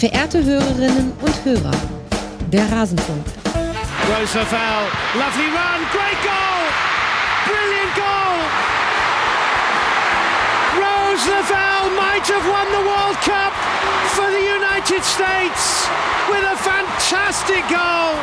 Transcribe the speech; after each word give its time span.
Verehrte 0.00 0.42
Hörerinnen 0.42 1.12
und 1.20 1.44
Hörer, 1.44 1.76
der 2.50 2.72
Rasenfunk. 2.72 3.22
Rose 4.08 4.38
Lavelle, 4.38 4.88
lovely 5.12 5.52
run, 5.52 5.84
great 5.92 6.16
goal! 6.24 6.62
Brilliant 7.44 7.94
goal! 7.94 8.40
Rose 10.80 11.28
Lavelle 11.28 11.90
might 12.00 12.26
have 12.32 12.46
won 12.48 12.66
the 12.72 12.80
World 12.88 13.20
Cup 13.20 13.52
for 14.16 14.24
the 14.24 14.40
United 14.40 15.04
States 15.04 15.86
with 16.30 16.44
a 16.48 16.56
fantastic 16.56 17.68
goal! 17.68 18.16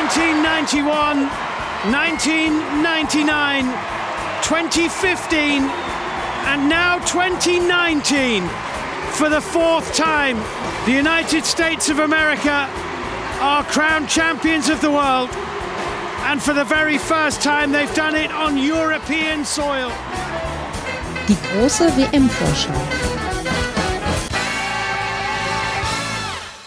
1991, 0.00 1.28
1999, 1.92 3.68
2015, 4.40 5.68
and 6.48 6.66
now 6.66 6.98
2019. 7.00 8.65
For 9.12 9.28
the 9.30 9.40
fourth 9.40 9.94
time, 9.94 10.36
the 10.84 10.92
United 10.92 11.44
States 11.44 11.88
of 11.88 11.98
America 11.98 12.68
are 13.40 13.64
crowned 13.64 14.08
champions 14.08 14.68
of 14.68 14.80
the 14.80 14.90
world. 14.90 15.30
And 16.24 16.42
for 16.42 16.54
the 16.54 16.64
very 16.64 16.98
first 16.98 17.42
time, 17.42 17.72
they've 17.72 17.94
done 17.94 18.16
it 18.16 18.30
on 18.32 18.56
European 18.56 19.44
soil. 19.44 19.90
Die 21.28 21.36
große 21.52 21.86
WM-Vorschau. 21.96 22.72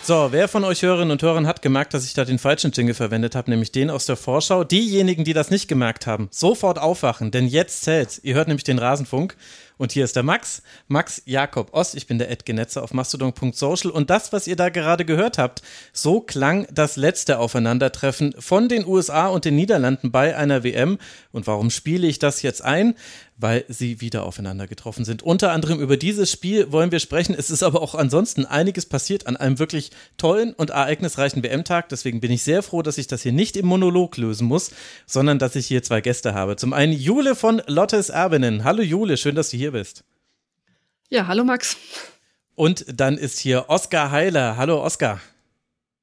So, 0.09 0.29
wer 0.31 0.47
von 0.47 0.63
euch 0.63 0.81
Hörerinnen 0.81 1.11
und 1.11 1.21
Hörern 1.21 1.45
hat 1.45 1.61
gemerkt, 1.61 1.93
dass 1.93 2.03
ich 2.03 2.15
da 2.15 2.25
den 2.25 2.39
falschen 2.39 2.71
Jingle 2.71 2.95
verwendet 2.95 3.35
habe, 3.35 3.51
nämlich 3.51 3.71
den 3.71 3.91
aus 3.91 4.07
der 4.07 4.15
Vorschau? 4.15 4.63
Diejenigen, 4.63 5.23
die 5.23 5.33
das 5.33 5.51
nicht 5.51 5.67
gemerkt 5.67 6.07
haben, 6.07 6.29
sofort 6.31 6.79
aufwachen, 6.79 7.29
denn 7.29 7.45
jetzt 7.45 7.83
zählt's. 7.83 8.19
Ihr 8.23 8.33
hört 8.33 8.47
nämlich 8.47 8.63
den 8.63 8.79
Rasenfunk 8.79 9.35
und 9.79 9.93
hier 9.93 10.03
ist 10.03 10.17
der 10.17 10.23
Max, 10.23 10.61
Max 10.89 11.21
Jakob 11.25 11.73
Ost. 11.73 11.95
Ich 11.95 12.05
bin 12.05 12.19
der 12.19 12.29
Ed 12.29 12.45
Genetzer 12.45 12.83
auf 12.83 12.93
mastodon.social. 12.93 13.91
Und 13.91 14.09
das, 14.09 14.33
was 14.33 14.45
ihr 14.45 14.57
da 14.57 14.67
gerade 14.67 15.05
gehört 15.05 15.37
habt, 15.37 15.61
so 15.93 16.19
klang 16.19 16.67
das 16.69 16.97
letzte 16.97 17.39
Aufeinandertreffen 17.39 18.35
von 18.37 18.67
den 18.67 18.85
USA 18.85 19.27
und 19.27 19.45
den 19.45 19.55
Niederlanden 19.55 20.11
bei 20.11 20.35
einer 20.35 20.65
WM. 20.65 20.97
Und 21.31 21.47
warum 21.47 21.69
spiele 21.69 22.07
ich 22.07 22.19
das 22.19 22.41
jetzt 22.41 22.61
ein? 22.61 22.93
weil 23.39 23.63
sie 23.69 24.01
wieder 24.01 24.23
aufeinander 24.23 24.67
getroffen 24.67 25.05
sind. 25.05 25.23
Unter 25.23 25.51
anderem 25.51 25.79
über 25.79 25.95
dieses 25.95 26.29
Spiel 26.29 26.71
wollen 26.71 26.91
wir 26.91 26.99
sprechen. 26.99 27.33
Es 27.37 27.49
ist 27.49 27.63
aber 27.63 27.81
auch 27.81 27.95
ansonsten 27.95 28.45
einiges 28.45 28.85
passiert 28.85 29.27
an 29.27 29.37
einem 29.37 29.59
wirklich 29.59 29.91
tollen 30.17 30.53
und 30.53 30.71
ereignisreichen 30.71 31.41
WM-Tag. 31.41 31.87
Deswegen 31.87 32.19
bin 32.19 32.31
ich 32.31 32.43
sehr 32.43 32.61
froh, 32.61 32.81
dass 32.81 32.97
ich 32.97 33.07
das 33.07 33.23
hier 33.23 33.31
nicht 33.31 33.55
im 33.55 33.65
Monolog 33.65 34.17
lösen 34.17 34.45
muss, 34.45 34.71
sondern 35.05 35.39
dass 35.39 35.55
ich 35.55 35.67
hier 35.67 35.81
zwei 35.83 36.01
Gäste 36.01 36.33
habe. 36.33 36.57
Zum 36.57 36.73
einen 36.73 36.91
Jule 36.91 37.33
von 37.33 37.61
Lottes 37.65 38.09
Erbinnen. 38.09 38.65
Hallo 38.65 38.81
Jule, 38.81 39.15
schön, 39.15 39.35
dass 39.35 39.51
du 39.51 39.57
hier 39.57 39.68
bist. 39.71 40.03
Ja, 41.09 41.27
hallo 41.27 41.43
Max. 41.43 41.77
Und 42.55 42.85
dann 42.87 43.17
ist 43.17 43.39
hier 43.39 43.65
Oskar 43.69 44.11
Heiler. 44.11 44.57
Hallo 44.57 44.83
Oskar. 44.83 45.21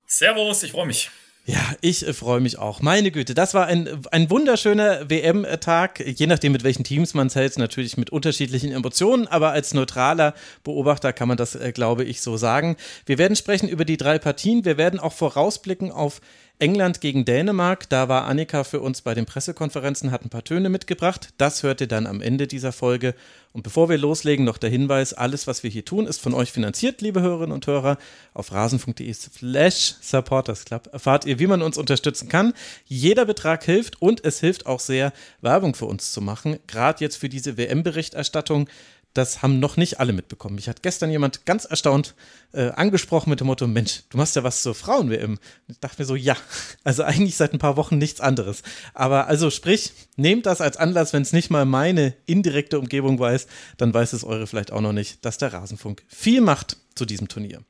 Servus, 0.07 0.63
ich 0.63 0.73
freue 0.73 0.87
mich. 0.87 1.11
Ja, 1.49 1.61
ich 1.81 2.07
äh, 2.07 2.13
freue 2.13 2.41
mich 2.41 2.59
auch. 2.59 2.81
Meine 2.81 3.13
Güte, 3.13 3.33
das 3.33 3.55
war 3.55 3.67
ein, 3.67 4.05
ein 4.11 4.31
wunderschöner 4.31 5.09
WM-Tag, 5.09 6.01
je 6.05 6.27
nachdem, 6.27 6.51
mit 6.51 6.65
welchen 6.65 6.83
Teams 6.83 7.15
man 7.15 7.29
es 7.29 7.37
hält, 7.37 7.57
natürlich 7.57 7.97
mit 7.97 8.11
unterschiedlichen 8.11 8.73
Emotionen, 8.73 9.29
aber 9.29 9.53
als 9.53 9.73
neutraler 9.73 10.35
Beobachter 10.65 11.13
kann 11.13 11.29
man 11.29 11.37
das, 11.37 11.55
äh, 11.55 11.71
glaube 11.71 12.03
ich, 12.03 12.21
so 12.21 12.37
sagen. 12.37 12.77
Wir 13.05 13.19
werden 13.19 13.37
sprechen 13.37 13.69
über 13.69 13.85
die 13.85 13.97
drei 13.97 14.19
Partien. 14.19 14.65
Wir 14.65 14.77
werden 14.77 14.99
auch 14.99 15.13
vorausblicken 15.13 15.93
auf 15.93 16.21
England 16.59 17.03
gegen 17.03 17.27
Dänemark, 17.27 17.87
da 17.91 18.09
war 18.09 18.25
Annika 18.25 18.65
für 18.65 18.81
uns 18.81 19.03
bei 19.03 19.13
den 19.13 19.27
Pressekonferenzen, 19.27 20.11
hat 20.11 20.25
ein 20.25 20.31
paar 20.31 20.45
Töne 20.45 20.71
mitgebracht. 20.71 21.29
Das 21.37 21.63
hört 21.63 21.83
ihr 21.83 21.87
dann 21.87 22.07
am 22.07 22.23
Ende 22.23 22.47
dieser 22.47 22.73
Folge. 22.73 23.15
Und 23.53 23.63
bevor 23.63 23.89
wir 23.89 23.99
loslegen, 23.99 24.45
noch 24.45 24.57
der 24.57 24.71
Hinweis, 24.71 25.13
alles, 25.13 25.47
was 25.47 25.63
wir 25.63 25.71
hier 25.71 25.85
tun, 25.85 26.07
ist 26.07 26.21
von 26.21 26.33
euch 26.35 26.53
finanziert, 26.53 27.03
liebe 27.03 27.21
Hörerinnen 27.21 27.53
und 27.53 27.67
Hörer. 27.67 27.99
Auf 28.33 28.53
rasen.de 28.53 29.13
slash 29.13 29.97
Supporters 30.01 30.65
Club 30.65 30.89
erfahrt 30.93 31.27
ihr, 31.27 31.39
wie 31.39 31.47
man 31.47 31.61
uns 31.61 31.77
unterstützen 31.77 32.29
kann. 32.29 32.55
Jeder 32.87 33.27
Betrag 33.27 33.63
hilft 33.65 34.01
und 34.01 34.25
es 34.25 34.41
hilft 34.41 34.67
auch 34.67 34.81
sehr, 34.81 35.13
Werbung 35.43 35.75
für 35.75 35.87
uns 35.87 36.13
zu 36.13 36.23
machen. 36.23 36.59
Gerade 36.67 37.05
jetzt 37.05 37.17
für 37.17 37.29
diese 37.29 37.59
WM-Berichterstattung 37.59 38.69
das 39.17 39.43
haben 39.43 39.59
noch 39.61 39.77
nicht 39.77 40.01
alle 40.01 40.13
mitbekommen. 40.13 40.57
Mich 40.57 40.69
hat 40.69 40.83
gestern 40.83 41.11
jemand 41.11 41.47
ganz 41.47 41.65
erstaunt 41.65 42.15
äh, 42.53 42.71
angesprochen 42.71 43.31
mit 43.31 43.41
dem 43.41 43.47
Motto: 43.47 43.67
Mensch, 43.67 44.03
du 44.11 44.19
machst 44.19 44.37
ja 44.37 44.45
was 44.45 44.63
zur 44.63 44.75
Frauen-WM. 44.75 45.39
Ich 45.69 45.81
dachte 45.81 46.03
mir 46.03 46.07
so: 46.07 46.17
Ja, 46.17 46.37
also 46.85 47.03
eigentlich 47.03 47.37
seit 47.37 47.53
ein 47.53 47.59
paar 47.59 47.77
Wochen 47.77 47.99
nichts 47.99 48.21
anderes. 48.21 48.63
Aber 48.95 49.27
also 49.27 49.51
sprich, 49.51 49.93
nehmt 50.17 50.47
das 50.47 50.61
als 50.61 50.77
Anlass, 50.77 51.13
wenn 51.13 51.23
es 51.23 51.33
nicht 51.33 51.51
mal 51.51 51.65
meine 51.65 52.15
indirekte 52.27 52.79
Umgebung 52.79 53.19
weiß, 53.19 53.47
dann 53.77 53.95
weiß 53.95 54.13
es 54.13 54.25
eure 54.25 54.47
vielleicht 54.47 54.73
auch 54.73 54.81
noch 54.81 54.93
nicht, 54.93 55.25
dass 55.25 55.39
der 55.39 55.53
Rasenfunk 55.53 56.05
viel 56.09 56.41
macht 56.41 56.77
zu 56.95 57.05
diesem 57.05 57.29
Turnier. 57.29 57.63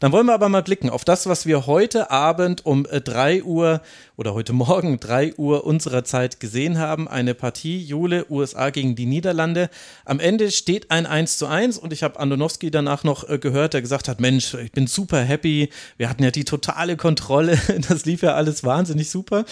Dann 0.00 0.12
wollen 0.12 0.26
wir 0.26 0.34
aber 0.34 0.48
mal 0.48 0.62
blicken 0.62 0.90
auf 0.90 1.04
das, 1.04 1.26
was 1.26 1.46
wir 1.46 1.66
heute 1.66 2.10
Abend 2.10 2.66
um 2.66 2.84
3 2.84 3.36
äh, 3.36 3.42
Uhr 3.42 3.80
oder 4.16 4.34
heute 4.34 4.52
Morgen 4.52 4.98
3 5.00 5.34
Uhr 5.36 5.64
unserer 5.64 6.04
Zeit 6.04 6.40
gesehen 6.40 6.78
haben. 6.78 7.08
Eine 7.08 7.34
Partie 7.34 7.78
Jule, 7.78 8.26
USA 8.30 8.70
gegen 8.70 8.96
die 8.96 9.06
Niederlande. 9.06 9.70
Am 10.04 10.20
Ende 10.20 10.50
steht 10.50 10.90
ein 10.90 11.06
1 11.06 11.38
zu 11.38 11.46
1 11.46 11.78
und 11.78 11.92
ich 11.92 12.02
habe 12.02 12.18
Andonowski 12.18 12.70
danach 12.70 13.04
noch 13.04 13.28
äh, 13.28 13.38
gehört, 13.38 13.74
der 13.74 13.82
gesagt 13.82 14.08
hat, 14.08 14.20
Mensch, 14.20 14.54
ich 14.54 14.72
bin 14.72 14.86
super 14.86 15.20
happy. 15.20 15.70
Wir 15.96 16.08
hatten 16.08 16.22
ja 16.22 16.30
die 16.30 16.44
totale 16.44 16.96
Kontrolle. 16.96 17.58
Das 17.88 18.06
lief 18.06 18.22
ja 18.22 18.34
alles 18.34 18.64
wahnsinnig 18.64 19.10
super. 19.10 19.44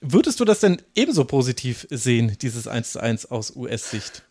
Würdest 0.00 0.40
du 0.40 0.44
das 0.44 0.60
denn 0.60 0.82
ebenso 0.96 1.24
positiv 1.24 1.86
sehen, 1.90 2.36
dieses 2.42 2.66
1 2.66 2.92
zu 2.92 3.00
1 3.00 3.30
aus 3.30 3.54
US-Sicht? 3.54 4.24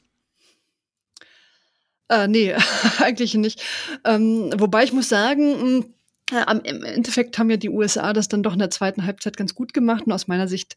Äh, 2.12 2.28
nee, 2.28 2.54
eigentlich 3.00 3.34
nicht. 3.36 3.64
Ähm, 4.04 4.52
wobei 4.58 4.84
ich 4.84 4.92
muss 4.92 5.08
sagen, 5.08 5.62
hm, 5.62 5.94
äh, 6.34 6.70
im 6.70 6.84
Endeffekt 6.84 7.38
haben 7.38 7.50
ja 7.50 7.56
die 7.56 7.70
USA 7.70 8.12
das 8.12 8.28
dann 8.28 8.44
doch 8.44 8.54
in 8.54 8.60
der 8.60 8.70
zweiten 8.70 9.06
Halbzeit 9.06 9.38
ganz 9.38 9.56
gut 9.56 9.74
gemacht. 9.74 10.04
Und 10.06 10.12
aus 10.12 10.28
meiner 10.28 10.50
Sicht 10.50 10.76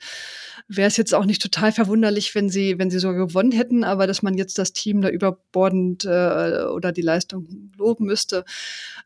wäre 0.68 0.86
es 0.86 0.96
jetzt 0.96 1.12
auch 1.12 1.24
nicht 1.24 1.42
total 1.42 1.72
verwunderlich, 1.72 2.34
wenn 2.36 2.50
sie, 2.50 2.78
wenn 2.78 2.90
sie 2.90 3.00
sogar 3.00 3.26
gewonnen 3.26 3.50
hätten, 3.50 3.82
aber 3.82 4.06
dass 4.06 4.22
man 4.22 4.34
jetzt 4.38 4.58
das 4.58 4.72
Team 4.72 5.02
da 5.02 5.08
überbordend 5.08 6.04
äh, 6.04 6.66
oder 6.72 6.92
die 6.92 7.02
Leistung 7.02 7.70
loben 7.76 8.04
müsste, 8.06 8.44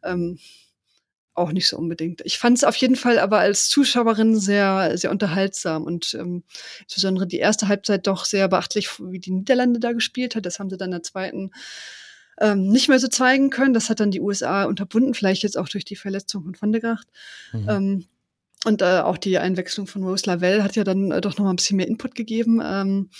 ähm, 0.04 0.38
auch 1.34 1.52
nicht 1.52 1.68
so 1.68 1.78
unbedingt. 1.78 2.20
Ich 2.24 2.38
fand 2.38 2.58
es 2.58 2.64
auf 2.64 2.76
jeden 2.76 2.96
Fall 2.96 3.18
aber 3.18 3.38
als 3.38 3.68
Zuschauerin 3.68 4.38
sehr, 4.38 4.98
sehr 4.98 5.10
unterhaltsam 5.10 5.84
und 5.84 6.14
ähm, 6.14 6.42
insbesondere 6.82 7.26
die 7.26 7.38
erste 7.38 7.68
Halbzeit 7.68 8.06
doch 8.06 8.24
sehr 8.26 8.48
beachtlich, 8.48 8.90
wie 8.98 9.20
die 9.20 9.30
Niederlande 9.30 9.80
da 9.80 9.92
gespielt 9.92 10.36
hat. 10.36 10.44
Das 10.44 10.58
haben 10.58 10.68
sie 10.68 10.76
dann 10.76 10.88
in 10.88 10.98
der 10.98 11.02
zweiten 11.04 11.52
ähm, 12.40 12.68
nicht 12.68 12.88
mehr 12.88 12.98
so 12.98 13.08
zeigen 13.08 13.50
können. 13.50 13.74
Das 13.74 13.90
hat 13.90 14.00
dann 14.00 14.10
die 14.10 14.20
USA 14.20 14.64
unterbunden, 14.64 15.14
vielleicht 15.14 15.42
jetzt 15.42 15.58
auch 15.58 15.68
durch 15.68 15.84
die 15.84 15.96
Verletzung 15.96 16.44
von 16.44 16.56
Van 16.58 16.72
de 16.72 16.80
Gracht. 16.80 17.08
Mhm. 17.52 17.68
Ähm, 17.68 18.04
und 18.64 18.82
äh, 18.82 19.00
auch 19.00 19.18
die 19.18 19.38
Einwechslung 19.38 19.86
von 19.86 20.02
Rose 20.02 20.26
Lavelle 20.26 20.64
hat 20.64 20.74
ja 20.74 20.82
dann 20.82 21.12
äh, 21.12 21.20
doch 21.20 21.38
noch 21.38 21.44
mal 21.44 21.50
ein 21.50 21.56
bisschen 21.56 21.76
mehr 21.76 21.86
Input 21.86 22.16
gegeben. 22.16 22.60
Ähm, 22.64 23.10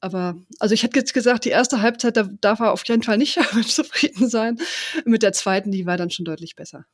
aber 0.00 0.36
also 0.60 0.72
ich 0.72 0.84
hätte 0.84 0.98
jetzt 0.98 1.14
gesagt, 1.14 1.44
die 1.44 1.50
erste 1.50 1.82
Halbzeit, 1.82 2.16
da 2.16 2.28
darf 2.40 2.60
er 2.60 2.72
auf 2.72 2.86
jeden 2.86 3.02
Fall 3.02 3.18
nicht 3.18 3.40
zufrieden 3.66 4.28
sein. 4.28 4.58
Mit 5.04 5.24
der 5.24 5.32
zweiten, 5.32 5.72
die 5.72 5.86
war 5.86 5.96
dann 5.96 6.10
schon 6.10 6.24
deutlich 6.24 6.54
besser. 6.54 6.86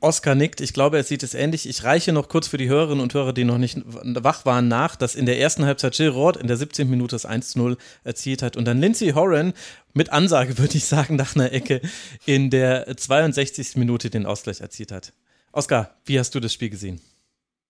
Oscar 0.00 0.34
nickt. 0.34 0.60
Ich 0.60 0.72
glaube, 0.72 0.96
er 0.96 1.04
sieht 1.04 1.22
es 1.22 1.34
ähnlich. 1.34 1.68
Ich 1.68 1.84
reiche 1.84 2.12
noch 2.12 2.28
kurz 2.28 2.48
für 2.48 2.58
die 2.58 2.68
Hörerinnen 2.68 3.02
und 3.02 3.14
Hörer, 3.14 3.32
die 3.32 3.44
noch 3.44 3.58
nicht 3.58 3.78
wach 3.84 4.44
waren, 4.44 4.68
nach, 4.68 4.96
dass 4.96 5.14
in 5.14 5.26
der 5.26 5.38
ersten 5.40 5.64
Halbzeit 5.64 5.98
Jill 5.98 6.10
Roth 6.10 6.36
in 6.36 6.46
der 6.46 6.56
17. 6.56 6.88
Minute 6.88 7.16
das 7.16 7.28
1-0 7.28 7.76
erzielt 8.04 8.42
hat 8.42 8.56
und 8.56 8.64
dann 8.64 8.80
Lindsay 8.80 9.10
Horan 9.10 9.52
mit 9.94 10.10
Ansage, 10.10 10.58
würde 10.58 10.76
ich 10.76 10.84
sagen, 10.84 11.16
nach 11.16 11.34
einer 11.34 11.52
Ecke 11.52 11.80
in 12.26 12.50
der 12.50 12.96
62. 12.96 13.76
Minute 13.76 14.10
den 14.10 14.26
Ausgleich 14.26 14.60
erzielt 14.60 14.92
hat. 14.92 15.12
Oscar, 15.52 15.96
wie 16.04 16.18
hast 16.18 16.34
du 16.34 16.40
das 16.40 16.52
Spiel 16.52 16.70
gesehen? 16.70 17.00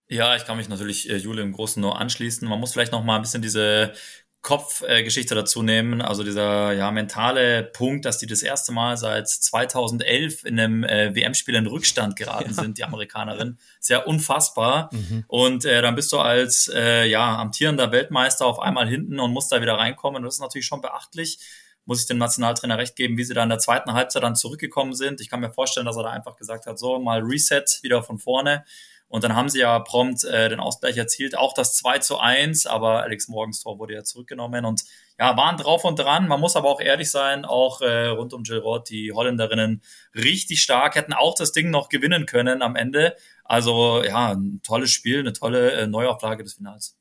Ja, 0.09 0.35
ich 0.37 0.45
kann 0.45 0.57
mich 0.57 0.69
natürlich 0.69 1.11
äh, 1.11 1.17
Jule 1.17 1.43
im 1.43 1.53
Großen 1.53 1.81
nur 1.81 2.01
anschließen. 2.01 2.49
Man 2.49 2.61
muss 2.61 2.73
vielleicht 2.73 2.93
noch 2.93 3.05
mal 3.05 3.17
ein 3.17 3.23
bisschen 3.23 3.43
diese 3.43 3.93
Kopfgeschichte 4.41 5.35
äh, 5.35 5.37
dazu 5.37 5.63
nehmen, 5.63 6.01
also 6.01 6.23
dieser 6.23 6.73
ja 6.73 6.91
mentale 6.93 7.65
Punkt, 7.65 8.05
dass 8.05 8.19
die 8.19 8.27
das 8.27 8.43
erste 8.43 8.71
Mal 8.73 8.97
seit 8.97 9.29
2011 9.29 10.45
in 10.45 10.61
einem 10.61 10.85
äh, 10.85 11.15
WM-Spiel 11.15 11.57
in 11.57 11.67
Rückstand 11.67 12.15
geraten 12.15 12.51
ja. 12.51 12.63
sind, 12.63 12.79
die 12.79 12.85
Amerikanerin, 12.85 13.59
sehr 13.81 14.07
unfassbar. 14.07 14.91
Mhm. 14.93 15.25
Und 15.27 15.65
äh, 15.65 15.83
dann 15.83 15.97
bist 15.97 16.13
du 16.13 16.19
als 16.19 16.71
äh, 16.73 17.07
ja 17.07 17.37
amtierender 17.37 17.91
Weltmeister 17.91 18.47
auf 18.47 18.61
einmal 18.61 18.89
hinten 18.89 19.19
und 19.19 19.33
musst 19.33 19.51
da 19.51 19.61
wieder 19.61 19.75
reinkommen. 19.75 20.23
das 20.23 20.35
ist 20.35 20.41
natürlich 20.41 20.67
schon 20.67 20.81
beachtlich. 20.81 21.39
Muss 21.85 22.03
ich 22.03 22.07
dem 22.07 22.19
Nationaltrainer 22.19 22.79
recht 22.79 22.97
geben, 22.97 23.17
wie 23.17 23.25
sie 23.25 23.35
da 23.35 23.43
in 23.43 23.49
der 23.49 23.59
zweiten 23.59 23.93
Halbzeit 23.93 24.23
dann 24.23 24.37
zurückgekommen 24.37 24.93
sind. 24.93 25.21
Ich 25.21 25.31
kann 25.31 25.41
mir 25.41 25.51
vorstellen, 25.51 25.87
dass 25.87 25.97
er 25.97 26.05
da 26.05 26.11
einfach 26.11 26.37
gesagt 26.37 26.67
hat, 26.67 26.79
so 26.79 26.99
mal 26.99 27.21
Reset 27.23 27.65
wieder 27.83 28.03
von 28.03 28.19
vorne. 28.19 28.65
Und 29.09 29.25
dann 29.25 29.35
haben 29.35 29.49
sie 29.49 29.61
ja 29.61 29.79
prompt 29.79 30.25
äh, 30.25 30.51
den 30.51 30.61
Ausgleich 30.61 30.97
erzielt, 30.97 31.37
auch 31.37 31.55
das 31.55 31.75
2 31.75 31.99
zu 32.01 32.19
1, 32.19 32.67
aber 32.67 33.03
Alex 33.03 33.29
Morgens 33.29 33.63
Tor 33.63 33.79
wurde 33.79 33.95
ja 33.95 34.05
zurückgenommen 34.05 34.67
und 34.67 34.85
ja, 35.19 35.37
waren 35.37 35.57
drauf 35.57 35.85
und 35.85 35.99
dran. 35.99 36.29
Man 36.29 36.41
muss 36.41 36.57
aber 36.57 36.69
auch 36.69 36.81
ehrlich 36.81 37.11
sein, 37.11 37.47
auch 37.47 37.81
äh, 37.81 38.09
rund 38.09 38.35
um 38.35 38.43
Jill 38.43 38.59
Roth, 38.59 38.91
die 38.91 39.13
Holländerinnen 39.13 39.83
richtig 40.15 40.63
stark, 40.63 40.95
hätten 40.95 41.15
auch 41.15 41.35
das 41.35 41.53
Ding 41.53 41.71
noch 41.71 41.89
gewinnen 41.89 42.27
können 42.27 42.61
am 42.61 42.77
Ende. 42.77 43.17
Also 43.45 44.05
ja, 44.05 44.33
ein 44.33 44.61
tolles 44.63 44.91
Spiel, 44.91 45.21
eine 45.21 45.33
tolle 45.33 45.73
äh, 45.73 45.87
Neuauflage 45.87 46.45
des 46.45 46.55
Finals. 46.55 46.98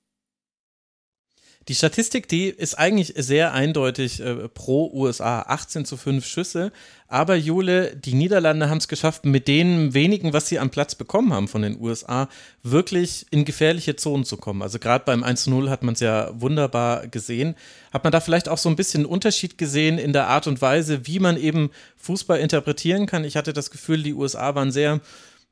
Die 1.68 1.76
Statistik, 1.76 2.30
die 2.30 2.48
ist 2.48 2.76
eigentlich 2.76 3.14
sehr 3.18 3.54
eindeutig 3.54 4.22
äh, 4.22 4.48
pro 4.48 4.90
USA. 4.94 5.42
18 5.42 5.84
zu 5.84 5.98
5 5.98 6.26
Schüsse. 6.26 6.72
Aber 7.10 7.36
Jule, 7.36 7.94
die 7.94 8.14
Niederlande 8.14 8.70
haben 8.70 8.78
es 8.78 8.88
geschafft, 8.88 9.26
mit 9.26 9.50
den 9.50 9.94
wenigen, 9.94 10.32
was 10.32 10.48
sie 10.48 10.60
am 10.60 10.70
Platz 10.70 10.96
bekommen 10.96 11.34
haben 11.34 11.50
von 11.50 11.62
den 11.62 11.80
USA, 11.82 12.30
wirklich 12.64 13.26
in 13.32 13.44
gefährliche 13.44 13.98
Zonen 13.98 14.24
zu 14.24 14.38
kommen. 14.38 14.62
Also 14.62 14.80
gerade 14.80 15.04
beim 15.04 15.26
1-0 15.26 15.70
hat 15.70 15.84
man 15.84 15.94
es 15.94 16.00
ja 16.00 16.32
wunderbar 16.40 17.08
gesehen. 17.08 17.56
Hat 17.92 18.06
man 18.06 18.14
da 18.14 18.22
vielleicht 18.22 18.48
auch 18.48 18.58
so 18.58 18.70
ein 18.70 18.78
bisschen 18.78 19.02
einen 19.02 19.12
Unterschied 19.12 19.58
gesehen 19.58 19.98
in 19.98 20.14
der 20.14 20.28
Art 20.28 20.48
und 20.48 20.62
Weise, 20.62 21.06
wie 21.06 21.20
man 21.20 21.36
eben 21.36 21.72
Fußball 21.98 22.40
interpretieren 22.40 23.08
kann? 23.08 23.26
Ich 23.26 23.36
hatte 23.36 23.52
das 23.52 23.72
Gefühl, 23.72 24.04
die 24.04 24.14
USA 24.14 24.56
waren 24.56 24.72
sehr 24.72 25.02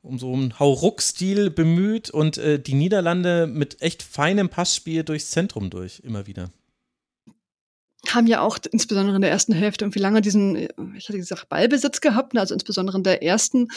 um 0.06 0.20
so 0.20 0.34
einen 0.34 0.60
Hauruck-Stil 0.60 1.50
bemüht 1.50 2.10
und 2.10 2.38
äh, 2.38 2.60
die 2.60 2.76
Niederlande 2.76 3.48
mit 3.48 3.82
echt 3.82 4.04
feinem 4.04 4.50
Passspiel 4.50 5.04
durchs 5.04 5.32
Zentrum 5.32 5.70
durch, 5.70 6.02
immer 6.02 6.28
wieder 6.28 6.52
haben 8.14 8.28
ja 8.28 8.42
auch 8.42 8.58
insbesondere 8.72 9.16
in 9.16 9.22
der 9.22 9.32
ersten 9.32 9.54
Hälfte 9.54 9.86
irgendwie 9.86 10.00
lange 10.00 10.22
diesen, 10.22 10.56
ich 10.96 11.08
hatte 11.08 11.18
gesagt, 11.18 11.50
Ballbesitz 11.50 12.02
gehabt, 12.02 12.34
ne? 12.34 12.40
also 12.40 12.54
insbesondere 12.54 12.98
in 12.98 13.04
der 13.04 13.24
ersten, 13.24 13.70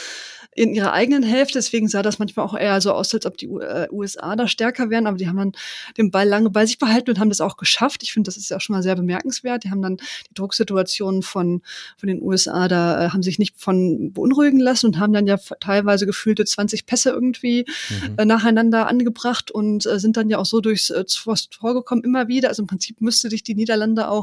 in 0.54 0.74
ihrer 0.74 0.92
eigenen 0.92 1.22
Hälfte. 1.22 1.58
Deswegen 1.58 1.88
sah 1.88 2.02
das 2.02 2.18
manchmal 2.18 2.46
auch 2.46 2.56
eher 2.56 2.80
so 2.80 2.92
aus, 2.92 3.14
als 3.14 3.26
ob 3.26 3.36
die 3.36 3.48
USA 3.48 4.32
äh, 4.32 4.36
da 4.36 4.48
stärker 4.48 4.90
wären, 4.90 5.06
aber 5.06 5.16
die 5.16 5.28
haben 5.28 5.36
dann 5.36 5.52
den 5.96 6.10
Ball 6.10 6.26
lange 6.28 6.50
bei 6.50 6.66
sich 6.66 6.78
behalten 6.78 7.10
und 7.10 7.18
haben 7.18 7.28
das 7.28 7.40
auch 7.40 7.56
geschafft. 7.56 8.02
Ich 8.02 8.12
finde, 8.12 8.28
das 8.28 8.36
ist 8.36 8.50
ja 8.50 8.56
auch 8.56 8.60
schon 8.60 8.74
mal 8.74 8.82
sehr 8.82 8.96
bemerkenswert. 8.96 9.64
Die 9.64 9.70
haben 9.70 9.82
dann 9.82 9.96
die 9.96 10.34
Drucksituationen 10.34 11.22
von, 11.22 11.62
von 11.96 12.06
den 12.08 12.22
USA, 12.22 12.68
da 12.68 13.06
äh, 13.06 13.08
haben 13.10 13.22
sich 13.22 13.38
nicht 13.38 13.56
von 13.56 14.12
beunruhigen 14.12 14.60
lassen 14.60 14.86
und 14.86 14.98
haben 14.98 15.12
dann 15.12 15.26
ja 15.26 15.38
teilweise 15.60 16.06
gefühlte 16.06 16.44
20 16.44 16.86
Pässe 16.86 17.10
irgendwie 17.10 17.64
mhm. 17.90 18.14
äh, 18.16 18.24
nacheinander 18.24 18.88
angebracht 18.88 19.50
und 19.50 19.86
äh, 19.86 19.98
sind 19.98 20.16
dann 20.16 20.28
ja 20.28 20.38
auch 20.38 20.46
so 20.46 20.60
durchs 20.60 20.90
äh, 20.90 21.04
Tor 21.50 21.74
gekommen, 21.74 22.02
immer 22.04 22.28
wieder. 22.28 22.48
Also 22.48 22.62
im 22.62 22.66
Prinzip 22.66 23.00
müsste 23.00 23.30
sich 23.30 23.42
die 23.42 23.54
Niederlande 23.54 24.08
auch 24.08 24.17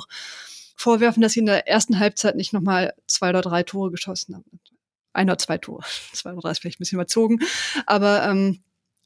vorwerfen, 0.75 1.21
dass 1.21 1.33
sie 1.33 1.39
in 1.39 1.45
der 1.45 1.67
ersten 1.67 1.99
Halbzeit 1.99 2.35
nicht 2.35 2.53
nochmal 2.53 2.93
zwei 3.07 3.29
oder 3.29 3.41
drei 3.41 3.63
Tore 3.63 3.91
geschossen 3.91 4.35
haben. 4.35 4.59
Ein 5.13 5.29
oder 5.29 5.37
zwei 5.37 5.57
Tore. 5.57 5.83
Zwei 6.13 6.33
oder 6.33 6.41
drei 6.41 6.51
ist 6.51 6.59
vielleicht 6.59 6.77
ein 6.77 6.83
bisschen 6.83 6.97
überzogen. 6.97 7.39
Aber 7.85 8.23
ähm, 8.25 8.59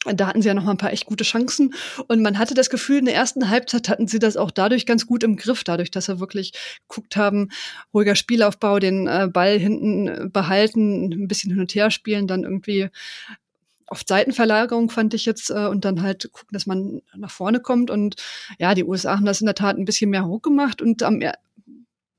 da 0.05 0.27
hatten 0.27 0.41
sie 0.41 0.47
ja 0.47 0.53
noch 0.53 0.63
mal 0.63 0.71
ein 0.71 0.77
paar 0.77 0.93
echt 0.93 1.05
gute 1.05 1.23
Chancen. 1.23 1.73
Und 2.07 2.21
man 2.21 2.39
hatte 2.39 2.53
das 2.53 2.69
Gefühl, 2.69 2.99
in 2.99 3.05
der 3.05 3.15
ersten 3.15 3.49
Halbzeit 3.49 3.89
hatten 3.89 4.07
sie 4.07 4.19
das 4.19 4.37
auch 4.37 4.49
dadurch 4.49 4.85
ganz 4.85 5.05
gut 5.05 5.23
im 5.23 5.35
Griff, 5.35 5.63
dadurch, 5.63 5.91
dass 5.91 6.05
sie 6.05 6.19
wirklich 6.19 6.53
geguckt 6.87 7.15
haben, 7.17 7.49
ruhiger 7.93 8.15
Spielaufbau, 8.15 8.79
den 8.79 9.07
äh, 9.07 9.27
Ball 9.31 9.59
hinten 9.59 10.31
behalten, 10.31 11.11
ein 11.11 11.27
bisschen 11.27 11.51
hin 11.51 11.59
und 11.59 11.75
her 11.75 11.91
spielen, 11.91 12.27
dann 12.27 12.43
irgendwie 12.43 12.89
oft 13.89 14.07
Seitenverlagerung 14.07 14.89
fand 14.89 15.13
ich 15.13 15.25
jetzt 15.25 15.49
äh, 15.49 15.67
und 15.67 15.85
dann 15.85 16.01
halt 16.01 16.31
gucken, 16.31 16.53
dass 16.53 16.65
man 16.65 17.01
nach 17.15 17.31
vorne 17.31 17.59
kommt 17.59 17.91
und 17.91 18.15
ja, 18.59 18.75
die 18.75 18.83
USA 18.83 19.15
haben 19.15 19.25
das 19.25 19.41
in 19.41 19.45
der 19.45 19.55
Tat 19.55 19.77
ein 19.77 19.85
bisschen 19.85 20.09
mehr 20.09 20.25
hochgemacht 20.25 20.81
und 20.81 21.03
am 21.03 21.21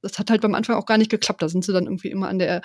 das 0.02 0.18
hat 0.18 0.30
halt 0.30 0.40
beim 0.40 0.54
Anfang 0.54 0.76
auch 0.76 0.86
gar 0.86 0.98
nicht 0.98 1.10
geklappt. 1.10 1.42
Da 1.42 1.48
sind 1.48 1.64
sie 1.64 1.72
dann 1.72 1.84
irgendwie 1.84 2.08
immer 2.08 2.28
an 2.28 2.38
der 2.38 2.62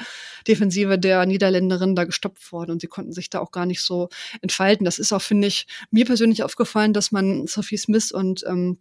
Defensive 0.47 0.97
der 0.97 1.25
Niederländerin 1.25 1.95
da 1.95 2.05
gestoppt 2.05 2.51
worden 2.51 2.71
und 2.71 2.81
sie 2.81 2.87
konnten 2.87 3.11
sich 3.11 3.29
da 3.29 3.39
auch 3.39 3.51
gar 3.51 3.65
nicht 3.65 3.81
so 3.81 4.09
entfalten. 4.41 4.85
Das 4.85 4.99
ist 4.99 5.11
auch, 5.11 5.21
finde 5.21 5.47
ich, 5.47 5.67
mir 5.91 6.05
persönlich 6.05 6.43
aufgefallen, 6.43 6.93
dass 6.93 7.11
man 7.11 7.47
Sophie 7.47 7.77
Smith 7.77 8.11
und 8.11 8.43
ähm, 8.47 8.77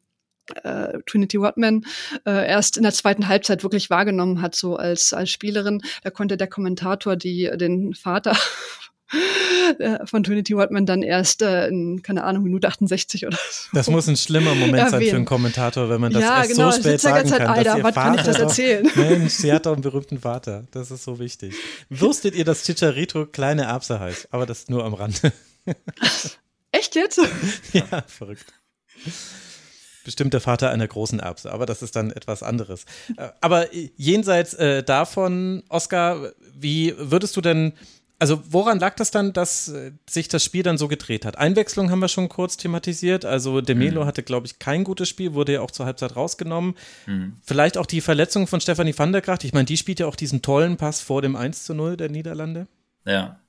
äh, 0.62 0.98
Trinity 1.06 1.40
Watman 1.40 1.86
äh, 2.26 2.46
erst 2.46 2.76
in 2.76 2.82
der 2.82 2.92
zweiten 2.92 3.28
Halbzeit 3.28 3.62
wirklich 3.62 3.90
wahrgenommen 3.90 4.42
hat, 4.42 4.54
so 4.54 4.76
als, 4.76 5.12
als 5.12 5.30
Spielerin. 5.30 5.80
Da 6.02 6.10
konnte 6.10 6.36
der 6.36 6.48
Kommentator 6.48 7.16
die, 7.16 7.50
den 7.56 7.94
Vater 7.94 8.36
von 10.06 10.24
Trinity 10.24 10.56
Watman 10.56 10.86
dann 10.86 11.02
erst 11.02 11.42
äh, 11.42 11.68
in, 11.68 12.02
keine 12.02 12.24
Ahnung, 12.24 12.42
Minute 12.42 12.68
68 12.68 13.26
oder 13.26 13.36
so. 13.36 13.68
Das 13.72 13.88
muss 13.88 14.08
ein 14.08 14.16
schlimmer 14.16 14.54
Moment 14.54 14.74
erwähnen. 14.74 14.90
sein 14.90 15.02
für 15.02 15.16
einen 15.16 15.24
Kommentator, 15.24 15.88
wenn 15.88 16.00
man 16.00 16.12
das 16.12 16.22
ja, 16.22 16.38
erst 16.38 16.50
genau, 16.52 16.70
so 16.70 16.80
spät 16.80 17.00
sagen 17.00 17.28
Zeit, 17.28 17.38
kann. 17.40 17.48
Alter, 17.48 17.74
dass 17.74 17.82
was 17.84 17.94
kann 17.94 18.14
ich 18.14 18.22
das 18.22 18.40
erzählen? 18.40 18.84
Doch, 18.94 18.96
Mensch, 18.96 19.32
sie 19.34 19.52
hat 19.52 19.66
doch 19.66 19.72
einen 19.72 19.82
berühmten 19.82 20.20
Vater. 20.20 20.64
Das 20.70 20.90
ist 20.90 21.04
so 21.04 21.18
wichtig. 21.18 21.54
Wusstet 21.90 22.34
ihr, 22.34 22.44
dass 22.44 22.64
Chicharito 22.64 23.26
kleine 23.26 23.64
Erbse 23.64 24.00
heißt? 24.00 24.28
Aber 24.32 24.46
das 24.46 24.68
nur 24.68 24.84
am 24.84 24.94
Rande. 24.94 25.32
Echt 26.72 26.94
jetzt? 26.94 27.20
ja, 27.72 28.04
verrückt 28.06 28.52
bestimmt 30.04 30.34
der 30.34 30.40
Vater 30.40 30.70
einer 30.70 30.86
großen 30.86 31.18
Erbse, 31.18 31.50
aber 31.50 31.64
das 31.66 31.82
ist 31.82 31.96
dann 31.96 32.10
etwas 32.10 32.42
anderes. 32.42 32.84
Äh, 33.16 33.30
aber 33.40 33.72
jenseits 33.72 34.52
äh, 34.54 34.82
davon, 34.82 35.62
Oskar, 35.70 36.32
wie 36.54 36.94
würdest 36.98 37.36
du 37.36 37.40
denn 37.40 37.72
also 38.18 38.42
woran 38.48 38.78
lag 38.78 38.94
das 38.96 39.10
dann, 39.10 39.32
dass 39.32 39.68
äh, 39.68 39.92
sich 40.08 40.28
das 40.28 40.44
Spiel 40.44 40.62
dann 40.62 40.78
so 40.78 40.88
gedreht 40.88 41.24
hat? 41.24 41.36
Einwechslung 41.36 41.90
haben 41.90 42.00
wir 42.00 42.08
schon 42.08 42.28
kurz 42.28 42.56
thematisiert. 42.56 43.24
Also 43.24 43.60
Demelo 43.60 44.02
mhm. 44.02 44.06
hatte, 44.06 44.22
glaube 44.22 44.46
ich, 44.46 44.58
kein 44.58 44.84
gutes 44.84 45.08
Spiel, 45.08 45.34
wurde 45.34 45.54
ja 45.54 45.60
auch 45.60 45.70
zur 45.70 45.86
Halbzeit 45.86 46.16
rausgenommen. 46.16 46.74
Mhm. 47.06 47.36
Vielleicht 47.44 47.76
auch 47.76 47.86
die 47.86 48.00
Verletzung 48.00 48.46
von 48.46 48.60
Stefanie 48.60 48.96
van 48.96 49.12
der 49.12 49.22
Kracht. 49.22 49.44
Ich 49.44 49.52
meine, 49.52 49.66
die 49.66 49.76
spielt 49.76 50.00
ja 50.00 50.06
auch 50.06 50.16
diesen 50.16 50.42
tollen 50.42 50.76
Pass 50.76 51.00
vor 51.00 51.22
dem 51.22 51.36
1 51.36 51.64
zu 51.64 51.74
0 51.74 51.96
der 51.96 52.08
Niederlande. 52.08 52.66
Ja, 53.04 53.40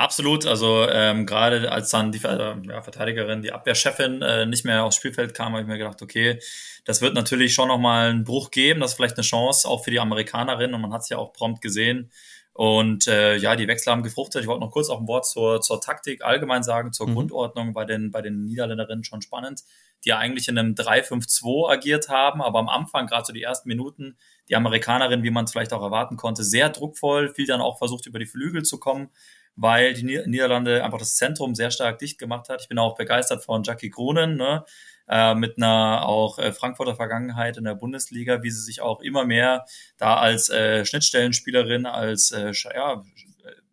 Absolut, 0.00 0.46
also 0.46 0.88
ähm, 0.88 1.26
gerade 1.26 1.70
als 1.70 1.90
dann 1.90 2.10
die 2.10 2.24
äh, 2.24 2.54
ja, 2.66 2.80
Verteidigerin, 2.80 3.42
die 3.42 3.52
Abwehrchefin 3.52 4.22
äh, 4.22 4.46
nicht 4.46 4.64
mehr 4.64 4.82
aufs 4.82 4.96
Spielfeld 4.96 5.34
kam, 5.34 5.52
habe 5.52 5.60
ich 5.60 5.68
mir 5.68 5.76
gedacht, 5.76 6.00
okay, 6.00 6.40
das 6.86 7.02
wird 7.02 7.12
natürlich 7.12 7.52
schon 7.52 7.68
nochmal 7.68 8.08
einen 8.08 8.24
Bruch 8.24 8.50
geben, 8.50 8.80
das 8.80 8.92
ist 8.92 8.96
vielleicht 8.96 9.18
eine 9.18 9.24
Chance 9.24 9.68
auch 9.68 9.84
für 9.84 9.90
die 9.90 10.00
Amerikanerin 10.00 10.72
und 10.72 10.80
man 10.80 10.94
hat 10.94 11.02
es 11.02 11.10
ja 11.10 11.18
auch 11.18 11.34
prompt 11.34 11.60
gesehen. 11.60 12.10
Und 12.52 13.06
äh, 13.06 13.36
ja, 13.36 13.56
die 13.56 13.68
Wechsel 13.68 13.92
haben 13.92 14.02
gefruchtet. 14.02 14.42
Ich 14.42 14.48
wollte 14.48 14.60
noch 14.60 14.70
kurz 14.70 14.90
auch 14.90 15.00
ein 15.00 15.08
Wort 15.08 15.26
zur, 15.26 15.60
zur 15.60 15.80
Taktik 15.80 16.24
allgemein 16.24 16.62
sagen, 16.62 16.92
zur 16.92 17.08
mhm. 17.08 17.14
Grundordnung 17.14 17.72
bei 17.72 17.84
den, 17.84 18.10
bei 18.10 18.22
den 18.22 18.44
Niederländerinnen 18.44 19.04
schon 19.04 19.22
spannend, 19.22 19.62
die 20.04 20.10
ja 20.10 20.18
eigentlich 20.18 20.48
in 20.48 20.58
einem 20.58 20.74
3-5-2 20.74 21.70
agiert 21.70 22.08
haben, 22.08 22.42
aber 22.42 22.58
am 22.58 22.68
Anfang, 22.68 23.06
gerade 23.06 23.24
so 23.24 23.32
die 23.32 23.42
ersten 23.42 23.68
Minuten, 23.68 24.16
die 24.50 24.56
Amerikanerin, 24.56 25.22
wie 25.22 25.30
man 25.30 25.44
es 25.44 25.52
vielleicht 25.52 25.72
auch 25.72 25.82
erwarten 25.82 26.16
konnte, 26.16 26.42
sehr 26.44 26.68
druckvoll, 26.68 27.32
viel 27.32 27.46
dann 27.46 27.60
auch 27.60 27.78
versucht, 27.78 28.06
über 28.06 28.18
die 28.18 28.26
Flügel 28.26 28.64
zu 28.64 28.78
kommen, 28.78 29.10
weil 29.56 29.94
die 29.94 30.20
Niederlande 30.26 30.84
einfach 30.84 30.98
das 30.98 31.14
Zentrum 31.14 31.54
sehr 31.54 31.70
stark 31.70 31.98
dicht 31.98 32.18
gemacht 32.18 32.48
hat. 32.48 32.60
Ich 32.60 32.68
bin 32.68 32.78
auch 32.78 32.96
begeistert 32.96 33.44
von 33.44 33.62
Jackie 33.62 33.90
Kronen, 33.90 34.36
ne? 34.36 34.64
äh, 35.08 35.34
mit 35.34 35.56
einer 35.56 36.06
auch 36.06 36.38
äh, 36.38 36.52
Frankfurter 36.52 36.96
Vergangenheit 36.96 37.56
in 37.56 37.64
der 37.64 37.74
Bundesliga, 37.74 38.42
wie 38.42 38.50
sie 38.50 38.62
sich 38.62 38.80
auch 38.80 39.00
immer 39.00 39.24
mehr 39.24 39.66
da 39.98 40.16
als 40.16 40.50
äh, 40.50 40.84
Schnittstellenspielerin, 40.84 41.86
als 41.86 42.32
äh, 42.32 42.52
ja, 42.74 43.02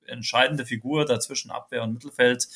entscheidende 0.06 0.66
Figur 0.66 1.06
dazwischen 1.06 1.52
Abwehr 1.52 1.84
und 1.84 1.94
Mittelfeld 1.94 2.48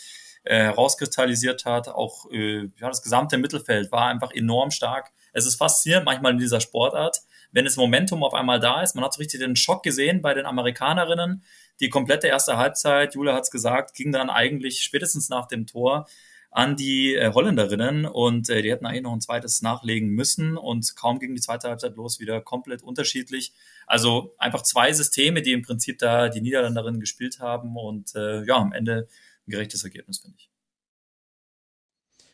äh, 0.43 0.57
herauskristallisiert 0.57 1.65
hat. 1.65 1.87
Auch 1.87 2.29
äh, 2.31 2.69
ja, 2.77 2.87
das 2.87 3.01
gesamte 3.01 3.37
Mittelfeld 3.37 3.91
war 3.91 4.07
einfach 4.07 4.31
enorm 4.31 4.71
stark. 4.71 5.11
Es 5.33 5.45
ist 5.45 5.55
faszinierend 5.55 6.05
manchmal 6.05 6.33
in 6.33 6.39
dieser 6.39 6.59
Sportart, 6.61 7.21
wenn 7.51 7.65
das 7.65 7.77
Momentum 7.77 8.23
auf 8.23 8.33
einmal 8.33 8.59
da 8.59 8.81
ist. 8.81 8.95
Man 8.95 9.03
hat 9.03 9.13
so 9.13 9.19
richtig 9.19 9.39
den 9.39 9.55
Schock 9.55 9.83
gesehen 9.83 10.21
bei 10.21 10.33
den 10.33 10.45
Amerikanerinnen. 10.45 11.43
Die 11.79 11.89
komplette 11.89 12.27
erste 12.27 12.57
Halbzeit, 12.57 13.15
Julia 13.15 13.33
hat 13.33 13.43
es 13.43 13.51
gesagt, 13.51 13.93
ging 13.95 14.11
dann 14.11 14.29
eigentlich 14.29 14.81
spätestens 14.83 15.29
nach 15.29 15.47
dem 15.47 15.67
Tor 15.67 16.07
an 16.51 16.75
die 16.75 17.15
äh, 17.15 17.31
Holländerinnen 17.33 18.05
und 18.05 18.49
äh, 18.49 18.61
die 18.61 18.71
hätten 18.71 18.85
eigentlich 18.85 19.03
noch 19.03 19.13
ein 19.13 19.21
zweites 19.21 19.61
nachlegen 19.61 20.09
müssen 20.09 20.57
und 20.57 20.95
kaum 20.97 21.17
ging 21.19 21.33
die 21.33 21.41
zweite 21.41 21.69
Halbzeit 21.69 21.95
los, 21.95 22.19
wieder 22.19 22.41
komplett 22.41 22.83
unterschiedlich. 22.83 23.53
Also 23.87 24.35
einfach 24.37 24.61
zwei 24.63 24.91
Systeme, 24.91 25.41
die 25.41 25.53
im 25.53 25.61
Prinzip 25.61 25.97
da 25.99 26.27
die 26.27 26.41
Niederländerinnen 26.41 26.99
gespielt 26.99 27.39
haben 27.39 27.77
und 27.77 28.13
äh, 28.15 28.43
ja, 28.43 28.57
am 28.57 28.73
Ende 28.73 29.07
ein 29.47 29.51
gerechtes 29.51 29.85
Ergebnis, 29.85 30.19
finde 30.19 30.35
ich. 30.37 30.50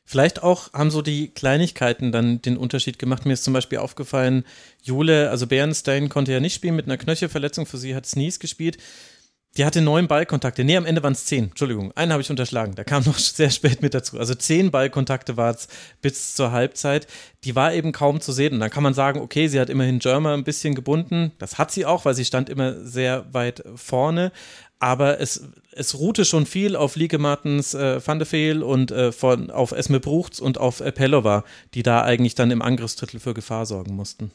Vielleicht 0.10 0.42
auch 0.42 0.72
haben 0.72 0.90
so 0.90 1.02
die 1.02 1.28
Kleinigkeiten 1.28 2.14
dann 2.14 2.42
den 2.42 2.56
Unterschied 2.56 2.98
gemacht. 2.98 3.26
Mir 3.26 3.34
ist 3.34 3.44
zum 3.44 3.52
Beispiel 3.52 3.80
aufgefallen, 3.80 4.46
Jule, 4.82 5.30
also 5.30 5.48
Bernstein 5.48 6.08
konnte 6.08 6.32
ja 6.32 6.40
nicht 6.40 6.54
spielen 6.54 6.78
mit 6.78 6.86
einer 6.86 6.96
Knöchelverletzung, 6.96 7.66
für 7.66 7.78
sie 7.78 7.94
hat 7.94 8.06
Sneeze 8.06 8.40
gespielt. 8.40 8.78
Die 9.58 9.66
hatte 9.66 9.82
neun 9.82 10.08
Ballkontakte. 10.08 10.64
Nee, 10.64 10.78
am 10.78 10.86
Ende 10.86 11.02
waren 11.02 11.14
es 11.14 11.26
zehn. 11.26 11.46
Entschuldigung, 11.46 11.92
einen 11.94 12.12
habe 12.12 12.22
ich 12.22 12.30
unterschlagen. 12.30 12.76
Der 12.76 12.86
kam 12.86 13.04
noch 13.06 13.18
sehr 13.18 13.50
spät 13.50 13.82
mit 13.82 13.96
dazu. 13.96 14.20
Also 14.20 14.36
zehn 14.36 14.70
Ballkontakte 14.70 15.36
war 15.36 15.54
es 15.54 15.68
bis 16.02 16.36
zur 16.36 16.52
Halbzeit. 16.52 17.08
Die 17.44 17.56
war 17.56 17.74
eben 17.74 17.92
kaum 17.92 18.22
zu 18.22 18.32
sehen. 18.32 18.54
Und 18.54 18.60
dann 18.60 18.70
kann 18.70 18.84
man 18.84 18.94
sagen, 18.94 19.20
okay, 19.20 19.48
sie 19.48 19.60
hat 19.60 19.70
immerhin 19.70 19.98
Germa 19.98 20.36
ein 20.36 20.44
bisschen 20.44 20.76
gebunden. 20.76 21.32
Das 21.40 21.58
hat 21.58 21.72
sie 21.72 21.88
auch, 21.88 22.06
weil 22.06 22.14
sie 22.14 22.26
stand 22.26 22.50
immer 22.50 22.86
sehr 22.86 23.34
weit 23.34 23.64
vorne. 23.76 24.32
Aber 24.80 25.20
es, 25.20 25.50
es 25.72 25.98
ruhte 25.98 26.24
schon 26.24 26.46
viel 26.46 26.76
auf 26.76 26.96
Lieke 26.96 27.18
Martens 27.18 27.74
äh, 27.74 28.00
Van 28.06 28.20
de 28.20 28.28
Veel 28.28 28.62
und 28.62 28.92
äh, 28.92 29.12
von, 29.12 29.50
auf 29.50 29.72
Esme 29.72 30.00
Bruchts 30.00 30.40
und 30.40 30.60
auf 30.60 30.84
Pelova, 30.94 31.44
die 31.74 31.82
da 31.82 32.04
eigentlich 32.04 32.36
dann 32.36 32.52
im 32.52 32.62
Angriffsdrittel 32.62 33.20
für 33.20 33.34
Gefahr 33.34 33.66
sorgen 33.66 33.96
mussten. 33.96 34.32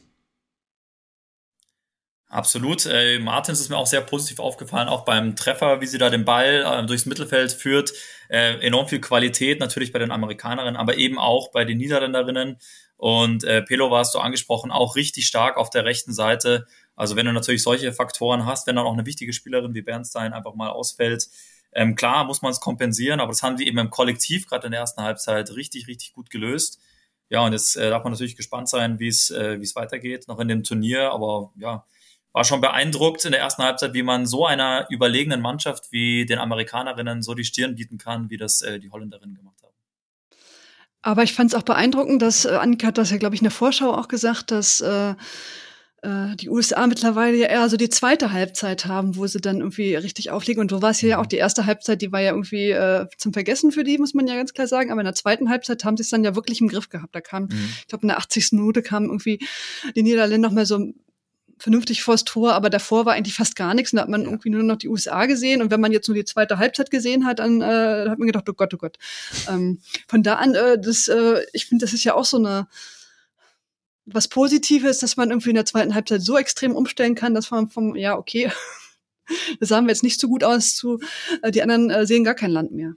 Absolut. 2.33 2.87
Äh, 2.87 3.19
Martins 3.19 3.59
ist 3.59 3.69
mir 3.69 3.77
auch 3.77 3.85
sehr 3.85 4.01
positiv 4.01 4.39
aufgefallen, 4.39 4.87
auch 4.89 5.05
beim 5.05 5.35
Treffer, 5.35 5.81
wie 5.81 5.85
sie 5.85 5.99
da 5.99 6.09
den 6.09 6.25
Ball 6.25 6.65
äh, 6.65 6.83
durchs 6.83 7.05
Mittelfeld 7.05 7.51
führt. 7.53 7.93
Äh, 8.27 8.57
enorm 8.65 8.87
viel 8.87 8.99
Qualität 8.99 9.59
natürlich 9.59 9.91
bei 9.91 9.99
den 9.99 10.09
Amerikanerinnen, 10.09 10.75
aber 10.75 10.97
eben 10.97 11.19
auch 11.19 11.51
bei 11.51 11.63
den 11.63 11.77
Niederländerinnen. 11.77 12.57
Und 12.97 13.43
äh, 13.43 13.61
Pelo 13.61 13.91
warst 13.91 14.15
du 14.15 14.19
angesprochen, 14.19 14.71
auch 14.71 14.95
richtig 14.95 15.27
stark 15.27 15.57
auf 15.57 15.69
der 15.69 15.85
rechten 15.85 16.11
Seite. 16.11 16.65
Also 16.95 17.15
wenn 17.15 17.27
du 17.27 17.33
natürlich 17.33 17.61
solche 17.61 17.93
Faktoren 17.93 18.47
hast, 18.47 18.65
wenn 18.65 18.77
dann 18.77 18.85
auch 18.85 18.93
eine 18.93 19.05
wichtige 19.05 19.31
Spielerin 19.31 19.75
wie 19.75 19.83
Bernstein 19.83 20.33
einfach 20.33 20.55
mal 20.55 20.69
ausfällt, 20.71 21.27
ähm, 21.73 21.93
klar 21.93 22.23
muss 22.23 22.41
man 22.41 22.51
es 22.51 22.59
kompensieren, 22.59 23.19
aber 23.19 23.31
das 23.31 23.43
haben 23.43 23.57
sie 23.57 23.67
eben 23.67 23.77
im 23.77 23.91
Kollektiv 23.91 24.47
gerade 24.47 24.65
in 24.65 24.71
der 24.71 24.81
ersten 24.81 25.03
Halbzeit 25.03 25.51
richtig, 25.51 25.87
richtig 25.87 26.13
gut 26.13 26.31
gelöst 26.31 26.79
ja, 27.29 27.43
und 27.45 27.53
jetzt 27.53 27.75
äh, 27.77 27.89
darf 27.89 28.03
man 28.03 28.13
natürlich 28.13 28.35
gespannt 28.35 28.69
sein, 28.69 28.99
wie 28.99 29.07
es 29.07 29.31
äh, 29.31 29.59
wie 29.59 29.63
es 29.63 29.75
weitergeht, 29.75 30.27
noch 30.27 30.39
in 30.39 30.47
dem 30.47 30.63
Turnier. 30.63 31.11
Aber 31.11 31.51
ja, 31.55 31.83
war 32.33 32.43
schon 32.43 32.61
beeindruckt 32.61 33.23
in 33.25 33.31
der 33.31 33.41
ersten 33.41 33.63
Halbzeit, 33.63 33.93
wie 33.93 34.03
man 34.03 34.25
so 34.25 34.45
einer 34.45 34.87
überlegenen 34.89 35.39
Mannschaft 35.39 35.91
wie 35.91 36.25
den 36.25 36.39
Amerikanerinnen 36.39 37.21
so 37.21 37.35
die 37.35 37.45
Stirn 37.45 37.75
bieten 37.75 37.97
kann, 37.97 38.29
wie 38.29 38.37
das 38.37 38.61
äh, 38.61 38.79
die 38.79 38.89
Holländerinnen 38.89 39.35
gemacht 39.35 39.61
haben. 39.63 39.73
Aber 41.03 41.23
ich 41.23 41.33
fand 41.33 41.51
es 41.51 41.57
auch 41.57 41.63
beeindruckend, 41.63 42.21
dass 42.21 42.45
äh, 42.45 42.49
Annika 42.49 42.87
hat 42.87 42.97
das 42.97 43.11
ja, 43.11 43.17
glaube 43.17 43.35
ich, 43.35 43.41
in 43.41 43.45
der 43.45 43.51
Vorschau 43.51 43.93
auch 43.93 44.07
gesagt, 44.07 44.49
dass 44.51 44.81
äh, 44.81 45.13
äh, 46.01 46.35
die 46.37 46.49
USA 46.49 46.87
mittlerweile 46.87 47.37
ja 47.37 47.47
eher 47.47 47.69
so 47.69 47.77
die 47.77 47.89
zweite 47.89 48.31
Halbzeit 48.31 48.85
haben, 48.85 49.15
wo 49.15 49.27
sie 49.27 49.39
dann 49.39 49.59
irgendwie 49.59 49.95
richtig 49.95 50.31
auflegen. 50.31 50.61
Und 50.61 50.71
so 50.71 50.81
war 50.81 50.89
es 50.89 51.01
ja 51.01 51.19
auch 51.19 51.27
die 51.27 51.37
erste 51.37 51.65
Halbzeit, 51.65 52.01
die 52.01 52.11
war 52.11 52.19
ja 52.19 52.31
irgendwie 52.31 52.71
äh, 52.71 53.05
zum 53.17 53.31
Vergessen 53.31 53.71
für 53.71 53.83
die, 53.83 53.97
muss 53.97 54.13
man 54.13 54.27
ja 54.27 54.35
ganz 54.35 54.53
klar 54.53 54.67
sagen. 54.67 54.91
Aber 54.91 55.01
in 55.01 55.05
der 55.05 55.13
zweiten 55.13 55.49
Halbzeit 55.49 55.85
haben 55.85 55.97
sie 55.97 56.03
es 56.03 56.09
dann 56.09 56.23
ja 56.23 56.35
wirklich 56.35 56.61
im 56.61 56.67
Griff 56.67 56.89
gehabt. 56.89 57.13
Da 57.13 57.21
kam, 57.21 57.43
mhm. 57.43 57.69
ich 57.79 57.87
glaube, 57.87 58.03
in 58.03 58.07
der 58.07 58.17
80. 58.17 58.53
Minute 58.53 58.81
kam 58.81 59.05
irgendwie 59.05 59.39
die 59.95 60.03
Niederländer 60.03 60.49
noch 60.49 60.55
mal 60.55 60.65
so 60.65 60.93
vernünftig 61.63 62.03
vors 62.03 62.25
Tor, 62.25 62.51
aber 62.55 62.69
davor 62.69 63.05
war 63.05 63.13
eigentlich 63.13 63.35
fast 63.35 63.55
gar 63.55 63.73
nichts. 63.73 63.93
Und 63.93 63.97
da 63.97 64.01
hat 64.01 64.09
man 64.09 64.25
irgendwie 64.25 64.49
nur 64.49 64.63
noch 64.63 64.75
die 64.75 64.89
USA 64.89 65.27
gesehen. 65.27 65.61
Und 65.61 65.71
wenn 65.71 65.79
man 65.79 65.93
jetzt 65.93 66.09
nur 66.09 66.15
die 66.15 66.25
zweite 66.25 66.57
Halbzeit 66.57 66.91
gesehen 66.91 67.25
hat, 67.25 67.39
dann 67.39 67.61
äh, 67.61 68.09
hat 68.09 68.19
man 68.19 68.27
gedacht, 68.27 68.49
oh 68.49 68.53
Gott, 68.53 68.73
oh 68.73 68.77
Gott. 68.77 68.97
Ähm, 69.47 69.79
von 70.09 70.23
da 70.23 70.35
an, 70.35 70.55
äh, 70.55 70.77
das, 70.77 71.07
äh, 71.07 71.45
ich 71.53 71.67
finde, 71.67 71.85
das 71.85 71.93
ist 71.93 72.03
ja 72.03 72.15
auch 72.15 72.25
so 72.25 72.35
eine 72.35 72.67
was 74.05 74.27
Positives, 74.27 74.99
dass 74.99 75.15
man 75.15 75.29
irgendwie 75.29 75.51
in 75.51 75.55
der 75.55 75.65
zweiten 75.65 75.95
Halbzeit 75.95 76.21
so 76.21 76.37
extrem 76.37 76.75
umstellen 76.75 77.15
kann, 77.15 77.33
dass 77.33 77.49
man 77.49 77.69
vom, 77.69 77.95
ja, 77.95 78.17
okay, 78.17 78.51
das 79.61 79.69
sahen 79.69 79.85
wir 79.85 79.91
jetzt 79.91 80.03
nicht 80.03 80.19
so 80.19 80.27
gut 80.27 80.43
aus, 80.43 80.75
zu, 80.75 80.99
äh, 81.43 81.51
die 81.51 81.61
anderen 81.61 81.89
äh, 81.89 82.05
sehen 82.05 82.25
gar 82.25 82.35
kein 82.35 82.51
Land 82.51 82.73
mehr. 82.73 82.95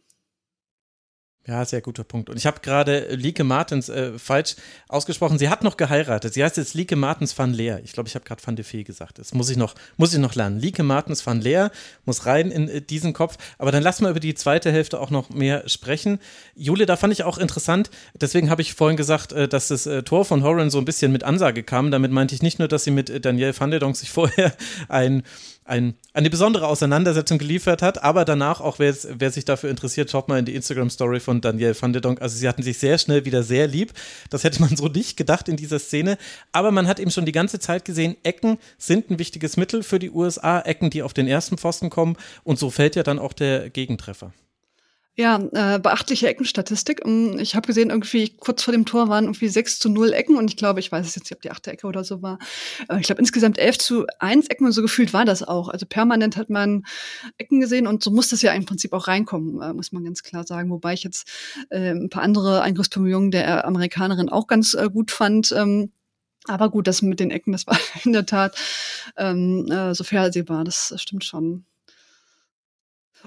Ja, 1.47 1.65
sehr 1.65 1.81
guter 1.81 2.03
Punkt. 2.03 2.29
Und 2.29 2.37
ich 2.37 2.45
habe 2.45 2.59
gerade 2.61 3.15
Lieke 3.15 3.45
Martens 3.45 3.89
äh, 3.89 4.19
falsch 4.19 4.57
ausgesprochen. 4.89 5.39
Sie 5.39 5.49
hat 5.49 5.63
noch 5.63 5.77
geheiratet. 5.77 6.35
Sie 6.35 6.43
heißt 6.43 6.57
jetzt 6.57 6.75
Lieke 6.75 6.97
Martens 6.97 7.39
van 7.39 7.53
Leer. 7.53 7.81
Ich 7.85 7.93
glaube, 7.93 8.09
ich 8.09 8.17
habe 8.17 8.25
gerade 8.25 8.45
van 8.45 8.57
de 8.57 8.65
Fee 8.65 8.83
gesagt. 8.83 9.21
Das 9.21 9.33
muss 9.33 9.49
ich 9.49 9.57
noch, 9.57 9.77
muss 9.97 10.13
ich 10.13 10.19
noch 10.19 10.35
lernen. 10.35 10.59
Lieke 10.59 10.83
Martens 10.83 11.25
van 11.25 11.41
Leer 11.41 11.71
muss 12.05 12.27
rein 12.27 12.51
in 12.51 12.69
äh, 12.69 12.83
diesen 12.83 13.13
Kopf. 13.13 13.37
Aber 13.59 13.71
dann 13.71 13.85
lassen 13.85 14.05
wir 14.05 14.11
über 14.11 14.19
die 14.19 14.35
zweite 14.35 14.73
Hälfte 14.73 14.99
auch 14.99 15.11
noch 15.11 15.31
mehr 15.31 15.69
sprechen. 15.69 16.19
Jule, 16.57 16.85
da 16.85 16.97
fand 16.97 17.13
ich 17.13 17.23
auch 17.23 17.39
interessant. 17.39 17.91
Deswegen 18.21 18.51
habe 18.51 18.63
ich 18.63 18.75
vorhin 18.75 18.97
gesagt, 18.97 19.33
äh, 19.33 19.47
dass 19.47 19.69
das 19.69 19.87
äh, 19.87 20.03
Tor 20.03 20.25
von 20.25 20.43
Horan 20.43 20.71
so 20.71 20.79
ein 20.79 20.85
bisschen 20.85 21.13
mit 21.13 21.23
Ansage 21.23 21.63
kam. 21.63 21.93
Damit 21.93 22.11
meinte 22.11 22.35
ich 22.35 22.43
nicht 22.43 22.59
nur, 22.59 22.67
dass 22.67 22.83
sie 22.83 22.91
mit 22.91 23.09
äh, 23.09 23.21
Danielle 23.21 23.59
van 23.59 23.71
der 23.71 23.79
Donk 23.79 23.97
sich 23.97 24.11
vorher 24.17 24.53
ein 24.89 25.23
ein, 25.67 25.95
eine 26.13 26.31
besondere 26.31 26.67
Auseinandersetzung 26.67 27.39
geliefert 27.39 27.83
hat, 27.83 28.03
aber 28.03 28.25
danach 28.25 28.61
auch, 28.61 28.79
wer, 28.79 28.95
wer 29.19 29.31
sich 29.31 29.45
dafür 29.45 29.71
interessiert, 29.71 30.11
schaut 30.11 30.29
mal 30.29 30.39
in 30.39 30.45
die 30.45 30.55
Instagram-Story 30.55 31.21
von 31.21 31.41
Danielle 31.41 31.81
van 31.81 31.93
der 31.93 32.03
Donk. 32.03 32.23
Also 32.23 32.37
sie 32.37 32.49
hatten 32.49 32.63
sich 32.63 32.79
sehr 32.79 32.99
schnell 32.99 33.25
wieder 33.25 33.43
sehr 33.43 33.67
lieb. 33.67 33.93
Das 34.31 34.45
hätte 34.45 34.61
man 34.61 34.77
so 34.77 34.89
nicht 34.89 35.17
gedacht 35.17 35.49
in 35.49 35.57
dieser 35.57 35.79
Szene. 35.79 36.19
Aber 36.53 36.71
man 36.71 36.87
hat 36.87 37.01
eben 37.01 37.11
schon 37.11 37.27
die 37.27 37.33
ganze 37.33 37.59
Zeit 37.59 37.85
gesehen, 37.85 38.17
Ecken 38.23 38.59
sind 38.79 39.11
ein 39.11 39.19
wichtiges 39.19 39.57
Mittel 39.57 39.83
für 39.83 39.99
die 39.99 40.11
USA, 40.11 40.61
Ecken, 40.61 40.91
die 40.91 41.03
auf 41.03 41.13
den 41.13 41.27
ersten 41.27 41.59
Pfosten 41.59 41.91
kommen. 41.91 42.17
Und 42.45 42.59
so 42.59 42.71
fällt 42.71 42.97
ja 42.97 43.03
dann 43.03 43.19
auch 43.19 43.33
der 43.33 43.71
Gegentreffer. 43.71 44.33
Ja, 45.19 45.37
äh, 45.53 45.79
beachtliche 45.79 46.29
Eckenstatistik. 46.29 47.01
Ähm, 47.07 47.39
ich 47.39 47.55
habe 47.57 47.67
gesehen, 47.67 47.89
irgendwie 47.89 48.37
kurz 48.37 48.63
vor 48.63 48.73
dem 48.73 48.85
Tor 48.85 49.09
waren 49.09 49.25
irgendwie 49.25 49.49
6 49.49 49.79
zu 49.79 49.89
0 49.89 50.13
Ecken 50.13 50.37
und 50.37 50.51
ich 50.51 50.59
glaube, 50.59 50.79
ich 50.79 50.93
weiß 50.93 51.07
es 51.07 51.15
jetzt 51.15 51.25
nicht, 51.25 51.33
ob 51.33 51.41
die 51.41 51.51
achte 51.51 51.71
Ecke 51.73 51.87
oder 51.87 52.05
so 52.05 52.21
war. 52.21 52.39
Äh, 52.91 53.01
ich 53.01 53.07
glaube 53.07 53.21
insgesamt 53.21 53.59
11 53.59 53.79
zu 53.79 54.07
1 54.19 54.49
Ecken 54.49 54.67
und 54.67 54.73
so 54.73 54.83
gefühlt 54.83 55.15
war 55.15 55.25
das 55.25 55.43
auch. 55.43 55.71
Also 55.71 55.87
permanent 55.87 56.37
hat 56.37 56.51
man 56.51 56.85
Ecken 57.39 57.61
gesehen 57.61 57.87
und 57.87 58.03
so 58.03 58.11
muss 58.11 58.29
das 58.29 58.43
ja 58.43 58.53
im 58.53 58.67
Prinzip 58.67 58.93
auch 58.93 59.09
reinkommen, 59.09 59.63
äh, 59.63 59.73
muss 59.73 59.91
man 59.91 60.05
ganz 60.05 60.23
klar 60.23 60.47
sagen. 60.47 60.69
Wobei 60.71 60.93
ich 60.93 61.03
jetzt 61.03 61.27
äh, 61.71 61.93
ein 61.93 62.11
paar 62.11 62.23
andere 62.23 62.61
Eingriffsbemühungen 62.61 63.31
der 63.31 63.65
Amerikanerin 63.65 64.29
auch 64.29 64.47
ganz 64.47 64.75
äh, 64.75 64.91
gut 64.91 65.11
fand. 65.11 65.51
Ähm, 65.53 65.93
aber 66.45 66.69
gut, 66.69 66.87
das 66.87 67.01
mit 67.01 67.21
den 67.21 67.31
Ecken, 67.31 67.53
das 67.53 67.67
war 67.67 67.79
in 68.05 68.13
der 68.13 68.27
Tat 68.27 68.55
ähm, 69.17 69.67
äh, 69.71 69.95
so 69.95 70.05
vorhersehbar, 70.05 70.65
das 70.65 70.93
stimmt 70.99 71.25
schon. 71.25 71.65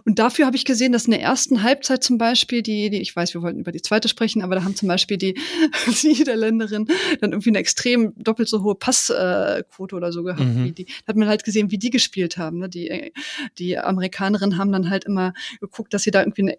Und 0.06 0.20
dafür 0.20 0.46
habe 0.46 0.56
ich 0.56 0.66
gesehen, 0.66 0.92
dass 0.92 1.06
in 1.06 1.12
der 1.12 1.22
ersten 1.22 1.64
Halbzeit 1.64 2.04
zum 2.04 2.18
Beispiel 2.18 2.62
die, 2.62 2.90
die, 2.90 3.02
ich 3.02 3.16
weiß, 3.16 3.34
wir 3.34 3.42
wollten 3.42 3.60
über 3.60 3.72
die 3.72 3.82
zweite 3.82 4.08
sprechen, 4.08 4.42
aber 4.42 4.56
da 4.56 4.64
haben 4.64 4.76
zum 4.76 4.88
Beispiel 4.88 5.18
die, 5.18 5.34
die 6.04 6.08
Niederländerin 6.08 6.88
dann 7.22 7.32
irgendwie 7.32 7.50
eine 7.50 7.60
extrem 7.60 8.14
doppelt 8.16 8.50
so 8.50 8.64
hohe 8.64 8.76
Passquote 8.76 9.96
oder 9.96 10.12
so 10.12 10.24
gehabt. 10.24 10.42
Mhm. 10.42 10.66
Wie 10.66 10.72
die, 10.72 10.86
da 10.86 11.08
hat 11.08 11.16
man 11.16 11.28
halt 11.28 11.44
gesehen, 11.44 11.72
wie 11.72 11.78
die 11.78 11.90
gespielt 11.90 12.38
haben. 12.38 12.60
Ne? 12.60 12.70
Die, 12.70 13.12
die 13.58 13.78
Amerikanerinnen 13.78 14.58
haben 14.58 14.72
dann 14.72 14.90
halt 14.90 15.06
immer 15.06 15.34
geguckt, 15.60 15.94
dass 15.94 16.04
sie 16.04 16.12
da 16.12 16.22
irgendwie 16.22 16.44
eine 16.44 16.58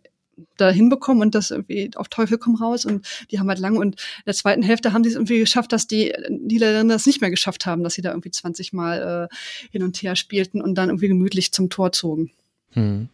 da 0.56 0.70
hinbekommen 0.70 1.22
und 1.22 1.34
das 1.34 1.50
irgendwie 1.50 1.90
auf 1.96 2.08
Teufel 2.08 2.38
komm 2.38 2.56
raus 2.56 2.84
und 2.84 3.06
die 3.30 3.38
haben 3.38 3.48
halt 3.48 3.58
lange 3.58 3.78
und 3.78 4.00
in 4.00 4.22
der 4.26 4.34
zweiten 4.34 4.62
Hälfte 4.62 4.92
haben 4.92 5.04
sie 5.04 5.10
es 5.10 5.16
irgendwie 5.16 5.38
geschafft, 5.38 5.72
dass 5.72 5.86
die 5.86 6.12
Niederländer 6.28 6.94
es 6.94 7.06
nicht 7.06 7.20
mehr 7.20 7.30
geschafft 7.30 7.66
haben, 7.66 7.82
dass 7.82 7.94
sie 7.94 8.02
da 8.02 8.10
irgendwie 8.10 8.30
20 8.30 8.72
Mal 8.72 9.28
äh, 9.30 9.34
hin 9.70 9.82
und 9.82 9.96
her 10.02 10.16
spielten 10.16 10.60
und 10.60 10.76
dann 10.76 10.88
irgendwie 10.88 11.08
gemütlich 11.08 11.52
zum 11.52 11.70
Tor 11.70 11.92
zogen. 11.92 12.30
Hm. 12.70 13.08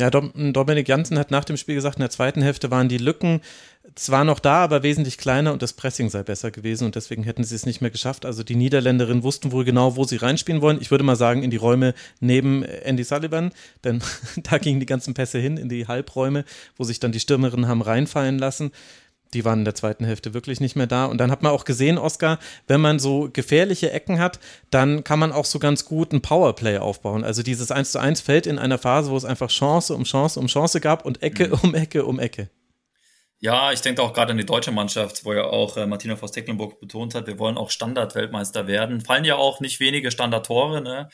Ja, 0.00 0.08
Dominik 0.08 0.88
Janssen 0.88 1.18
hat 1.18 1.30
nach 1.30 1.44
dem 1.44 1.58
Spiel 1.58 1.74
gesagt, 1.74 1.96
in 1.96 2.00
der 2.00 2.08
zweiten 2.08 2.40
Hälfte 2.40 2.70
waren 2.70 2.88
die 2.88 2.96
Lücken 2.96 3.42
zwar 3.94 4.24
noch 4.24 4.38
da, 4.38 4.64
aber 4.64 4.82
wesentlich 4.82 5.18
kleiner 5.18 5.52
und 5.52 5.60
das 5.60 5.74
Pressing 5.74 6.08
sei 6.08 6.22
besser 6.22 6.50
gewesen 6.50 6.86
und 6.86 6.94
deswegen 6.94 7.22
hätten 7.22 7.44
sie 7.44 7.54
es 7.54 7.66
nicht 7.66 7.82
mehr 7.82 7.90
geschafft. 7.90 8.24
Also 8.24 8.42
die 8.42 8.56
Niederländerinnen 8.56 9.22
wussten 9.22 9.52
wohl 9.52 9.64
genau, 9.64 9.96
wo 9.96 10.04
sie 10.04 10.16
reinspielen 10.16 10.62
wollen. 10.62 10.80
Ich 10.80 10.90
würde 10.90 11.04
mal 11.04 11.16
sagen, 11.16 11.42
in 11.42 11.50
die 11.50 11.58
Räume 11.58 11.92
neben 12.18 12.62
Andy 12.62 13.04
Sullivan, 13.04 13.52
denn 13.84 14.02
da 14.42 14.56
gingen 14.56 14.80
die 14.80 14.86
ganzen 14.86 15.12
Pässe 15.12 15.38
hin, 15.38 15.58
in 15.58 15.68
die 15.68 15.86
Halbräume, 15.86 16.46
wo 16.78 16.84
sich 16.84 16.98
dann 16.98 17.12
die 17.12 17.20
Stürmerinnen 17.20 17.68
haben 17.68 17.82
reinfallen 17.82 18.38
lassen 18.38 18.72
die 19.34 19.44
waren 19.44 19.60
in 19.60 19.64
der 19.64 19.74
zweiten 19.74 20.04
Hälfte 20.04 20.34
wirklich 20.34 20.60
nicht 20.60 20.76
mehr 20.76 20.86
da. 20.86 21.06
Und 21.06 21.18
dann 21.18 21.30
hat 21.30 21.42
man 21.42 21.52
auch 21.52 21.64
gesehen, 21.64 21.98
Oscar, 21.98 22.38
wenn 22.66 22.80
man 22.80 22.98
so 22.98 23.28
gefährliche 23.32 23.90
Ecken 23.92 24.18
hat, 24.18 24.40
dann 24.70 25.04
kann 25.04 25.18
man 25.18 25.32
auch 25.32 25.44
so 25.44 25.58
ganz 25.58 25.84
gut 25.84 26.12
ein 26.12 26.22
Powerplay 26.22 26.78
aufbauen. 26.78 27.24
Also 27.24 27.42
dieses 27.42 27.70
1 27.70 27.92
zu 27.92 28.00
1 28.00 28.20
fällt 28.20 28.46
in 28.46 28.58
einer 28.58 28.78
Phase, 28.78 29.10
wo 29.10 29.16
es 29.16 29.24
einfach 29.24 29.48
Chance 29.48 29.94
um 29.94 30.04
Chance 30.04 30.40
um 30.40 30.46
Chance 30.46 30.80
gab 30.80 31.04
und 31.04 31.22
Ecke 31.22 31.48
mhm. 31.48 31.58
um 31.62 31.74
Ecke 31.74 32.04
um 32.04 32.18
Ecke. 32.18 32.50
Ja, 33.42 33.72
ich 33.72 33.80
denke 33.80 34.02
auch 34.02 34.12
gerade 34.12 34.32
an 34.32 34.36
die 34.36 34.44
deutsche 34.44 34.70
Mannschaft, 34.70 35.24
wo 35.24 35.32
ja 35.32 35.44
auch 35.44 35.78
äh, 35.78 35.86
Martina 35.86 36.14
Voss-Tecklenburg 36.14 36.78
betont 36.78 37.14
hat, 37.14 37.26
wir 37.26 37.38
wollen 37.38 37.56
auch 37.56 37.70
Standardweltmeister 37.70 38.66
werden. 38.66 39.00
Fallen 39.00 39.24
ja 39.24 39.36
auch 39.36 39.60
nicht 39.60 39.80
wenige 39.80 40.10
Standardtore, 40.10 40.82
ne? 40.82 41.08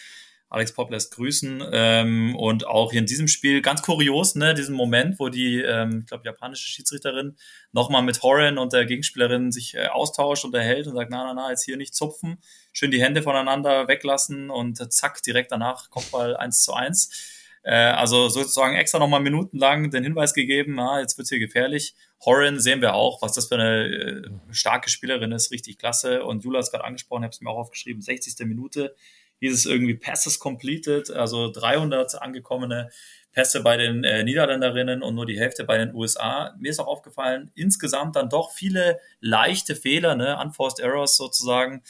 Alex 0.49 0.73
Pop 0.73 0.91
lässt 0.91 1.15
grüßen. 1.15 1.63
Ähm, 1.73 2.37
und 2.37 2.67
auch 2.67 2.93
hier 2.93 3.01
in 3.01 3.07
diesem 3.07 3.29
Spiel 3.29 3.63
ganz 3.63 3.83
kurios, 3.83 4.35
ne, 4.35 4.55
diesen 4.55 4.75
Moment, 4.75 5.19
wo 5.19 5.29
die, 5.29 5.61
ähm, 5.61 6.01
ich 6.01 6.07
glaube, 6.07 6.25
japanische 6.25 6.69
Schiedsrichterin 6.69 7.37
nochmal 7.73 8.03
mit 8.03 8.23
Horan 8.23 8.59
und 8.59 8.73
der 8.73 8.87
Gegenspielerin 8.87 9.51
sich 9.51 9.75
äh, 9.75 9.89
austauscht 9.89 10.45
und 10.45 10.55
erhält 10.55 10.87
und 10.87 10.95
sagt, 10.95 11.11
na, 11.11 11.25
na, 11.25 11.35
na, 11.35 11.51
jetzt 11.51 11.65
hier 11.65 11.77
nicht 11.77 11.95
zupfen, 11.95 12.39
schön 12.73 12.91
die 12.91 13.03
Hände 13.03 13.23
voneinander 13.23 13.89
weglassen 13.89 14.51
und 14.51 14.81
äh, 14.81 14.89
zack, 14.89 15.23
direkt 15.23 15.51
danach 15.51 15.91
Kopfball 15.91 16.37
1 16.37 16.63
zu 16.63 16.75
1. 16.75 17.35
Äh, 17.65 17.75
also 17.75 18.29
sozusagen 18.29 18.77
extra 18.77 19.01
nochmal 19.01 19.21
minutenlang 19.21 19.91
den 19.91 20.05
Hinweis 20.05 20.33
gegeben, 20.35 20.77
na, 20.77 21.01
jetzt 21.01 21.19
wird's 21.19 21.31
hier 21.31 21.41
gefährlich. 21.41 21.97
Horan 22.25 22.61
sehen 22.61 22.81
wir 22.81 22.95
auch, 22.95 23.21
was 23.23 23.33
das 23.33 23.47
für 23.47 23.57
eine 23.57 23.87
äh, 23.87 24.23
starke 24.53 24.89
Spielerin 24.89 25.33
ist, 25.33 25.51
richtig 25.51 25.77
klasse. 25.77 26.25
Und 26.25 26.45
Jula 26.45 26.59
hat 26.59 26.67
es 26.67 26.71
gerade 26.71 26.85
angesprochen, 26.85 27.25
habe 27.25 27.33
es 27.33 27.41
mir 27.41 27.51
auch 27.51 27.59
aufgeschrieben, 27.59 28.01
60. 28.01 28.47
Minute 28.47 28.95
hieß 29.41 29.53
es 29.53 29.67
irgendwie 29.67 29.95
Passes 29.95 30.39
completed, 30.39 31.11
also 31.11 31.51
300 31.51 32.21
angekommene 32.21 32.91
Pässe 33.33 33.63
bei 33.63 33.77
den 33.77 34.03
äh, 34.03 34.25
Niederländerinnen 34.25 35.03
und 35.03 35.15
nur 35.15 35.27
die 35.27 35.39
Hälfte 35.39 35.65
bei 35.65 35.77
den 35.77 35.95
USA. 35.95 36.55
Mir 36.59 36.71
ist 36.71 36.81
auch 36.81 36.87
aufgefallen, 36.87 37.51
insgesamt 37.55 38.17
dann 38.17 38.31
doch 38.31 38.53
viele 38.53 38.99
leichte 39.21 39.77
Fehler, 39.77 40.15
ne, 40.15 40.39
unforced 40.43 40.81
errors 40.81 41.19
sozusagen 41.19 41.83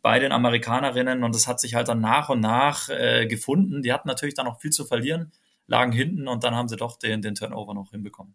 bei 0.00 0.18
den 0.18 0.32
Amerikanerinnen 0.32 1.22
und 1.22 1.34
das 1.34 1.46
hat 1.46 1.60
sich 1.60 1.74
halt 1.74 1.88
dann 1.88 2.00
nach 2.00 2.30
und 2.30 2.40
nach 2.40 2.88
äh, 2.88 3.26
gefunden. 3.26 3.82
Die 3.82 3.92
hatten 3.92 4.08
natürlich 4.08 4.34
dann 4.34 4.46
noch 4.46 4.60
viel 4.60 4.70
zu 4.70 4.86
verlieren, 4.86 5.30
lagen 5.66 5.92
hinten 5.92 6.26
und 6.26 6.42
dann 6.42 6.54
haben 6.54 6.68
sie 6.68 6.76
doch 6.76 6.98
den, 6.98 7.20
den 7.20 7.34
Turnover 7.34 7.74
noch 7.74 7.90
hinbekommen. 7.90 8.34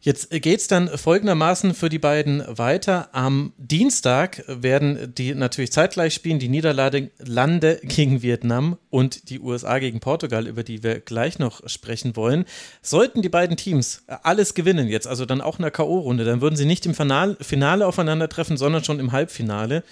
Jetzt 0.00 0.30
geht 0.30 0.60
es 0.60 0.68
dann 0.68 0.88
folgendermaßen 0.96 1.74
für 1.74 1.88
die 1.88 1.98
beiden 1.98 2.44
weiter. 2.46 3.08
Am 3.12 3.52
Dienstag 3.58 4.44
werden 4.46 5.12
die 5.12 5.34
natürlich 5.34 5.72
zeitgleich 5.72 6.14
spielen, 6.14 6.38
die 6.38 6.48
Niederlande 6.48 7.80
gegen 7.82 8.22
Vietnam 8.22 8.78
und 8.90 9.28
die 9.28 9.40
USA 9.40 9.80
gegen 9.80 9.98
Portugal, 9.98 10.46
über 10.46 10.62
die 10.62 10.84
wir 10.84 11.00
gleich 11.00 11.40
noch 11.40 11.68
sprechen 11.68 12.14
wollen. 12.14 12.44
Sollten 12.80 13.22
die 13.22 13.28
beiden 13.28 13.56
Teams 13.56 14.04
alles 14.22 14.54
gewinnen, 14.54 14.86
jetzt 14.86 15.08
also 15.08 15.26
dann 15.26 15.40
auch 15.40 15.58
in 15.58 15.62
der 15.62 15.72
K.O.-Runde, 15.72 16.24
dann 16.24 16.40
würden 16.42 16.54
sie 16.54 16.64
nicht 16.64 16.86
im 16.86 16.94
Finale 16.94 17.86
aufeinandertreffen, 17.86 18.56
sondern 18.56 18.84
schon 18.84 19.00
im 19.00 19.10
Halbfinale. 19.10 19.82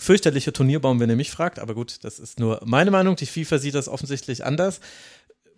Fürchterlicher 0.00 0.52
Turnierbaum, 0.52 1.00
wenn 1.00 1.10
ihr 1.10 1.16
mich 1.16 1.32
fragt, 1.32 1.58
aber 1.58 1.74
gut, 1.74 2.04
das 2.04 2.20
ist 2.20 2.38
nur 2.38 2.60
meine 2.64 2.92
Meinung. 2.92 3.16
Die 3.16 3.26
FIFA 3.26 3.58
sieht 3.58 3.74
das 3.74 3.88
offensichtlich 3.88 4.44
anders 4.44 4.78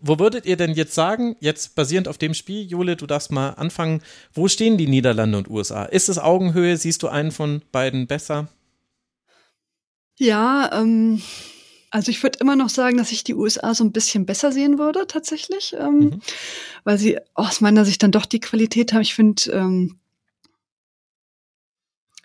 wo 0.01 0.19
würdet 0.19 0.45
ihr 0.45 0.57
denn 0.57 0.73
jetzt 0.73 0.93
sagen, 0.93 1.35
jetzt 1.39 1.75
basierend 1.75 2.07
auf 2.07 2.17
dem 2.17 2.33
Spiel, 2.33 2.65
Jule, 2.65 2.95
du 2.95 3.05
darfst 3.05 3.31
mal 3.31 3.51
anfangen, 3.51 4.01
wo 4.33 4.47
stehen 4.47 4.77
die 4.77 4.87
Niederlande 4.87 5.37
und 5.37 5.49
USA? 5.49 5.85
Ist 5.85 6.09
es 6.09 6.17
Augenhöhe? 6.17 6.75
Siehst 6.77 7.03
du 7.03 7.07
einen 7.07 7.31
von 7.31 7.61
beiden 7.71 8.07
besser? 8.07 8.47
Ja, 10.17 10.69
ähm, 10.73 11.21
also 11.91 12.09
ich 12.09 12.23
würde 12.23 12.39
immer 12.39 12.55
noch 12.55 12.69
sagen, 12.69 12.97
dass 12.97 13.11
ich 13.11 13.23
die 13.23 13.35
USA 13.35 13.73
so 13.73 13.83
ein 13.83 13.91
bisschen 13.91 14.25
besser 14.25 14.51
sehen 14.51 14.79
würde, 14.79 15.05
tatsächlich, 15.07 15.75
ähm, 15.77 15.99
mhm. 15.99 16.21
weil 16.83 16.97
sie 16.97 17.19
aus 17.33 17.61
meiner 17.61 17.85
Sicht 17.85 18.01
dann 18.01 18.11
doch 18.11 18.25
die 18.25 18.39
Qualität 18.39 18.93
haben. 18.93 19.01
Ich 19.01 19.13
finde, 19.13 19.51
ähm, 19.51 19.99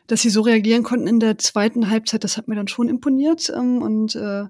dass 0.06 0.23
sie 0.23 0.30
so 0.30 0.42
reagieren 0.42 0.83
konnten 0.83 1.09
in 1.09 1.21
der 1.21 1.37
zweiten 1.38 1.90
Halbzeit, 1.90 2.23
das 2.23 2.37
hat 2.37 2.49
mir 2.49 2.54
dann 2.54 2.68
schon 2.68 2.88
imponiert. 2.88 3.50
Ähm, 3.54 3.83
und 3.83 4.14
äh, 4.14 4.45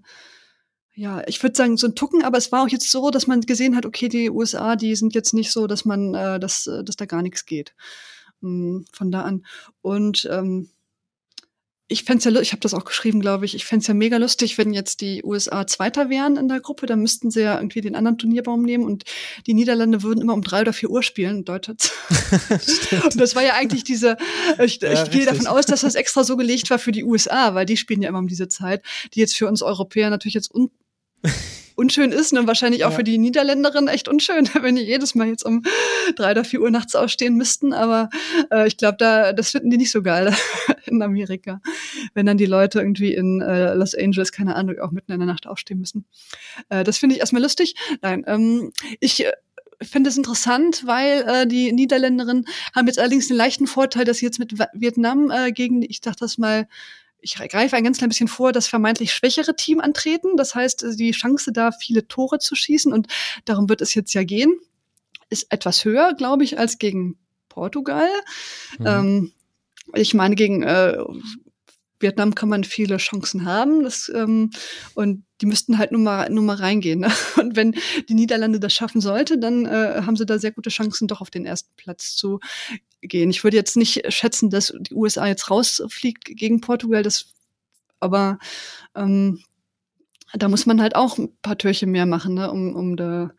ja, 0.97 1.23
ich 1.27 1.43
würde 1.43 1.55
sagen, 1.55 1.77
so 1.77 1.87
ein 1.87 1.95
Tucken, 1.95 2.25
aber 2.25 2.39
es 2.39 2.51
war 2.53 2.63
auch 2.63 2.69
jetzt 2.69 2.91
so, 2.91 3.11
dass 3.11 3.27
man 3.27 3.43
gesehen 3.43 3.77
hat, 3.77 3.85
okay, 3.85 4.09
die 4.09 4.31
USA, 4.31 4.77
die 4.77 4.97
sind 4.97 5.15
jetzt 5.15 5.35
nicht 5.35 5.53
so, 5.53 5.67
dass 5.67 5.85
man, 5.85 6.15
äh, 6.15 6.41
dass, 6.41 6.67
äh, 6.67 6.83
dass 6.83 6.97
da 6.97 7.05
gar 7.05 7.23
nichts 7.23 7.45
geht. 7.45 7.75
Ähm, 8.43 8.87
von 8.93 9.11
da 9.11 9.23
an. 9.23 9.45
Und 9.83 10.27
ähm, 10.31 10.71
ich 11.89 12.05
fände 12.05 12.29
ja, 12.29 12.41
ich 12.41 12.53
habe 12.53 12.61
das 12.61 12.75
auch 12.75 12.85
geschrieben, 12.85 13.21
glaube 13.21 13.45
ich, 13.45 13.55
ich 13.55 13.65
fände 13.65 13.87
ja 13.87 13.95
mega 13.95 14.17
lustig, 14.17 14.59
wenn 14.59 14.73
jetzt 14.73 15.03
die 15.03 15.23
USA 15.23 15.67
Zweiter 15.67 16.11
wären 16.11 16.37
in 16.37 16.49
der 16.49 16.61
Gruppe, 16.61 16.87
dann 16.87 17.01
müssten 17.01 17.31
sie 17.31 17.43
ja 17.43 17.57
irgendwie 17.57 17.81
den 17.81 17.95
anderen 17.95 18.19
Turnierbaum 18.19 18.63
nehmen 18.63 18.85
und 18.85 19.05
die 19.47 19.55
Niederlande 19.55 20.03
würden 20.03 20.21
immer 20.21 20.35
um 20.35 20.43
drei 20.43 20.63
oder 20.63 20.73
vier 20.73 20.91
Uhr 20.91 21.03
spielen, 21.05 21.45
Deutschland. 21.45 21.93
und 23.05 23.21
das 23.21 23.37
war 23.37 23.45
ja 23.45 23.53
eigentlich 23.55 23.85
diese, 23.85 24.17
ich, 24.65 24.81
ja, 24.81 25.05
ich 25.05 25.11
gehe 25.11 25.27
davon 25.27 25.47
aus, 25.47 25.67
dass 25.67 25.83
das 25.83 25.95
extra 25.95 26.25
so 26.25 26.37
gelegt 26.37 26.71
war 26.71 26.79
für 26.79 26.93
die 26.93 27.05
USA, 27.05 27.55
weil 27.55 27.67
die 27.67 27.77
spielen 27.77 28.03
ja 28.03 28.09
immer 28.09 28.19
um 28.19 28.29
diese 28.29 28.49
Zeit, 28.49 28.83
die 29.15 29.21
jetzt 29.21 29.37
für 29.37 29.47
uns 29.47 29.63
Europäer 29.63 30.11
natürlich 30.11 30.35
jetzt 30.35 30.53
un 30.53 30.71
unschön 31.77 32.11
ist 32.11 32.33
und 32.33 32.47
wahrscheinlich 32.47 32.85
auch 32.85 32.91
ja. 32.91 32.97
für 32.97 33.05
die 33.05 33.19
Niederländerinnen 33.19 33.89
echt 33.89 34.09
unschön, 34.09 34.49
wenn 34.61 34.77
die 34.77 34.83
jedes 34.83 35.15
Mal 35.15 35.29
jetzt 35.29 35.45
um 35.45 35.63
drei 36.17 36.33
oder 36.33 36.45
vier 36.45 36.63
Uhr 36.63 36.71
nachts 36.71 36.97
aufstehen 36.97 37.37
müssten. 37.37 37.73
Aber 37.73 38.09
äh, 38.51 38.67
ich 38.67 38.77
glaube, 38.77 38.97
da 38.99 39.33
das 39.33 39.51
finden 39.51 39.71
die 39.71 39.77
nicht 39.77 39.93
so 39.93 40.03
geil 40.03 40.35
in 40.87 41.03
Amerika, 41.03 41.61
wenn 42.15 42.27
dann 42.27 42.39
die 42.39 42.47
Leute 42.47 42.81
irgendwie 42.81 43.15
in 43.15 43.41
äh, 43.41 43.75
Los 43.75 43.95
Angeles, 43.95 44.33
keine 44.33 44.57
Ahnung, 44.57 44.79
auch 44.81 44.91
mitten 44.91 45.13
in 45.13 45.21
der 45.21 45.27
Nacht 45.27 45.47
aufstehen 45.47 45.79
müssen. 45.79 46.07
Äh, 46.71 46.83
das 46.83 46.99
finde 46.99 47.15
ich 47.15 47.21
erstmal 47.21 47.43
lustig. 47.43 47.75
Nein, 48.01 48.25
ähm, 48.27 48.73
ich 49.01 49.25
äh, 49.25 49.33
finde 49.83 50.09
es 50.09 50.17
interessant, 50.17 50.87
weil 50.87 51.25
äh, 51.29 51.47
die 51.47 51.73
Niederländerinnen 51.73 52.47
haben 52.75 52.87
jetzt 52.87 52.99
allerdings 52.99 53.29
den 53.29 53.37
leichten 53.37 53.67
Vorteil, 53.67 54.07
dass 54.07 54.19
sie 54.19 54.25
jetzt 54.25 54.39
mit 54.39 54.59
Vietnam 54.73 55.31
äh, 55.31 55.53
gegen, 55.53 55.83
ich 55.83 56.01
dachte 56.01 56.21
das 56.21 56.39
mal, 56.39 56.67
ich 57.27 57.35
greife 57.49 57.75
ein 57.75 57.83
ganz 57.83 57.99
klein 57.99 58.09
bisschen 58.09 58.29
vor, 58.29 58.53
das 58.53 58.69
vermeintlich 58.69 59.13
schwächere 59.13 59.57
Team 59.57 59.81
antreten. 59.81 60.37
Das 60.37 60.55
heißt, 60.55 60.87
die 60.97 61.11
Chance 61.11 61.53
da, 61.53 61.73
viele 61.73 62.07
Tore 62.07 62.39
zu 62.39 62.55
schießen, 62.55 62.93
und 62.93 63.09
darum 63.45 63.69
wird 63.69 63.81
es 63.81 63.95
jetzt 63.95 64.15
ja 64.15 64.23
gehen, 64.23 64.57
ist 65.29 65.51
etwas 65.51 65.85
höher, 65.85 66.15
glaube 66.15 66.45
ich, 66.45 66.59
als 66.59 66.79
gegen 66.79 67.19
Portugal. 67.49 68.09
Mhm. 68.79 68.87
Ähm, 68.87 69.33
ich 69.95 70.15
meine, 70.15 70.37
gegen 70.37 70.63
äh, 70.63 70.99
Vietnam 71.99 72.35
kann 72.37 72.49
man 72.49 72.63
viele 72.63 72.99
Chancen 72.99 73.45
haben. 73.45 73.83
Das, 73.83 74.11
ähm, 74.15 74.51
und 74.95 75.25
die 75.41 75.47
müssten 75.47 75.79
halt 75.79 75.91
nur 75.91 76.01
mal, 76.01 76.31
nur 76.31 76.45
mal 76.45 76.57
reingehen. 76.57 77.01
Ne? 77.01 77.11
Und 77.39 77.57
wenn 77.57 77.75
die 78.09 78.15
Niederlande 78.15 78.61
das 78.61 78.73
schaffen 78.73 79.01
sollte, 79.01 79.39
dann 79.39 79.67
äh, 79.67 80.03
haben 80.05 80.17
sie 80.17 80.27
da 80.27 80.39
sehr 80.39 80.53
gute 80.53 80.71
Chancen, 80.71 81.09
doch 81.09 81.21
auf 81.21 81.31
den 81.31 81.45
ersten 81.45 81.71
Platz 81.77 82.17
zu 82.17 82.41
gehen. 83.01 83.31
Ich 83.31 83.45
würde 83.45 83.57
jetzt 83.57 83.77
nicht 83.77 84.13
schätzen, 84.13 84.51
dass 84.51 84.73
die 84.79 84.95
USA 84.95 85.27
jetzt 85.27 85.51
rausfliegt 85.51 86.25
gegen 86.25 86.61
Portugal, 86.61 87.03
das, 87.03 87.27
aber 88.01 88.39
ähm, 88.95 89.43
da 90.35 90.49
muss 90.49 90.67
man 90.67 90.81
halt 90.81 90.97
auch 90.97 91.19
ein 91.19 91.37
paar 91.43 91.59
Türchen 91.59 91.91
mehr 91.91 92.07
machen, 92.07 92.35
ne, 92.35 92.51
um, 92.51 92.75
um 92.75 92.97
da 92.97 93.31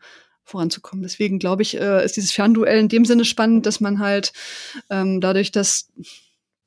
voranzukommen. 0.44 1.02
Deswegen 1.02 1.38
glaube 1.38 1.62
ich, 1.62 1.78
äh, 1.78 2.04
ist 2.04 2.16
dieses 2.16 2.32
Fernduell 2.32 2.78
in 2.78 2.88
dem 2.88 3.04
Sinne 3.04 3.24
spannend, 3.24 3.66
dass 3.66 3.80
man 3.80 3.98
halt 3.98 4.32
ähm, 4.90 5.20
dadurch, 5.20 5.52
dass 5.52 5.92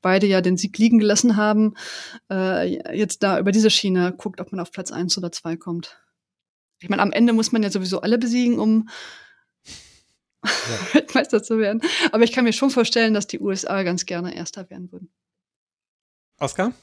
beide 0.01 0.27
ja 0.27 0.41
den 0.41 0.57
Sieg 0.57 0.77
liegen 0.77 0.99
gelassen 0.99 1.35
haben, 1.35 1.73
äh, 2.29 2.95
jetzt 2.95 3.23
da 3.23 3.39
über 3.39 3.51
diese 3.51 3.69
Schiene 3.69 4.13
guckt, 4.15 4.39
ob 4.39 4.51
man 4.51 4.61
auf 4.61 4.71
Platz 4.71 4.91
eins 4.91 5.17
oder 5.17 5.31
zwei 5.31 5.57
kommt. 5.57 5.99
Ich 6.79 6.89
meine, 6.89 7.01
am 7.01 7.11
Ende 7.11 7.33
muss 7.33 7.51
man 7.51 7.61
ja 7.63 7.69
sowieso 7.69 8.01
alle 8.01 8.17
besiegen, 8.17 8.59
um 8.59 8.89
ja. 10.43 10.51
Weltmeister 10.93 11.43
zu 11.43 11.59
werden. 11.59 11.81
Aber 12.11 12.23
ich 12.23 12.31
kann 12.31 12.43
mir 12.43 12.53
schon 12.53 12.69
vorstellen, 12.69 13.13
dass 13.13 13.27
die 13.27 13.39
USA 13.39 13.83
ganz 13.83 14.05
gerne 14.05 14.35
Erster 14.35 14.69
werden 14.69 14.91
würden. 14.91 15.09
Oscar? 16.39 16.73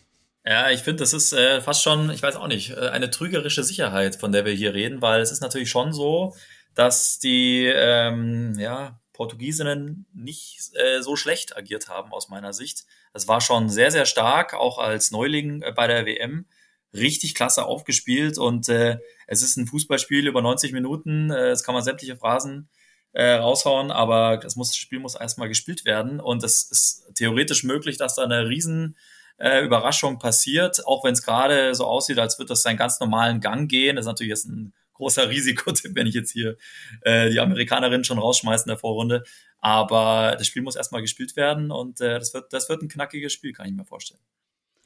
Ja, 0.45 0.71
ich 0.71 0.81
finde, 0.81 1.03
das 1.03 1.13
ist 1.13 1.33
äh, 1.33 1.61
fast 1.61 1.83
schon, 1.83 2.11
ich 2.11 2.23
weiß 2.23 2.37
auch 2.37 2.47
nicht, 2.47 2.71
äh, 2.71 2.89
eine 2.89 3.11
trügerische 3.11 3.65
Sicherheit, 3.65 4.17
von 4.17 4.33
der 4.33 4.45
wir 4.45 4.53
hier 4.53 4.73
reden, 4.73 5.03
weil 5.03 5.21
es 5.21 5.31
ist 5.31 5.43
natürlich 5.43 5.69
schon 5.69 5.93
so, 5.93 6.35
dass 6.75 7.19
die 7.19 7.67
ähm, 7.67 8.55
ja, 8.59 9.01
Portugiesinnen 9.13 10.07
nicht 10.15 10.71
äh, 10.75 11.03
so 11.03 11.17
schlecht 11.17 11.57
agiert 11.57 11.89
haben 11.89 12.13
aus 12.13 12.29
meiner 12.29 12.53
Sicht. 12.53 12.87
Das 13.13 13.27
war 13.27 13.41
schon 13.41 13.69
sehr, 13.69 13.91
sehr 13.91 14.07
stark, 14.07 14.55
auch 14.55 14.79
als 14.79 15.11
Neuling 15.11 15.61
äh, 15.63 15.73
bei 15.73 15.87
der 15.89 16.07
WM. 16.07 16.47
Richtig 16.95 17.35
klasse 17.35 17.65
aufgespielt 17.67 18.39
und 18.39 18.69
äh, 18.69 18.99
es 19.27 19.43
ist 19.43 19.57
ein 19.57 19.67
Fußballspiel 19.67 20.27
über 20.27 20.41
90 20.41 20.73
Minuten. 20.73 21.31
Äh, 21.31 21.49
es 21.49 21.65
kann 21.65 21.75
man 21.75 21.85
sämtliche 21.85 22.17
Phrasen 22.17 22.71
äh, 23.13 23.33
raushauen, 23.33 23.91
aber 23.91 24.37
das, 24.37 24.57
muss, 24.57 24.69
das 24.69 24.77
Spiel 24.77 24.99
muss 24.99 25.15
erstmal 25.15 25.49
gespielt 25.49 25.85
werden 25.85 26.21
und 26.21 26.45
es 26.45 26.71
ist 26.71 27.15
theoretisch 27.15 27.65
möglich, 27.65 27.97
dass 27.97 28.15
da 28.15 28.25
eine 28.25 28.49
riesen 28.49 28.97
äh, 29.39 29.65
Überraschung 29.65 30.19
passiert, 30.19 30.87
auch 30.87 31.05
wenn 31.05 31.15
es 31.15 31.23
gerade 31.23 31.75
so 31.75 31.85
aussieht, 31.85 32.19
als 32.19 32.39
würde 32.39 32.51
das 32.51 32.63
seinen 32.63 32.77
ganz 32.77 33.01
normalen 33.01 33.41
Gang 33.41 33.71
gehen. 33.71 33.97
Das 33.97 34.05
ist 34.05 34.09
natürlich 34.09 34.31
jetzt 34.31 34.47
ein 34.47 34.75
großer 34.95 35.29
Risikotipp, 35.31 35.95
wenn 35.95 36.07
ich 36.07 36.15
jetzt 36.15 36.33
hier 36.33 36.57
äh, 37.03 37.31
die 37.31 37.41
Amerikanerin 37.41 38.05
schon 38.05 38.19
rausschmeiße 38.19 38.65
in 38.65 38.71
der 38.71 38.79
Vorrunde. 38.79 39.25
Aber 39.61 40.37
das 40.37 40.47
Spiel 40.47 40.63
muss 40.63 40.77
erstmal 40.77 41.03
gespielt 41.03 41.37
werden 41.37 41.71
und 41.71 42.01
äh, 42.01 42.19
das, 42.19 42.35
wird, 42.35 42.53
das 42.53 42.69
wird 42.69 42.83
ein 42.83 42.89
knackiges 42.89 43.33
Spiel, 43.33 43.53
kann 43.53 43.67
ich 43.67 43.73
mir 43.73 43.85
vorstellen. 43.85 44.21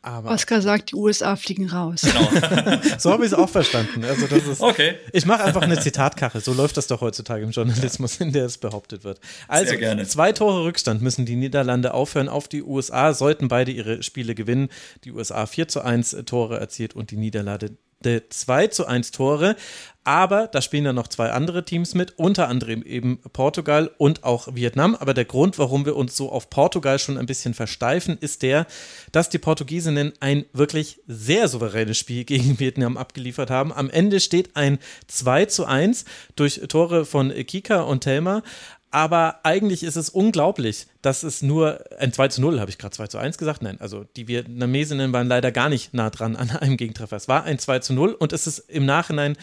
Aber 0.05 0.31
Oscar 0.33 0.61
sagt, 0.61 0.91
die 0.91 0.97
USA 0.97 1.37
fliegen 1.37 1.71
raus. 1.71 2.03
Genau. 2.03 2.81
so 2.99 3.13
habe 3.13 3.25
ich 3.25 3.31
es 3.31 3.39
auch 3.39 3.49
verstanden. 3.49 4.05
Also 4.05 4.27
das 4.27 4.45
ist, 4.45 4.61
okay. 4.61 4.97
Ich 5.13 5.27
mache 5.27 5.45
einfach 5.45 5.63
eine 5.63 5.79
Zitatkache. 5.79 6.41
So 6.41 6.53
läuft 6.53 6.77
das 6.77 6.89
doch 6.89 7.01
heutzutage 7.01 7.45
im 7.45 7.53
Journalismus, 7.53 8.17
in 8.17 8.33
der 8.33 8.47
es 8.47 8.59
behauptet 8.59 9.05
wird. 9.05 9.21
Also 9.47 9.77
zwei 10.05 10.33
Tore 10.33 10.65
Rückstand 10.65 11.03
müssen 11.03 11.25
die 11.25 11.37
Niederlande 11.37 11.95
aufhören 11.95 12.29
auf 12.29 12.49
die 12.49 12.65
USA, 12.65 13.15
sollten 13.15 13.47
beide 13.47 13.71
ihre 13.71 14.03
Spiele 14.03 14.35
gewinnen. 14.35 14.71
Die 15.05 15.13
USA 15.13 15.47
4 15.47 15.69
zu 15.69 15.83
1 15.83 16.17
Tore 16.27 16.59
erzielt 16.59 16.95
und 16.95 17.13
die 17.13 17.17
Niederlande 17.17 17.77
2 18.03 18.67
zu 18.69 18.87
1 18.87 19.11
Tore. 19.11 19.57
Aber 20.05 20.49
da 20.49 20.61
spielen 20.61 20.85
ja 20.85 20.93
noch 20.93 21.07
zwei 21.07 21.31
andere 21.31 21.65
Teams 21.65 21.95
mit, 21.95 22.19
unter 22.19 22.49
anderem 22.49 22.83
eben 22.83 23.21
Portugal 23.33 23.89
und 23.99 24.25
auch 24.25 24.53
Vietnam. 24.53 24.97
Aber 24.97 25.15
der 25.15 25.25
Grund, 25.25 25.61
warum 25.61 25.87
wir 25.87 25.95
uns 25.95 26.17
so 26.17 26.33
auf 26.33 26.51
Portugal 26.51 26.99
schon 26.99 27.19
ein 27.19 27.27
bisschen 27.27 27.55
versteifen, 27.55 28.19
ist 28.21 28.43
der, 28.43 28.67
dass 29.13 29.29
die 29.29 29.39
Portugiesinnen 29.39 30.13
ein 30.19 30.45
wirklich 30.53 31.01
sehr 31.07 31.47
souveränes 31.47 31.99
Spiel 31.99 32.25
gegen 32.33 32.59
Vietnam 32.59 32.97
abgeliefert 32.97 33.51
haben. 33.51 33.73
Am 33.73 33.91
Ende 33.91 34.19
steht 34.19 34.57
ein 34.57 34.79
2 35.07 35.47
zu 35.47 35.67
1 35.67 36.05
durch 36.35 36.61
Tore 36.69 37.05
von 37.05 37.31
Kika 37.31 37.83
und 37.83 38.01
Telma. 38.01 38.43
Aber 38.93 39.41
eigentlich 39.43 39.85
ist 39.85 39.97
es 39.97 40.11
unglaublich, 40.11 40.87
dass 41.01 41.23
es 41.23 41.41
nur 41.41 41.83
ein 41.99 42.13
2 42.13 42.29
zu 42.29 42.41
0, 42.43 42.61
habe 42.61 42.71
ich 42.71 42.77
gerade 42.77 42.95
2 42.95 43.07
zu 43.07 43.17
1 43.17 43.39
gesagt? 43.39 43.63
Nein, 43.63 43.81
also 43.81 44.05
die 44.17 44.29
Vietnamesinnen 44.29 45.15
waren 45.15 45.29
leider 45.29 45.51
gar 45.51 45.71
nicht 45.71 45.95
nah 45.95 46.11
dran 46.11 46.37
an 46.37 46.51
einem 46.51 46.77
Gegentreffer. 46.77 47.17
Es 47.17 47.27
war 47.27 47.45
ein 47.45 47.59
2 47.59 47.79
zu 47.79 47.95
0 47.95 48.13
und 48.13 48.35
es 48.35 48.47
ist 48.47 48.59
im 48.69 48.85
Nachhinein 48.85 49.37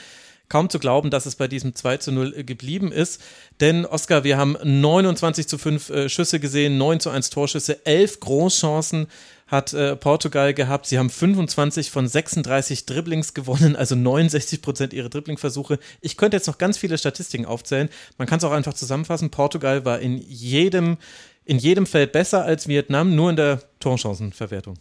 kaum 0.50 0.70
zu 0.70 0.80
glauben, 0.80 1.10
dass 1.12 1.26
es 1.26 1.36
bei 1.36 1.48
diesem 1.48 1.76
2 1.76 1.98
zu 1.98 2.12
0 2.12 2.34
äh, 2.36 2.44
geblieben 2.44 2.92
ist. 2.92 3.22
Denn, 3.62 3.86
Oskar, 3.86 4.24
wir 4.24 4.38
haben 4.38 4.58
29 4.62 5.48
zu 5.48 5.58
5 5.58 5.90
äh, 5.90 6.10
Schüsse 6.10 6.40
gesehen, 6.40 6.78
9 6.78 7.00
zu 7.00 7.10
1 7.10 7.30
Torschüsse, 7.30 7.86
11 7.86 8.20
Großchancen 8.20 9.08
hat 9.48 9.74
äh, 9.74 9.96
Portugal 9.96 10.54
gehabt. 10.54 10.86
Sie 10.86 11.00
haben 11.00 11.10
25 11.10 11.90
von 11.92 12.08
36 12.08 12.86
Dribblings 12.86 13.34
gewonnen, 13.34 13.76
also 13.76 13.96
69 13.96 14.62
Prozent 14.62 14.94
ihrer 14.94 15.10
Dribblingversuche. 15.10 15.80
Ich 16.02 16.18
könnte 16.18 16.38
jetzt 16.38 16.48
noch 16.48 16.58
ganz 16.58 16.78
viele 16.78 16.98
Statistiken 16.98 17.46
aufzählen. 17.46 17.90
Man 18.18 18.28
kann 18.28 18.38
es 18.38 18.44
auch 18.44 18.52
einfach 18.52 18.74
zusammenfassen. 18.74 19.32
Portugal 19.32 19.86
war 19.86 20.00
in 20.00 20.18
jedem, 20.18 20.98
in 21.46 21.58
jedem 21.58 21.86
Feld 21.86 22.12
besser 22.12 22.44
als 22.44 22.68
Vietnam, 22.68 23.16
nur 23.16 23.32
in 23.32 23.36
der 23.36 23.62
Torchancenverwertung 23.80 24.76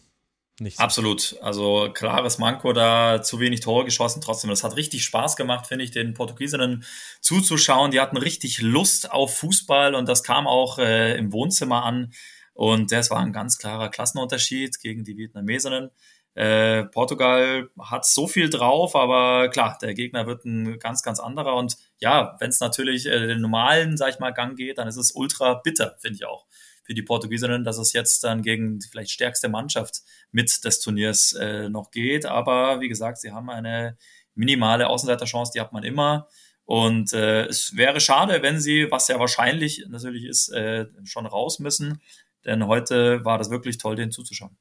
nicht. 0.61 0.79
Absolut. 0.79 1.37
Also 1.41 1.91
klares 1.93 2.39
Manko 2.39 2.73
da, 2.73 3.23
zu 3.23 3.41
wenig 3.41 3.61
Tore 3.61 3.85
geschossen. 3.85 4.21
Trotzdem, 4.21 4.51
das 4.51 4.65
hat 4.65 4.77
richtig 4.77 5.05
Spaß 5.05 5.37
gemacht, 5.37 5.67
finde 5.67 5.85
ich, 5.85 5.91
den 5.91 6.15
Portugiesinnen 6.15 6.85
zuzuschauen. 7.21 7.91
Die 7.91 8.01
hatten 8.01 8.17
richtig 8.17 8.61
Lust 8.61 9.11
auf 9.11 9.37
Fußball 9.39 9.95
und 9.95 10.09
das 10.09 10.23
kam 10.23 10.47
auch 10.47 10.79
äh, 10.79 11.17
im 11.17 11.33
Wohnzimmer 11.33 11.85
an. 11.85 12.13
Und 12.55 12.91
das 12.91 13.11
war 13.11 13.21
ein 13.21 13.33
ganz 13.33 13.59
klarer 13.59 13.89
Klassenunterschied 13.89 14.81
gegen 14.81 15.05
die 15.05 15.17
Vietnamesinnen. 15.17 15.91
Äh, 16.35 16.85
Portugal 16.85 17.69
hat 17.81 18.05
so 18.07 18.29
viel 18.29 18.49
drauf, 18.51 18.95
aber 18.95 19.49
klar, 19.49 19.77
der 19.81 19.95
Gegner 19.95 20.27
wird 20.27 20.45
ein 20.45 20.79
ganz, 20.79 21.03
ganz 21.03 21.21
anderer. 21.21 21.57
Und 21.57 21.77
ja, 22.01 22.37
wenn 22.41 22.51
es 22.51 22.61
natürlich 22.61 23.07
äh, 23.07 23.27
den 23.27 23.41
normalen, 23.41 23.97
sag 23.97 24.11
ich 24.11 24.19
mal, 24.19 24.33
Gang 24.33 24.57
geht, 24.57 24.79
dann 24.79 24.89
ist 24.89 24.97
es 24.97 25.13
ultra 25.13 25.55
bitter, 25.55 25.97
finde 26.01 26.17
ich 26.17 26.25
auch 26.27 26.47
für 26.89 26.95
die 26.95 27.03
Portugiesinnen, 27.03 27.65
dass 27.65 27.77
es 27.77 27.93
jetzt 27.93 28.25
dann 28.25 28.41
gegen 28.41 28.79
die 28.79 28.89
vielleicht 28.89 29.11
stärkste 29.11 29.51
Mannschaft 29.51 30.01
mit 30.33 30.65
des 30.65 30.81
Turniers 30.81 31.35
äh, 31.35 31.69
noch 31.69 31.91
geht. 31.91 32.25
Aber 32.25 32.81
wie 32.81 32.89
gesagt, 32.89 33.19
sie 33.19 33.31
haben 33.31 33.51
eine 33.51 33.99
minimale 34.35 34.89
Außenseiterchance, 34.89 35.53
die 35.55 35.61
hat 35.61 35.75
man 35.75 35.83
immer. 35.83 36.29
Und 36.65 37.13
äh, 37.13 37.45
es 37.45 37.77
wäre 37.77 38.01
schade, 38.01 38.41
wenn 38.41 38.59
sie, 38.59 38.91
was 38.91 39.09
ja 39.09 39.21
wahrscheinlich 39.21 39.85
natürlich 39.91 40.25
ist, 40.25 40.49
äh, 40.49 40.87
schon 41.05 41.27
raus 41.27 41.59
müssen. 41.59 42.01
Denn 42.47 42.67
heute 42.67 43.23
war 43.23 43.37
das 43.37 43.51
wirklich 43.51 43.77
toll, 43.77 43.95
denen 43.95 44.11
zuzuschauen. 44.11 44.57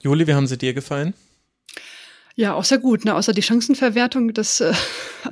Juli, 0.00 0.26
wie 0.26 0.32
haben 0.32 0.46
sie 0.46 0.56
dir 0.56 0.72
gefallen? 0.72 1.12
Ja, 2.36 2.54
auch 2.54 2.64
sehr 2.64 2.78
gut. 2.78 3.04
Ne? 3.04 3.14
Außer 3.14 3.34
die 3.34 3.42
Chancenverwertung, 3.42 4.32
das 4.32 4.62
äh, 4.62 4.72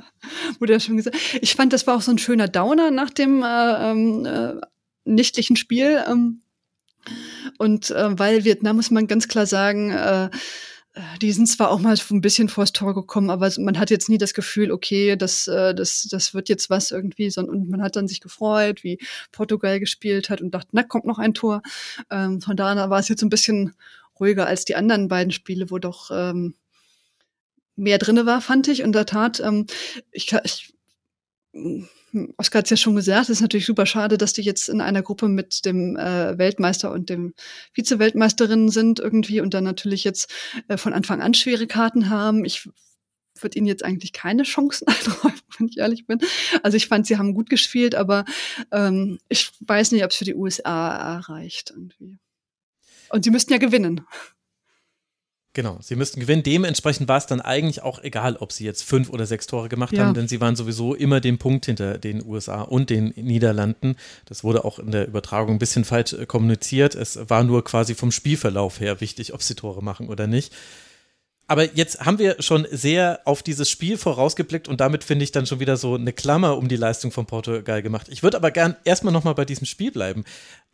wurde 0.59 0.73
ja 0.73 0.79
schon 0.79 0.97
gesagt. 0.97 1.17
Ich 1.41 1.55
fand, 1.55 1.73
das 1.73 1.87
war 1.87 1.97
auch 1.97 2.01
so 2.01 2.11
ein 2.11 2.19
schöner 2.19 2.47
Downer 2.47 2.91
nach 2.91 3.09
dem 3.09 3.41
äh, 3.41 3.91
ähm, 3.91 4.25
äh, 4.27 4.61
nächtlichen 5.05 5.55
Spiel. 5.55 6.03
Ähm, 6.07 6.41
Und 7.57 7.91
äh, 7.91 8.17
weil 8.17 8.45
Vietnam, 8.45 8.77
muss 8.77 8.91
man 8.91 9.07
ganz 9.07 9.27
klar 9.27 9.45
sagen, 9.45 9.91
äh, 9.91 10.29
die 11.21 11.31
sind 11.31 11.47
zwar 11.47 11.71
auch 11.71 11.79
mal 11.79 11.97
ein 11.97 12.21
bisschen 12.21 12.49
vors 12.49 12.71
Tor 12.71 12.93
gekommen, 12.93 13.31
aber 13.31 13.51
man 13.57 13.79
hat 13.79 13.89
jetzt 13.89 14.09
nie 14.09 14.19
das 14.19 14.33
Gefühl, 14.35 14.71
okay, 14.71 15.15
das, 15.15 15.47
äh, 15.47 15.73
das, 15.73 16.07
das 16.09 16.33
wird 16.33 16.49
jetzt 16.49 16.69
was 16.69 16.91
irgendwie, 16.91 17.31
sondern 17.31 17.55
und 17.55 17.69
man 17.69 17.81
hat 17.81 17.95
dann 17.95 18.07
sich 18.07 18.21
gefreut, 18.21 18.83
wie 18.83 18.99
Portugal 19.31 19.79
gespielt 19.79 20.29
hat 20.29 20.39
und 20.41 20.51
dachte, 20.51 20.69
na, 20.71 20.83
kommt 20.83 21.05
noch 21.05 21.17
ein 21.17 21.33
Tor. 21.33 21.61
Ähm, 22.11 22.41
von 22.41 22.55
daher 22.55 22.89
war 22.89 22.99
es 22.99 23.09
jetzt 23.09 23.23
ein 23.23 23.29
bisschen 23.29 23.73
ruhiger 24.19 24.45
als 24.45 24.65
die 24.65 24.75
anderen 24.75 25.07
beiden 25.07 25.31
Spiele, 25.31 25.71
wo 25.71 25.79
doch 25.79 26.11
ähm, 26.13 26.53
mehr 27.75 27.97
drinne 27.97 28.25
war, 28.25 28.39
fand 28.39 28.67
ich. 28.67 28.83
Und 28.83 28.93
der 28.93 29.07
Tat, 29.07 29.39
ähm, 29.39 29.65
ich, 30.11 30.31
ich 30.43 30.73
Oskar 32.37 32.59
hat 32.59 32.65
es 32.65 32.71
ja 32.71 32.77
schon 32.77 32.95
gesagt, 32.95 33.23
es 33.23 33.37
ist 33.37 33.41
natürlich 33.41 33.65
super 33.65 33.85
schade, 33.85 34.17
dass 34.17 34.33
die 34.33 34.41
jetzt 34.41 34.69
in 34.69 34.81
einer 34.81 35.01
Gruppe 35.01 35.27
mit 35.27 35.65
dem 35.65 35.95
äh, 35.97 36.37
Weltmeister 36.37 36.91
und 36.91 37.09
dem 37.09 37.33
Vize-Weltmeisterinnen 37.73 38.69
sind 38.69 38.99
irgendwie 38.99 39.41
und 39.41 39.53
dann 39.53 39.63
natürlich 39.63 40.03
jetzt 40.03 40.31
äh, 40.67 40.77
von 40.77 40.93
Anfang 40.93 41.21
an 41.21 41.33
schwere 41.33 41.67
Karten 41.67 42.09
haben. 42.09 42.45
Ich 42.45 42.69
würde 43.39 43.57
ihnen 43.57 43.67
jetzt 43.67 43.83
eigentlich 43.83 44.13
keine 44.13 44.43
Chancen 44.43 44.87
einräumen, 44.87 45.39
wenn 45.57 45.67
ich 45.67 45.77
ehrlich 45.77 46.05
bin. 46.05 46.19
Also 46.61 46.77
ich 46.77 46.87
fand, 46.87 47.07
sie 47.07 47.17
haben 47.17 47.33
gut 47.33 47.49
gespielt, 47.49 47.95
aber 47.95 48.25
ähm, 48.71 49.19
ich 49.29 49.51
weiß 49.61 49.91
nicht, 49.91 50.03
ob 50.03 50.11
es 50.11 50.17
für 50.17 50.25
die 50.25 50.35
USA 50.35 51.17
reicht 51.19 51.71
irgendwie. 51.71 52.19
Und 53.09 53.23
sie 53.23 53.31
müssten 53.31 53.53
ja 53.53 53.59
gewinnen. 53.59 54.01
Genau, 55.55 55.77
sie 55.81 55.95
müssten 55.95 56.19
gewinnen. 56.19 56.41
Dementsprechend 56.41 57.07
war 57.07 57.17
es 57.17 57.27
dann 57.27 57.39
eigentlich 57.39 57.83
auch 57.83 58.03
egal, 58.03 58.37
ob 58.37 58.51
sie 58.51 58.65
jetzt 58.65 58.83
fünf 58.83 59.11
oder 59.11 59.27
sechs 59.27 59.45
Tore 59.45 59.69
gemacht 59.69 59.95
ja. 59.95 60.03
haben, 60.05 60.15
denn 60.15 60.27
sie 60.27 60.41
waren 60.41 60.55
sowieso 60.55 60.95
immer 60.95 61.21
den 61.21 61.37
Punkt 61.37 61.67
hinter 61.67 61.99
den 61.99 62.25
USA 62.25 62.63
und 62.63 62.89
den 62.89 63.13
Niederlanden. 63.15 63.95
Das 64.25 64.43
wurde 64.43 64.65
auch 64.65 64.79
in 64.79 64.89
der 64.89 65.07
Übertragung 65.07 65.55
ein 65.55 65.59
bisschen 65.59 65.85
falsch 65.85 66.13
äh, 66.13 66.25
kommuniziert. 66.25 66.95
Es 66.95 67.19
war 67.29 67.43
nur 67.43 67.63
quasi 67.63 67.93
vom 67.93 68.11
Spielverlauf 68.11 68.79
her 68.79 68.99
wichtig, 68.99 69.35
ob 69.35 69.43
sie 69.43 69.53
Tore 69.53 69.83
machen 69.83 70.09
oder 70.09 70.25
nicht. 70.25 70.51
Aber 71.45 71.75
jetzt 71.75 71.99
haben 71.99 72.19
wir 72.19 72.41
schon 72.41 72.65
sehr 72.71 73.19
auf 73.25 73.43
dieses 73.43 73.69
Spiel 73.69 73.97
vorausgeblickt 73.97 74.67
und 74.67 74.79
damit 74.79 75.03
finde 75.03 75.23
ich 75.23 75.33
dann 75.33 75.45
schon 75.45 75.59
wieder 75.59 75.75
so 75.75 75.95
eine 75.95 76.13
Klammer 76.13 76.57
um 76.57 76.67
die 76.69 76.77
Leistung 76.77 77.11
von 77.11 77.25
Portugal 77.25 77.83
gemacht. 77.83 78.07
Ich 78.09 78.23
würde 78.23 78.37
aber 78.37 78.49
gern 78.49 78.77
erstmal 78.85 79.13
nochmal 79.13 79.35
bei 79.35 79.45
diesem 79.45 79.67
Spiel 79.67 79.91
bleiben. 79.91 80.23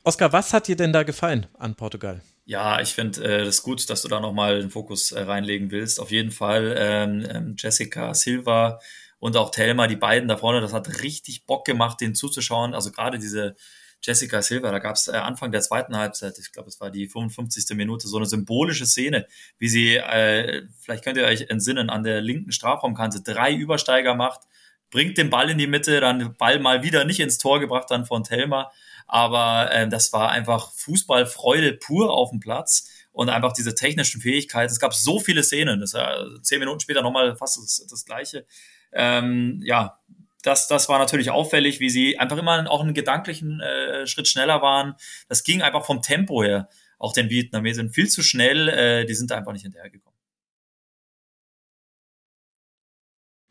Oskar, 0.09 0.33
was 0.33 0.53
hat 0.53 0.67
dir 0.67 0.75
denn 0.75 0.91
da 0.91 1.03
gefallen 1.03 1.45
an 1.59 1.75
Portugal? 1.75 2.23
Ja, 2.45 2.81
ich 2.81 2.95
finde 2.95 3.23
äh, 3.23 3.45
das 3.45 3.61
gut, 3.61 3.87
dass 3.91 4.01
du 4.01 4.07
da 4.07 4.19
nochmal 4.19 4.59
den 4.59 4.71
Fokus 4.71 5.11
äh, 5.11 5.21
reinlegen 5.21 5.69
willst. 5.69 5.99
Auf 5.99 6.09
jeden 6.09 6.31
Fall 6.31 6.73
ähm, 6.79 7.27
ähm, 7.29 7.55
Jessica 7.55 8.15
Silva 8.15 8.79
und 9.19 9.37
auch 9.37 9.51
Thelma, 9.51 9.85
die 9.85 9.97
beiden 9.97 10.27
da 10.27 10.35
vorne, 10.35 10.61
das 10.61 10.73
hat 10.73 11.03
richtig 11.03 11.45
Bock 11.45 11.63
gemacht, 11.63 12.01
denen 12.01 12.15
zuzuschauen. 12.15 12.73
Also 12.73 12.89
gerade 12.89 13.19
diese 13.19 13.55
Jessica 14.01 14.41
Silva, 14.41 14.71
da 14.71 14.79
gab 14.79 14.95
es 14.95 15.09
äh, 15.09 15.11
Anfang 15.11 15.51
der 15.51 15.61
zweiten 15.61 15.95
Halbzeit, 15.95 16.39
ich 16.39 16.51
glaube, 16.51 16.69
es 16.69 16.81
war 16.81 16.89
die 16.89 17.07
55. 17.07 17.77
Minute, 17.77 18.07
so 18.07 18.17
eine 18.17 18.25
symbolische 18.25 18.87
Szene, 18.87 19.27
wie 19.59 19.69
sie, 19.69 19.97
äh, 19.97 20.63
vielleicht 20.79 21.03
könnt 21.03 21.17
ihr 21.17 21.25
euch 21.25 21.51
entsinnen, 21.51 21.91
an 21.91 22.01
der 22.01 22.21
linken 22.21 22.51
Strafraumkante 22.51 23.21
drei 23.21 23.53
Übersteiger 23.53 24.15
macht, 24.15 24.41
bringt 24.89 25.19
den 25.19 25.29
Ball 25.29 25.51
in 25.51 25.59
die 25.59 25.67
Mitte, 25.67 25.99
dann 26.01 26.35
Ball 26.35 26.57
mal 26.57 26.81
wieder 26.81 27.05
nicht 27.05 27.19
ins 27.19 27.37
Tor 27.37 27.59
gebracht, 27.59 27.91
dann 27.91 28.07
von 28.07 28.23
Thelma 28.23 28.71
aber 29.09 29.71
äh, 29.71 29.89
das 29.89 30.13
war 30.13 30.29
einfach 30.29 30.71
Fußballfreude 30.73 31.73
pur 31.73 32.13
auf 32.13 32.29
dem 32.29 32.39
Platz 32.39 32.87
und 33.11 33.29
einfach 33.29 33.53
diese 33.53 33.73
technischen 33.73 34.21
Fähigkeiten. 34.21 34.71
Es 34.71 34.79
gab 34.79 34.93
so 34.93 35.19
viele 35.19 35.41
Szenen, 35.41 35.79
das 35.79 35.95
war 35.95 36.41
zehn 36.43 36.59
Minuten 36.59 36.79
später 36.79 37.01
nochmal 37.01 37.35
fast 37.35 37.57
das, 37.57 37.85
das 37.89 38.05
Gleiche. 38.05 38.45
Ähm, 38.93 39.61
ja, 39.65 39.99
das, 40.43 40.67
das 40.67 40.89
war 40.89 40.99
natürlich 40.99 41.31
auffällig, 41.31 41.79
wie 41.79 41.89
sie 41.89 42.19
einfach 42.19 42.37
immer 42.37 42.69
auch 42.69 42.81
einen 42.81 42.93
gedanklichen 42.93 43.59
äh, 43.61 44.05
Schritt 44.05 44.27
schneller 44.27 44.61
waren. 44.61 44.93
Das 45.27 45.43
ging 45.43 45.63
einfach 45.63 45.85
vom 45.85 46.03
Tempo 46.03 46.43
her. 46.43 46.69
Auch 46.99 47.13
den 47.13 47.31
Vietnamesen 47.31 47.89
viel 47.89 48.09
zu 48.09 48.21
schnell, 48.21 48.69
äh, 48.69 49.05
die 49.05 49.15
sind 49.15 49.31
da 49.31 49.37
einfach 49.37 49.53
nicht 49.53 49.63
hinterhergekommen. 49.63 50.17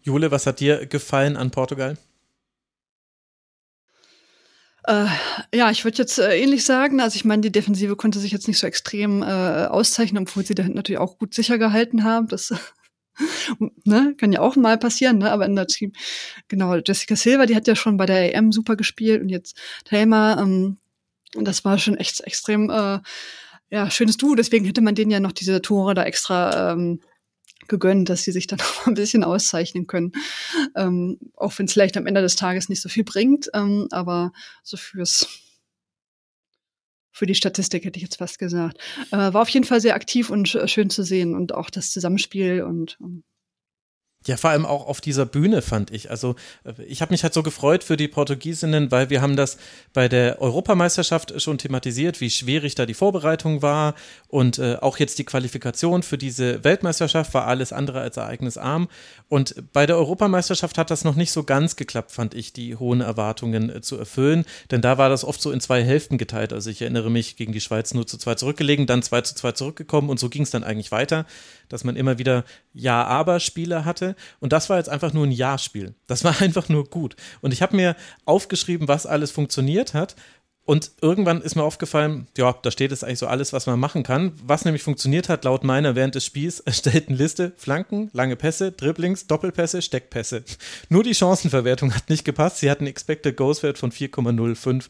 Jule, 0.03 0.31
was 0.31 0.47
hat 0.47 0.61
dir 0.61 0.87
gefallen 0.87 1.37
an 1.37 1.51
Portugal? 1.51 1.99
Äh, 4.89 5.07
ja, 5.55 5.71
ich 5.71 5.85
würde 5.85 5.99
jetzt 5.99 6.19
äh, 6.19 6.41
ähnlich 6.41 6.65
sagen. 6.65 7.01
Also 7.01 7.17
ich 7.17 7.27
meine, 7.27 7.43
die 7.43 7.53
Defensive 7.53 7.95
konnte 7.95 8.19
sich 8.21 8.33
jetzt 8.33 8.49
nicht 8.49 8.59
so 8.59 8.67
extrem 8.67 9.23
äh, 9.23 9.67
auszeichnen, 9.67 10.23
obwohl 10.23 10.47
sie 10.47 10.55
da 10.55 10.67
natürlich 10.67 10.99
auch 10.99 11.19
gut 11.19 11.35
sicher 11.35 11.59
gehalten 11.59 12.05
haben. 12.05 12.27
Das 12.29 12.55
ne, 13.85 14.15
kann 14.17 14.33
ja 14.33 14.41
auch 14.41 14.57
mal 14.57 14.79
passieren, 14.79 15.19
ne? 15.19 15.31
Aber 15.31 15.45
in 15.45 15.57
der 15.57 15.67
Team, 15.67 15.93
genau, 16.49 16.75
Jessica 16.77 17.17
Silva, 17.17 17.45
die 17.45 17.55
hat 17.55 17.67
ja 17.67 17.77
schon 17.77 17.99
bei 17.99 18.07
der 18.07 18.35
EM 18.35 18.51
super 18.51 18.77
gespielt 18.77 19.21
und 19.21 19.29
jetzt 19.29 19.61
Thelma, 19.85 20.41
ähm, 20.41 20.79
das 21.35 21.67
war 21.67 21.79
schon 21.79 21.99
echt 21.99 22.21
extrem 22.21 22.71
äh, 22.71 23.01
ja, 23.71 23.91
schönes 23.91 24.17
Duo, 24.17 24.35
deswegen 24.35 24.65
hätte 24.65 24.81
man 24.81 24.95
denen 24.95 25.11
ja 25.11 25.21
noch 25.21 25.33
diese 25.33 25.61
Tore 25.61 25.93
da 25.93 26.05
extra 26.05 26.73
ähm, 26.73 27.01
gegönnt, 27.69 28.09
dass 28.09 28.23
sie 28.25 28.33
sich 28.33 28.47
dann 28.47 28.61
auch 28.61 28.87
ein 28.87 28.95
bisschen 28.95 29.25
auszeichnen 29.25 29.87
können. 29.87 30.13
Ähm, 30.75 31.19
auch 31.37 31.59
wenn 31.59 31.67
es 31.67 31.73
vielleicht 31.73 31.97
am 31.97 32.07
Ende 32.07 32.23
des 32.23 32.37
Tages 32.37 32.69
nicht 32.69 32.81
so 32.81 32.89
viel 32.89 33.05
bringt, 33.05 33.49
ähm, 33.55 33.89
aber 33.91 34.33
so 34.63 34.77
fürs 34.77 35.29
für 37.11 37.27
die 37.27 37.35
Statistik 37.35 37.85
hätte 37.85 37.97
ich 37.97 38.05
jetzt 38.05 38.19
fast 38.19 38.39
gesagt. 38.39 38.79
Äh, 39.11 39.17
war 39.17 39.43
auf 39.43 39.49
jeden 39.49 39.67
Fall 39.67 39.81
sehr 39.81 39.97
aktiv 39.97 40.31
und 40.31 40.49
schön 40.49 40.89
zu 40.89 41.03
sehen 41.03 41.35
und 41.35 41.53
auch 41.53 41.69
das 41.69 41.91
Zusammenspiel 41.91 42.63
und 42.63 42.97
ähm, 43.01 43.25
ja, 44.29 44.37
vor 44.37 44.51
allem 44.51 44.67
auch 44.67 44.87
auf 44.87 45.01
dieser 45.01 45.27
Bühne 45.27 45.63
fand 45.63 45.91
ich. 45.91 46.11
Also 46.11 46.37
äh, 46.65 46.83
ich 46.85 47.01
habe 47.01 47.13
mich 47.13 47.23
halt 47.23 47.35
so 47.35 47.43
gefreut 47.43 47.83
für 47.83 47.97
die 47.97 48.09
Portugiesinnen, 48.09 48.91
weil 48.91 49.11
wir 49.11 49.23
haben 49.23 49.37
das 49.37 49.59
bei 49.93 50.09
der 50.09 50.41
Europameisterschaft 50.41 51.41
schon 51.41 51.59
thematisiert, 51.59 52.21
wie 52.21 52.31
schwierig 52.31 52.75
da 52.75 52.87
die 52.87 52.95
Vorbereitung 52.95 53.63
war 53.63 53.95
und 54.29 54.59
äh, 54.59 54.77
auch 54.77 54.99
jetzt 54.99 55.19
die 55.19 55.25
Qualifikation 55.25 56.03
für 56.03 56.19
diese 56.19 56.63
Weltmeisterschaft 56.63 57.33
war 57.35 57.47
alles 57.47 57.73
andere 57.73 58.01
als 58.01 58.17
ereignisarm. 58.17 58.89
Und 59.29 59.55
bei 59.73 59.87
der 59.87 59.97
Europameisterschaft 59.97 60.79
hat 60.79 60.91
das 60.91 61.05
noch 61.05 61.17
nicht 61.17 61.33
so 61.33 61.43
ganz 61.43 61.77
geklappt, 61.77 62.13
fand 62.13 62.35
ich, 62.35 62.53
die 62.53 62.77
hohen 62.77 63.01
Erwartungen 63.01 63.71
äh, 63.71 63.81
zu 63.81 63.97
erfüllen, 63.97 64.45
denn 64.71 64.83
da 64.83 64.99
war 64.99 65.09
das 65.09 65.25
oft 65.25 65.41
so 65.41 65.51
in 65.51 65.61
zwei 65.61 65.83
Hälften 65.83 66.19
geteilt. 66.19 66.53
Also 66.53 66.71
ich 66.71 66.83
erinnere 66.83 67.11
mich 67.11 67.37
gegen 67.37 67.53
die 67.53 67.61
Schweiz 67.61 67.95
nur 67.95 68.07
zu 68.07 68.19
zwei 68.19 68.35
zurückgelegen, 68.35 68.87
dann 68.87 69.03
zwei 69.03 69.23
zu 69.23 69.35
zwei 69.35 69.53
zurückgekommen 69.53 70.11
und 70.11 70.21
so 70.21 70.29
ging 70.29 70.43
es 70.43 70.51
dann 70.51 70.65
eigentlich 70.65 70.93
weiter 70.93 71.25
dass 71.69 71.85
man 71.85 71.97
immer 71.97 72.19
wieder 72.19 72.45
Ja-Aber-Spiele 72.75 73.85
hatte. 73.85 74.17
Und 74.41 74.53
das 74.53 74.71
war 74.71 74.79
jetzt 74.79 74.89
einfach 74.89 75.13
nur 75.13 75.27
ein 75.27 75.33
Ja-Spiel. 75.33 75.95
Das 76.07 76.25
war 76.25 76.35
einfach 76.41 76.69
nur 76.69 76.85
gut. 76.85 77.17
Und 77.41 77.53
ich 77.53 77.63
habe 77.63 77.77
mir 77.77 77.97
aufgeschrieben, 78.25 78.89
was 78.89 79.07
alles 79.07 79.31
funktioniert 79.31 79.95
hat. 79.95 80.17
Und 80.69 80.91
irgendwann 81.01 81.41
ist 81.41 81.55
mir 81.57 81.63
aufgefallen, 81.63 82.27
ja, 82.37 82.53
da 82.53 82.71
steht 82.71 82.93
es 82.93 83.03
eigentlich 83.03 83.21
so 83.21 83.27
alles, 83.27 83.55
was 83.55 83.65
man 83.65 83.81
machen 83.81 84.03
kann. 84.03 84.35
Was 84.45 84.67
nämlich 84.67 84.83
funktioniert 84.83 85.31
hat, 85.31 85.45
laut 85.45 85.65
meiner 85.65 85.97
während 85.97 86.15
des 86.15 86.27
Spiels 86.27 86.61
erstellten 86.67 87.15
Liste, 87.15 87.55
Flanken, 87.57 88.11
lange 88.13 88.37
Pässe, 88.37 88.73
Dribblings, 88.73 89.27
Doppelpässe, 89.27 89.81
Steckpässe. 89.81 90.45
Nur 90.91 91.05
die 91.05 91.15
Chancenverwertung 91.15 91.95
hat 91.95 92.11
nicht 92.11 92.27
gepasst. 92.27 92.59
Sie 92.59 92.71
hatten 92.71 92.87
Expected 92.87 93.35
Goals 93.35 93.63
Wert 93.63 93.79
von 93.79 93.93
4,05 93.93 94.89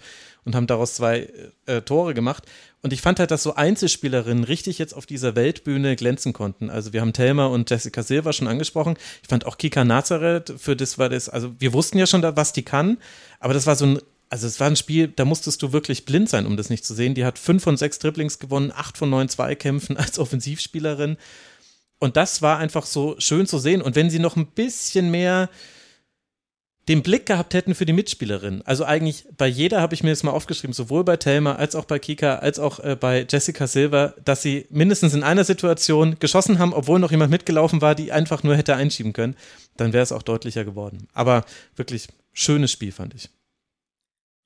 und 0.48 0.54
haben 0.54 0.66
daraus 0.66 0.94
zwei 0.94 1.28
äh, 1.66 1.82
Tore 1.82 2.14
gemacht. 2.14 2.44
Und 2.80 2.94
ich 2.94 3.02
fand 3.02 3.20
halt, 3.20 3.30
dass 3.30 3.42
so 3.42 3.54
Einzelspielerinnen 3.54 4.44
richtig 4.44 4.78
jetzt 4.78 4.94
auf 4.94 5.04
dieser 5.04 5.36
Weltbühne 5.36 5.94
glänzen 5.94 6.32
konnten. 6.32 6.70
Also 6.70 6.94
wir 6.94 7.02
haben 7.02 7.12
Thelma 7.12 7.46
und 7.46 7.68
Jessica 7.68 8.02
Silva 8.02 8.32
schon 8.32 8.48
angesprochen. 8.48 8.96
Ich 9.22 9.28
fand 9.28 9.44
auch 9.44 9.58
Kika 9.58 9.84
Nazareth, 9.84 10.54
für 10.56 10.74
das 10.74 10.96
war 10.96 11.10
das, 11.10 11.28
also 11.28 11.52
wir 11.58 11.74
wussten 11.74 11.98
ja 11.98 12.06
schon, 12.06 12.22
was 12.22 12.54
die 12.54 12.62
kann, 12.62 12.96
aber 13.40 13.52
das 13.52 13.66
war 13.66 13.76
so 13.76 13.84
ein 13.86 13.98
also 14.30 14.46
es 14.46 14.60
war 14.60 14.66
ein 14.66 14.76
Spiel, 14.76 15.08
da 15.08 15.24
musstest 15.24 15.62
du 15.62 15.72
wirklich 15.72 16.04
blind 16.04 16.28
sein, 16.28 16.44
um 16.44 16.58
das 16.58 16.68
nicht 16.68 16.84
zu 16.84 16.92
sehen. 16.92 17.14
Die 17.14 17.24
hat 17.24 17.38
fünf 17.38 17.62
von 17.62 17.78
sechs 17.78 17.98
Dribblings 17.98 18.38
gewonnen, 18.38 18.72
acht 18.74 18.98
von 18.98 19.08
neun 19.08 19.30
Zweikämpfen 19.30 19.96
als 19.98 20.18
Offensivspielerin. 20.18 21.16
Und 21.98 22.18
das 22.18 22.42
war 22.42 22.58
einfach 22.58 22.84
so 22.84 23.16
schön 23.18 23.46
zu 23.46 23.58
sehen. 23.58 23.80
Und 23.80 23.96
wenn 23.96 24.10
sie 24.10 24.18
noch 24.18 24.36
ein 24.36 24.46
bisschen 24.46 25.10
mehr 25.10 25.48
den 26.88 27.02
Blick 27.02 27.26
gehabt 27.26 27.52
hätten 27.52 27.74
für 27.74 27.84
die 27.84 27.92
Mitspielerin. 27.92 28.62
Also 28.64 28.84
eigentlich 28.84 29.26
bei 29.36 29.46
jeder 29.46 29.82
habe 29.82 29.94
ich 29.94 30.02
mir 30.02 30.10
das 30.10 30.22
mal 30.22 30.32
aufgeschrieben, 30.32 30.72
sowohl 30.72 31.04
bei 31.04 31.18
Thelma 31.18 31.54
als 31.56 31.74
auch 31.74 31.84
bei 31.84 31.98
Kika 31.98 32.36
als 32.36 32.58
auch 32.58 32.80
äh, 32.80 32.96
bei 32.96 33.26
Jessica 33.28 33.66
Silver, 33.66 34.14
dass 34.24 34.40
sie 34.40 34.66
mindestens 34.70 35.12
in 35.12 35.22
einer 35.22 35.44
Situation 35.44 36.18
geschossen 36.18 36.58
haben, 36.58 36.72
obwohl 36.72 36.98
noch 36.98 37.10
jemand 37.10 37.30
mitgelaufen 37.30 37.82
war, 37.82 37.94
die 37.94 38.10
einfach 38.10 38.42
nur 38.42 38.56
hätte 38.56 38.74
einschieben 38.74 39.12
können. 39.12 39.36
Dann 39.76 39.92
wäre 39.92 40.02
es 40.02 40.12
auch 40.12 40.22
deutlicher 40.22 40.64
geworden. 40.64 41.08
Aber 41.12 41.44
wirklich 41.76 42.08
schönes 42.32 42.72
Spiel 42.72 42.92
fand 42.92 43.14
ich. 43.14 43.28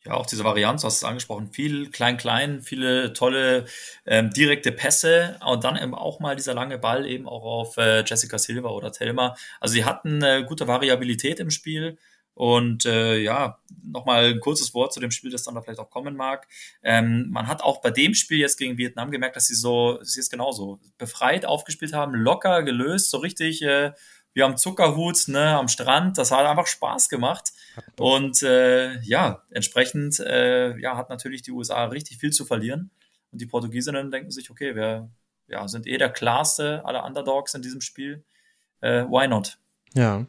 Ja, 0.04 0.14
auch 0.14 0.26
diese 0.26 0.42
Varianz, 0.42 0.82
hast 0.82 1.04
du 1.04 1.06
angesprochen, 1.06 1.52
viel 1.52 1.88
klein-klein, 1.90 2.60
viele 2.62 3.12
tolle 3.12 3.66
ähm, 4.04 4.30
direkte 4.30 4.72
Pässe 4.72 5.38
und 5.46 5.62
dann 5.62 5.76
eben 5.76 5.94
auch 5.94 6.18
mal 6.18 6.34
dieser 6.34 6.54
lange 6.54 6.76
Ball 6.76 7.06
eben 7.06 7.28
auch 7.28 7.44
auf 7.44 7.76
äh, 7.76 8.02
Jessica 8.04 8.36
Silva 8.36 8.70
oder 8.70 8.90
Thelma. 8.90 9.36
Also 9.60 9.74
sie 9.74 9.84
hatten 9.84 10.20
äh, 10.22 10.44
gute 10.44 10.66
Variabilität 10.66 11.38
im 11.38 11.52
Spiel 11.52 11.98
und 12.34 12.86
äh, 12.86 13.18
ja, 13.18 13.58
nochmal 13.84 14.32
ein 14.32 14.40
kurzes 14.40 14.74
Wort 14.74 14.92
zu 14.92 15.00
dem 15.00 15.10
Spiel, 15.10 15.30
das 15.30 15.42
dann 15.42 15.54
da 15.54 15.60
vielleicht 15.60 15.80
auch 15.80 15.90
kommen 15.90 16.16
mag. 16.16 16.48
Ähm, 16.82 17.28
man 17.30 17.46
hat 17.46 17.62
auch 17.62 17.80
bei 17.80 17.90
dem 17.90 18.14
Spiel 18.14 18.38
jetzt 18.38 18.58
gegen 18.58 18.78
Vietnam 18.78 19.10
gemerkt, 19.10 19.36
dass 19.36 19.46
sie 19.46 19.54
so, 19.54 19.98
sie 20.02 20.20
ist 20.20 20.30
genauso 20.30 20.80
befreit 20.98 21.44
aufgespielt 21.44 21.92
haben, 21.92 22.14
locker 22.14 22.62
gelöst, 22.62 23.10
so 23.10 23.18
richtig 23.18 23.62
äh, 23.62 23.92
wie 24.34 24.42
am 24.42 24.56
Zuckerhut, 24.56 25.28
ne, 25.28 25.56
am 25.56 25.68
Strand. 25.68 26.16
Das 26.16 26.30
hat 26.30 26.46
einfach 26.46 26.66
Spaß 26.66 27.08
gemacht. 27.08 27.52
Und 27.98 28.42
äh, 28.42 28.98
ja, 29.00 29.42
entsprechend 29.50 30.20
äh, 30.20 30.78
ja, 30.78 30.96
hat 30.96 31.10
natürlich 31.10 31.42
die 31.42 31.52
USA 31.52 31.84
richtig 31.84 32.18
viel 32.18 32.30
zu 32.30 32.44
verlieren. 32.44 32.90
Und 33.30 33.40
die 33.40 33.46
Portugiesinnen 33.46 34.10
denken 34.10 34.30
sich, 34.30 34.50
okay, 34.50 34.74
wir 34.74 35.10
ja, 35.48 35.68
sind 35.68 35.86
eh 35.86 35.98
der 35.98 36.10
klarste 36.10 36.84
aller 36.84 37.04
Underdogs 37.04 37.54
in 37.54 37.62
diesem 37.62 37.80
Spiel. 37.80 38.24
Äh, 38.80 39.04
why 39.04 39.28
not? 39.28 39.58
Ja. 39.94 40.26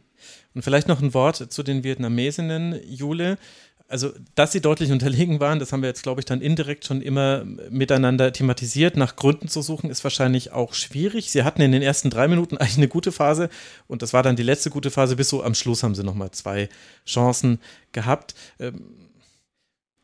Und 0.54 0.62
vielleicht 0.64 0.88
noch 0.88 1.02
ein 1.02 1.14
Wort 1.14 1.52
zu 1.52 1.64
den 1.64 1.84
Vietnamesinnen, 1.84 2.80
Jule 2.88 3.38
also, 3.94 4.12
dass 4.34 4.52
sie 4.52 4.60
deutlich 4.60 4.92
unterlegen 4.92 5.40
waren, 5.40 5.60
das 5.60 5.72
haben 5.72 5.84
wir 5.84 5.88
jetzt, 5.88 6.02
glaube 6.02 6.20
ich, 6.20 6.26
dann 6.26 6.42
indirekt 6.42 6.84
schon 6.84 7.00
immer 7.02 7.44
miteinander 7.70 8.34
thematisiert. 8.34 8.98
Nach 8.98 9.16
Gründen 9.16 9.50
zu 9.50 9.62
suchen 9.62 9.92
ist 9.92 10.04
wahrscheinlich 10.04 10.52
auch 10.52 10.74
schwierig. 10.74 11.30
Sie 11.30 11.44
hatten 11.44 11.62
in 11.62 11.72
den 11.72 11.84
ersten 11.84 12.10
drei 12.10 12.28
Minuten 12.28 12.58
eigentlich 12.60 12.78
eine 12.78 12.88
gute 12.88 13.12
Phase 13.12 13.50
und 13.88 14.02
das 14.02 14.12
war 14.12 14.24
dann 14.24 14.36
die 14.36 14.42
letzte 14.42 14.72
gute 14.72 14.90
Phase. 14.90 15.16
Bis 15.16 15.30
so 15.30 15.44
am 15.44 15.54
Schluss 15.54 15.84
haben 15.84 15.94
sie 15.94 16.04
nochmal 16.04 16.32
zwei 16.32 16.70
Chancen 17.06 17.60
gehabt. 17.92 18.34
Ähm, 18.60 19.03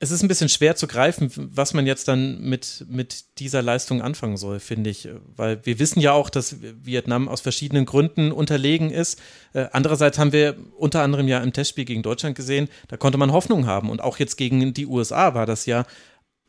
es 0.02 0.12
ist 0.12 0.24
ein 0.24 0.30
bisschen 0.30 0.48
schwer 0.48 0.78
zu 0.78 0.88
greifen, 0.88 1.30
was 1.36 1.74
man 1.74 1.86
jetzt 1.86 2.08
dann 2.08 2.40
mit, 2.42 2.86
mit 2.88 3.38
dieser 3.40 3.62
Leistung 3.62 4.02
anfangen 4.02 4.38
soll, 4.38 4.62
finde 4.62 4.90
ich. 4.90 5.10
Weil 5.36 5.66
wir 5.66 5.78
wissen 5.78 6.00
ja 6.00 6.14
auch, 6.14 6.30
dass 6.30 6.56
Vietnam 6.62 7.28
aus 7.28 7.42
verschiedenen 7.42 7.86
Gründen 7.86 8.32
unterlegen 8.32 8.92
ist. 8.92 9.22
Äh, 9.54 9.68
andererseits 9.74 10.18
haben 10.18 10.32
wir 10.32 10.56
unter 10.78 11.02
anderem 11.02 11.28
ja 11.28 11.40
im 11.40 11.52
Testspiel 11.52 11.84
gegen 11.84 12.02
Deutschland 12.02 12.38
gesehen, 12.38 12.70
da 12.88 12.96
konnte 12.96 13.18
man 13.18 13.34
Hoffnung 13.34 13.66
haben. 13.66 13.90
Und 13.90 14.02
auch 14.02 14.18
jetzt 14.20 14.38
gegen 14.38 14.74
die 14.74 14.86
USA 14.86 15.34
war 15.34 15.46
das 15.46 15.66
ja 15.66 15.86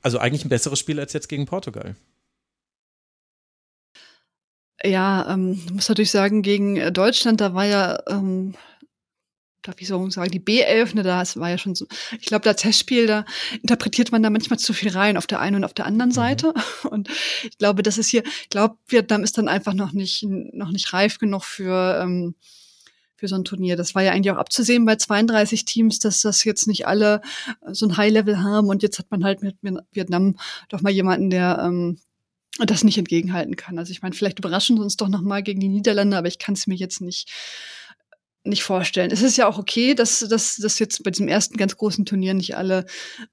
also 0.01 0.19
eigentlich 0.19 0.45
ein 0.45 0.49
besseres 0.49 0.79
Spiel 0.79 1.01
als 1.01 1.13
jetzt 1.13 1.29
gegen 1.29 1.47
Portugal. 1.47 1.97
Ja, 4.83 5.29
ähm, 5.35 5.61
muss 5.73 5.89
natürlich 5.89 6.13
sagen, 6.13 6.43
gegen 6.43 6.93
Deutschland, 6.95 7.41
da 7.41 7.53
war 7.53 7.67
ja 7.67 7.99
ähm, 8.09 8.55
darf 9.63 9.81
ich 9.81 9.89
so 9.89 10.11
sagen, 10.11 10.31
die 10.31 10.41
B11, 10.41 10.95
ne, 10.95 11.03
das 11.03 11.37
war 11.39 11.51
ja 11.51 11.59
schon 11.59 11.75
so, 11.75 11.87
ich 12.19 12.27
glaube, 12.27 12.45
das 12.45 12.57
Testspiel, 12.57 13.07
da 13.07 13.25
interpretiert 13.63 14.13
man 14.13 14.23
da 14.23 14.31
manchmal 14.31 14.59
zu 14.59 14.73
viel 14.73 14.91
rein 14.91 15.17
auf 15.17 15.27
der 15.27 15.41
einen 15.41 15.57
und 15.57 15.65
auf 15.65 15.75
der 15.75 15.87
anderen 15.87 16.11
mhm. 16.11 16.15
Seite. 16.15 16.55
Und 16.91 17.09
ich 17.43 17.59
glaube, 17.59 17.83
das 17.83 17.99
ist 17.99 18.09
hier, 18.09 18.23
ich 18.25 18.49
glaube, 18.49 18.77
Vietnam 18.87 19.23
ist 19.23 19.39
dann 19.39 19.49
einfach 19.49 19.75
noch 19.75 19.93
nicht, 19.93 20.25
noch 20.25 20.71
nicht 20.71 20.93
reif 20.93 21.19
genug 21.19 21.45
für, 21.45 22.01
ähm, 22.03 22.35
für 23.17 23.29
so 23.29 23.37
ein 23.37 23.45
Turnier. 23.45 23.77
Das 23.77 23.95
war 23.95 24.03
ja 24.03 24.13
eigentlich 24.13 24.33
auch 24.33 24.39
abzusehen 24.39 24.85
bei 24.87 24.97
32 24.97 25.65
Teams, 25.65 25.99
dass 25.99 26.23
das 26.23 26.45
jetzt 26.45 26.67
nicht 26.67 26.87
alle 26.87 27.21
so 27.71 27.87
ein 27.87 27.97
High-Level 27.97 28.43
haben. 28.43 28.69
Und 28.69 28.83
jetzt 28.83 28.99
hat 28.99 29.11
man 29.11 29.25
halt 29.25 29.43
mit 29.43 29.57
Vietnam 29.93 30.37
doch 30.69 30.81
mal 30.81 30.91
jemanden, 30.91 31.31
der 31.31 31.61
ähm, 31.63 31.99
das 32.59 32.85
nicht 32.85 32.99
entgegenhalten 32.99 33.57
kann. 33.57 33.79
Also 33.79 33.93
ich 33.93 34.03
meine, 34.03 34.15
vielleicht 34.15 34.39
überraschen 34.39 34.77
sie 34.77 34.83
uns 34.83 34.97
doch 34.97 35.09
noch 35.09 35.23
mal 35.23 35.43
gegen 35.43 35.61
die 35.61 35.69
Niederlande, 35.69 36.17
aber 36.17 36.29
ich 36.29 36.39
kann 36.39 36.55
es 36.55 36.67
mir 36.67 36.75
jetzt 36.75 37.01
nicht 37.01 37.31
nicht 38.45 38.63
vorstellen. 38.63 39.11
Es 39.11 39.23
ist 39.23 39.37
ja 39.37 39.47
auch 39.47 39.59
okay, 39.59 39.95
dass, 39.95 40.21
dass, 40.21 40.57
dass 40.57 40.79
jetzt 40.79 41.03
bei 41.05 41.11
diesem 41.11 41.29
ersten 41.29 41.57
ganz 41.57 41.77
großen 41.77 42.07
Turnier 42.07 42.35
nicht 42.35 42.57
alle 42.57 42.87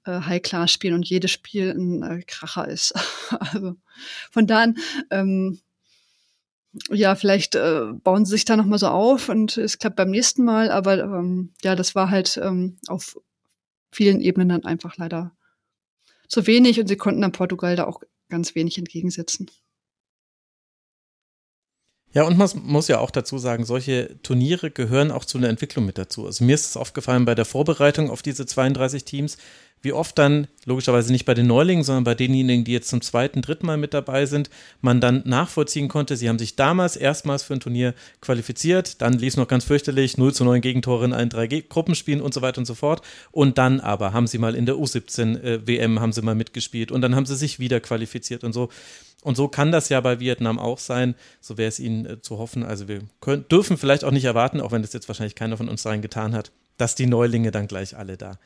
äh, 0.04 0.20
High-Class 0.20 0.70
spielen 0.70 0.94
und 0.94 1.08
jedes 1.08 1.30
Spiel 1.30 1.70
ein 1.70 2.02
äh, 2.02 2.22
Kracher 2.26 2.68
ist. 2.68 2.92
also 3.40 3.74
von 4.30 4.46
da 4.46 4.62
an, 4.62 4.78
ähm, 5.10 5.60
ja, 6.90 7.14
vielleicht 7.14 7.54
äh, 7.54 7.86
bauen 7.92 8.26
sie 8.26 8.32
sich 8.32 8.44
da 8.44 8.56
nochmal 8.56 8.78
so 8.78 8.88
auf 8.88 9.28
und 9.28 9.56
es 9.56 9.78
klappt 9.78 9.96
beim 9.96 10.10
nächsten 10.10 10.44
Mal, 10.44 10.70
aber 10.70 10.98
ähm, 10.98 11.54
ja, 11.62 11.74
das 11.74 11.94
war 11.94 12.10
halt 12.10 12.38
ähm, 12.42 12.76
auf 12.88 13.18
vielen 13.90 14.20
Ebenen 14.20 14.50
dann 14.50 14.64
einfach 14.64 14.96
leider 14.96 15.32
zu 16.28 16.46
wenig 16.46 16.78
und 16.78 16.88
sie 16.88 16.96
konnten 16.96 17.22
dann 17.22 17.32
Portugal 17.32 17.74
da 17.74 17.86
auch 17.86 18.02
ganz 18.28 18.54
wenig 18.54 18.76
entgegensetzen. 18.76 19.50
Ja, 22.14 22.22
und 22.22 22.38
man 22.38 22.48
muss 22.64 22.88
ja 22.88 23.00
auch 23.00 23.10
dazu 23.10 23.38
sagen, 23.38 23.64
solche 23.64 24.16
Turniere 24.22 24.70
gehören 24.70 25.10
auch 25.10 25.26
zu 25.26 25.36
einer 25.36 25.48
Entwicklung 25.48 25.84
mit 25.84 25.98
dazu. 25.98 26.24
Also 26.26 26.42
mir 26.42 26.54
ist 26.54 26.66
es 26.66 26.76
aufgefallen 26.76 27.26
bei 27.26 27.34
der 27.34 27.44
Vorbereitung 27.44 28.10
auf 28.10 28.22
diese 28.22 28.46
32 28.46 29.04
Teams, 29.04 29.36
wie 29.82 29.92
oft 29.92 30.18
dann, 30.18 30.48
logischerweise 30.64 31.12
nicht 31.12 31.24
bei 31.24 31.34
den 31.34 31.46
Neulingen, 31.46 31.84
sondern 31.84 32.04
bei 32.04 32.14
denjenigen, 32.14 32.64
die 32.64 32.72
jetzt 32.72 32.88
zum 32.88 33.00
zweiten, 33.00 33.42
dritten 33.42 33.66
Mal 33.66 33.76
mit 33.76 33.94
dabei 33.94 34.26
sind, 34.26 34.50
man 34.80 35.00
dann 35.00 35.22
nachvollziehen 35.24 35.88
konnte, 35.88 36.16
sie 36.16 36.28
haben 36.28 36.38
sich 36.38 36.56
damals 36.56 36.96
erstmals 36.96 37.42
für 37.42 37.54
ein 37.54 37.60
Turnier 37.60 37.94
qualifiziert, 38.20 39.00
dann 39.00 39.12
lief 39.12 39.34
es 39.34 39.36
noch 39.36 39.46
ganz 39.46 39.64
fürchterlich, 39.64 40.18
0 40.18 40.34
zu 40.34 40.44
9 40.44 40.60
Gegentore 40.60 41.04
in 41.04 41.12
allen 41.12 41.28
drei 41.28 41.46
Gruppenspielen 41.46 42.20
und 42.20 42.34
so 42.34 42.42
weiter 42.42 42.58
und 42.58 42.64
so 42.64 42.74
fort. 42.74 43.02
Und 43.30 43.58
dann 43.58 43.80
aber 43.80 44.12
haben 44.12 44.26
sie 44.26 44.38
mal 44.38 44.54
in 44.54 44.66
der 44.66 44.74
U17 44.76 45.40
äh, 45.40 45.66
WM 45.66 46.00
haben 46.00 46.12
sie 46.12 46.22
mal 46.22 46.34
mitgespielt 46.34 46.90
und 46.90 47.00
dann 47.00 47.14
haben 47.14 47.26
sie 47.26 47.36
sich 47.36 47.60
wieder 47.60 47.80
qualifiziert 47.80 48.42
und 48.42 48.52
so. 48.52 48.70
Und 49.22 49.36
so 49.36 49.48
kann 49.48 49.72
das 49.72 49.88
ja 49.88 50.00
bei 50.00 50.20
Vietnam 50.20 50.58
auch 50.58 50.78
sein. 50.78 51.14
So 51.40 51.58
wäre 51.58 51.68
es 51.68 51.80
ihnen 51.80 52.06
äh, 52.06 52.22
zu 52.22 52.38
hoffen. 52.38 52.62
Also 52.62 52.88
wir 52.88 53.00
können, 53.20 53.46
dürfen 53.48 53.76
vielleicht 53.76 54.04
auch 54.04 54.12
nicht 54.12 54.24
erwarten, 54.24 54.60
auch 54.60 54.72
wenn 54.72 54.82
das 54.82 54.92
jetzt 54.92 55.08
wahrscheinlich 55.08 55.34
keiner 55.34 55.56
von 55.56 55.68
uns 55.68 55.84
rein 55.86 56.02
getan 56.02 56.34
hat, 56.34 56.52
dass 56.76 56.94
die 56.94 57.06
Neulinge 57.06 57.50
dann 57.50 57.66
gleich 57.66 57.96
alle 57.96 58.16
da 58.16 58.38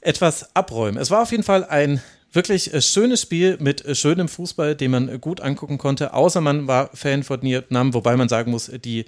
etwas 0.00 0.54
abräumen. 0.54 1.00
Es 1.00 1.10
war 1.10 1.22
auf 1.22 1.30
jeden 1.30 1.42
Fall 1.42 1.64
ein 1.64 2.00
wirklich 2.32 2.74
äh, 2.74 2.82
schönes 2.82 3.22
Spiel 3.22 3.56
mit 3.60 3.84
äh, 3.84 3.94
schönem 3.94 4.28
Fußball, 4.28 4.74
den 4.74 4.90
man 4.90 5.20
gut 5.20 5.40
angucken 5.40 5.78
konnte, 5.78 6.14
außer 6.14 6.40
man 6.40 6.66
war 6.66 6.90
Fan 6.94 7.22
von 7.22 7.42
Vietnam, 7.42 7.94
wobei 7.94 8.16
man 8.16 8.28
sagen 8.28 8.50
muss, 8.50 8.70
die, 8.84 9.06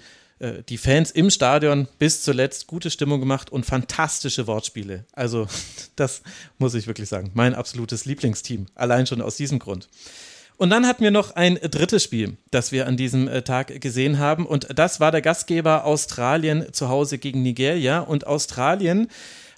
die 0.69 0.77
Fans 0.77 1.11
im 1.11 1.29
Stadion 1.29 1.89
bis 1.99 2.23
zuletzt 2.23 2.65
gute 2.65 2.89
Stimmung 2.89 3.19
gemacht 3.19 3.51
und 3.51 3.65
fantastische 3.65 4.47
Wortspiele. 4.47 5.03
Also 5.11 5.47
das 5.97 6.21
muss 6.57 6.75
ich 6.75 6.87
wirklich 6.87 7.09
sagen. 7.09 7.31
Mein 7.33 7.53
absolutes 7.53 8.05
Lieblingsteam, 8.05 8.67
allein 8.73 9.05
schon 9.05 9.21
aus 9.21 9.35
diesem 9.35 9.59
Grund. 9.59 9.89
Und 10.59 10.71
dann 10.71 10.85
hatten 10.85 11.05
wir 11.05 11.11
noch 11.11 11.37
ein 11.37 11.55
drittes 11.55 12.03
Spiel, 12.03 12.35
das 12.51 12.73
wir 12.73 12.85
an 12.85 12.97
diesem 12.97 13.29
Tag 13.45 13.79
gesehen 13.79 14.19
haben. 14.19 14.45
Und 14.45 14.67
das 14.77 14.99
war 14.99 15.09
der 15.09 15.21
Gastgeber 15.21 15.85
Australien 15.85 16.73
zu 16.73 16.89
Hause 16.89 17.17
gegen 17.17 17.41
Nigeria. 17.41 18.01
Und 18.01 18.27
Australien 18.27 19.07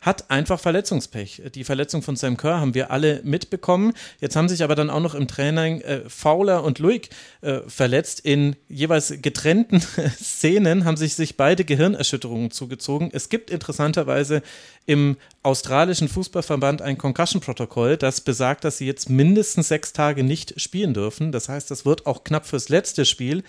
hat 0.02 0.32
einfach 0.32 0.60
Verletzungspech. 0.60 1.44
Die 1.54 1.64
Verletzung 1.64 2.02
von 2.02 2.16
Sam 2.16 2.36
Kerr 2.36 2.60
haben 2.60 2.74
wir 2.74 2.90
alle 2.90 3.22
mitbekommen. 3.24 3.94
Jetzt 4.20 4.36
haben 4.36 4.50
sich 4.50 4.64
aber 4.64 4.74
dann 4.74 4.90
auch 4.90 5.00
noch 5.00 5.14
im 5.14 5.28
Training 5.28 5.82
äh, 5.82 6.10
Fowler 6.10 6.64
und 6.64 6.80
Luik 6.80 7.10
äh, 7.42 7.60
verletzt. 7.68 8.22
In 8.22 8.56
jeweils 8.68 9.14
getrennten 9.22 9.80
Szenen 10.20 10.86
haben 10.86 10.98
sich, 10.98 11.14
sich 11.14 11.38
beide 11.38 11.64
Gehirnerschütterungen 11.66 12.50
zugezogen. 12.50 13.12
Es 13.14 13.30
gibt 13.30 13.52
interessanterweise 13.52 14.42
im 14.88 15.18
australischen 15.44 16.08
Fußballverband 16.08 16.82
ein 16.82 16.98
Concussion-Protokoll, 16.98 17.98
das 17.98 18.22
besagt, 18.22 18.64
dass 18.64 18.80
sie 18.80 18.88
jetzt 18.88 19.08
mindestens 19.10 19.68
sechs 19.68 19.94
Tage 19.94 20.24
nicht 20.24 20.60
spielen 20.60 20.96
dürfen. 20.96 21.32
Das 21.32 21.48
heißt, 21.48 21.70
das 21.70 21.86
wird 21.86 22.08
auch 22.08 22.24
knapp 22.24 22.48
fürs 22.48 22.70
letzte 22.70 23.06
Spiel. 23.06 23.44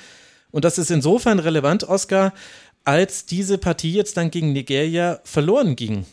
Und 0.50 0.66
das 0.66 0.76
ist 0.76 0.90
insofern 0.90 1.38
relevant, 1.38 1.84
Oscar, 1.84 2.34
als 2.84 3.24
diese 3.24 3.56
Partie 3.56 3.92
jetzt 3.92 4.18
dann 4.18 4.30
gegen 4.30 4.52
Nigeria 4.52 5.20
verloren 5.24 5.76
ging. 5.76 6.04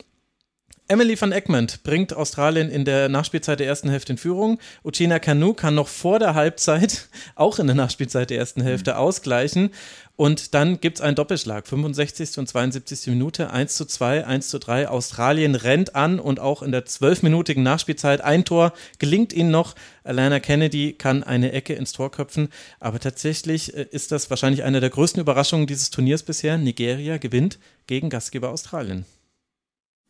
Emily 0.92 1.22
van 1.22 1.32
Egmond 1.32 1.84
bringt 1.84 2.16
Australien 2.16 2.72
in 2.72 2.84
der 2.84 3.10
Nachspielzeit 3.10 3.60
der 3.60 3.68
ersten 3.68 3.92
Hälfte 3.92 4.14
in 4.14 4.18
Führung. 4.18 4.58
Uchina 4.84 5.20
Kanu 5.20 5.54
kann 5.54 5.76
noch 5.76 5.88
vor 5.88 6.18
der 6.18 6.34
Halbzeit, 6.34 7.10
auch 7.36 7.60
in 7.60 7.68
der 7.68 7.76
Nachspielzeit 7.76 8.32
der 8.32 8.40
ersten 8.40 8.64
Hälfte, 8.64 8.98
ausgleichen. 8.98 9.70
Und 10.16 10.56
dann 10.56 10.82
gibt 10.82 10.98
es 10.98 11.02
einen 11.04 11.14
Doppelschlag. 11.14 11.68
65. 11.68 12.40
und 12.40 12.48
72. 12.50 13.06
Minute, 13.06 13.52
1 13.52 13.76
zu 13.76 13.86
2, 13.86 14.26
1 14.26 14.50
zu 14.50 14.58
3. 14.58 14.88
Australien 14.88 15.54
rennt 15.54 15.94
an 15.94 16.20
und 16.20 16.40
auch 16.40 16.64
in 16.64 16.72
der 16.72 16.86
zwölfminütigen 16.86 17.62
Nachspielzeit 17.62 18.22
ein 18.22 18.44
Tor 18.44 18.74
gelingt 18.98 19.32
ihnen 19.32 19.52
noch. 19.52 19.76
Alana 20.04 20.40
Kennedy 20.40 20.94
kann 20.94 21.22
eine 21.22 21.52
Ecke 21.52 21.76
ins 21.76 21.92
Tor 21.92 22.10
köpfen. 22.10 22.50
Aber 22.80 23.00
tatsächlich 23.00 23.78
äh, 23.78 23.86
ist 23.92 24.12
das 24.12 24.32
wahrscheinlich 24.32 24.64
eine 24.64 24.80
der 24.80 24.90
größten 24.90 25.22
Überraschungen 25.22 25.68
dieses 25.68 25.92
Turniers 25.92 26.24
bisher. 26.24 26.58
Nigeria 26.58 27.18
gewinnt 27.18 27.60
gegen 27.86 28.10
Gastgeber 28.10 28.50
Australien. 28.50 29.06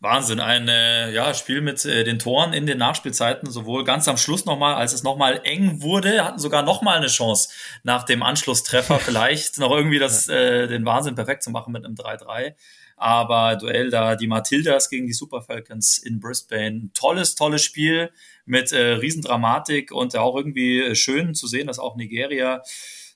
Wahnsinn, 0.02 0.40
ein 0.40 0.70
äh, 0.70 1.12
ja, 1.12 1.34
Spiel 1.34 1.60
mit 1.60 1.84
äh, 1.84 2.06
den 2.06 2.20
Toren 2.20 2.54
in 2.54 2.66
den 2.66 2.78
Nachspielzeiten, 2.78 3.52
sowohl 3.52 3.84
ganz 3.84 4.08
am 4.08 4.16
Schluss 4.16 4.46
nochmal, 4.46 4.76
als 4.76 4.94
es 4.94 5.04
nochmal 5.04 5.42
eng 5.44 5.82
wurde, 5.82 6.24
hatten 6.24 6.40
sogar 6.40 6.64
nochmal 6.64 6.98
eine 6.98 7.08
Chance 7.08 7.50
nach 7.84 8.04
dem 8.04 8.24
Anschlusstreffer 8.24 9.00
vielleicht 9.00 9.58
noch 9.58 9.72
irgendwie 9.72 10.00
das, 10.00 10.30
äh, 10.30 10.68
den 10.68 10.86
Wahnsinn 10.86 11.16
perfekt 11.16 11.44
zu 11.44 11.52
machen 11.52 11.74
mit 11.74 11.84
einem 11.84 11.96
3-3. 11.96 12.56
Aber 12.96 13.56
Duell 13.58 13.90
da 13.90 14.16
die 14.16 14.28
Matildas 14.28 14.90
gegen 14.90 15.08
die 15.08 15.14
Super 15.14 15.42
Falcons 15.42 15.98
in 15.98 16.20
Brisbane. 16.20 16.90
Tolles, 16.94 17.36
tolles 17.36 17.64
Spiel 17.64 18.12
mit 18.46 18.72
äh, 18.72 18.94
Riesendramatik 18.94 19.92
und 19.92 20.16
auch 20.16 20.36
irgendwie 20.36 20.82
äh, 20.82 20.96
schön 20.96 21.36
zu 21.36 21.48
sehen, 21.48 21.68
dass 21.68 21.80
auch 21.80 21.98
Nigeria 21.98 22.62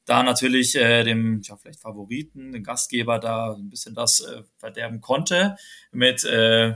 da 0.05 0.23
natürlich 0.23 0.75
äh, 0.75 1.03
dem 1.03 1.41
ja, 1.43 1.55
vielleicht 1.57 1.79
Favoriten, 1.79 2.51
dem 2.51 2.63
Gastgeber 2.63 3.19
da 3.19 3.53
ein 3.53 3.69
bisschen 3.69 3.95
das 3.95 4.21
äh, 4.21 4.43
verderben 4.57 5.01
konnte. 5.01 5.55
Mit 5.91 6.23
äh, 6.25 6.73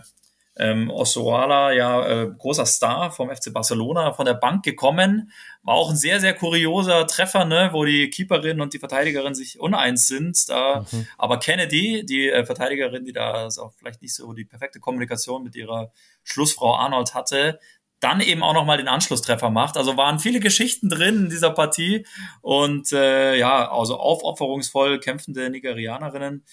ähm, 0.59 0.89
Osoala, 0.89 1.71
ja, 1.71 2.07
äh, 2.07 2.31
großer 2.35 2.65
Star 2.65 3.11
vom 3.11 3.29
FC 3.29 3.53
Barcelona, 3.53 4.13
von 4.13 4.25
der 4.25 4.33
Bank 4.33 4.63
gekommen. 4.63 5.31
War 5.61 5.75
auch 5.75 5.89
ein 5.89 5.97
sehr, 5.97 6.19
sehr 6.19 6.33
kurioser 6.33 7.05
Treffer, 7.05 7.45
ne, 7.45 7.69
wo 7.73 7.85
die 7.85 8.09
Keeperin 8.09 8.61
und 8.61 8.73
die 8.73 8.79
Verteidigerin 8.79 9.35
sich 9.35 9.59
uneins 9.59 10.07
sind. 10.07 10.49
Da, 10.49 10.85
mhm. 10.91 11.07
Aber 11.17 11.39
Kennedy, 11.39 12.05
die 12.05 12.29
äh, 12.29 12.45
Verteidigerin, 12.45 13.05
die 13.05 13.13
da 13.13 13.47
auch 13.47 13.73
vielleicht 13.73 14.01
nicht 14.01 14.15
so 14.15 14.33
die 14.33 14.45
perfekte 14.45 14.79
Kommunikation 14.79 15.43
mit 15.43 15.55
ihrer 15.55 15.91
Schlussfrau 16.23 16.75
Arnold 16.75 17.13
hatte, 17.13 17.59
dann 17.99 18.21
eben 18.21 18.43
auch 18.43 18.53
nochmal 18.53 18.77
den 18.77 18.87
Anschlusstreffer 18.87 19.49
macht. 19.49 19.77
Also 19.77 19.97
waren 19.97 20.19
viele 20.19 20.39
Geschichten 20.39 20.89
drin 20.89 21.23
in 21.23 21.29
dieser 21.29 21.51
Partie 21.51 22.05
und 22.41 22.91
äh, 22.91 23.35
ja, 23.37 23.71
also 23.71 23.97
aufopferungsvoll 23.97 24.99
kämpfende 24.99 25.49
Nigerianerinnen, 25.49 26.45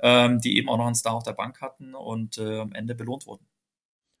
ähm, 0.00 0.40
die 0.40 0.56
eben 0.58 0.68
auch 0.68 0.76
noch 0.76 0.86
einen 0.86 0.94
Star 0.94 1.14
auf 1.14 1.24
der 1.24 1.32
Bank 1.32 1.60
hatten 1.60 1.94
und 1.94 2.38
äh, 2.38 2.60
am 2.60 2.72
Ende 2.72 2.94
belohnt 2.94 3.26
wurden. 3.26 3.49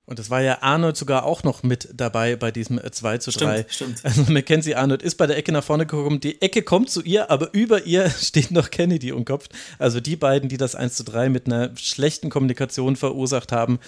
Und 0.06 0.18
es 0.18 0.28
war 0.28 0.40
ja 0.40 0.62
Arnold 0.62 0.96
sogar 0.96 1.24
auch 1.24 1.44
noch 1.44 1.62
mit 1.62 1.88
dabei 1.94 2.34
bei 2.34 2.50
diesem 2.50 2.80
2 2.90 3.14
äh, 3.14 3.20
zu 3.20 3.30
3. 3.30 3.66
Stimmt, 3.68 3.98
stimmt. 3.98 4.00
Also 4.04 4.32
Mackenzie 4.32 4.74
Arnold 4.74 5.02
ist 5.02 5.14
bei 5.14 5.26
der 5.28 5.36
Ecke 5.36 5.52
nach 5.52 5.62
vorne 5.62 5.86
gekommen, 5.86 6.18
die 6.18 6.42
Ecke 6.42 6.62
kommt 6.62 6.90
zu 6.90 7.02
ihr, 7.02 7.30
aber 7.30 7.54
über 7.54 7.84
ihr 7.84 8.10
steht 8.20 8.50
noch 8.50 8.70
Kennedy 8.70 9.12
umkopft. 9.12 9.52
Also 9.78 10.00
die 10.00 10.16
beiden, 10.16 10.48
die 10.48 10.56
das 10.56 10.74
1 10.74 10.96
zu 10.96 11.04
3 11.04 11.28
mit 11.28 11.46
einer 11.46 11.76
schlechten 11.76 12.28
Kommunikation 12.28 12.96
verursacht 12.96 13.52
haben, 13.52 13.78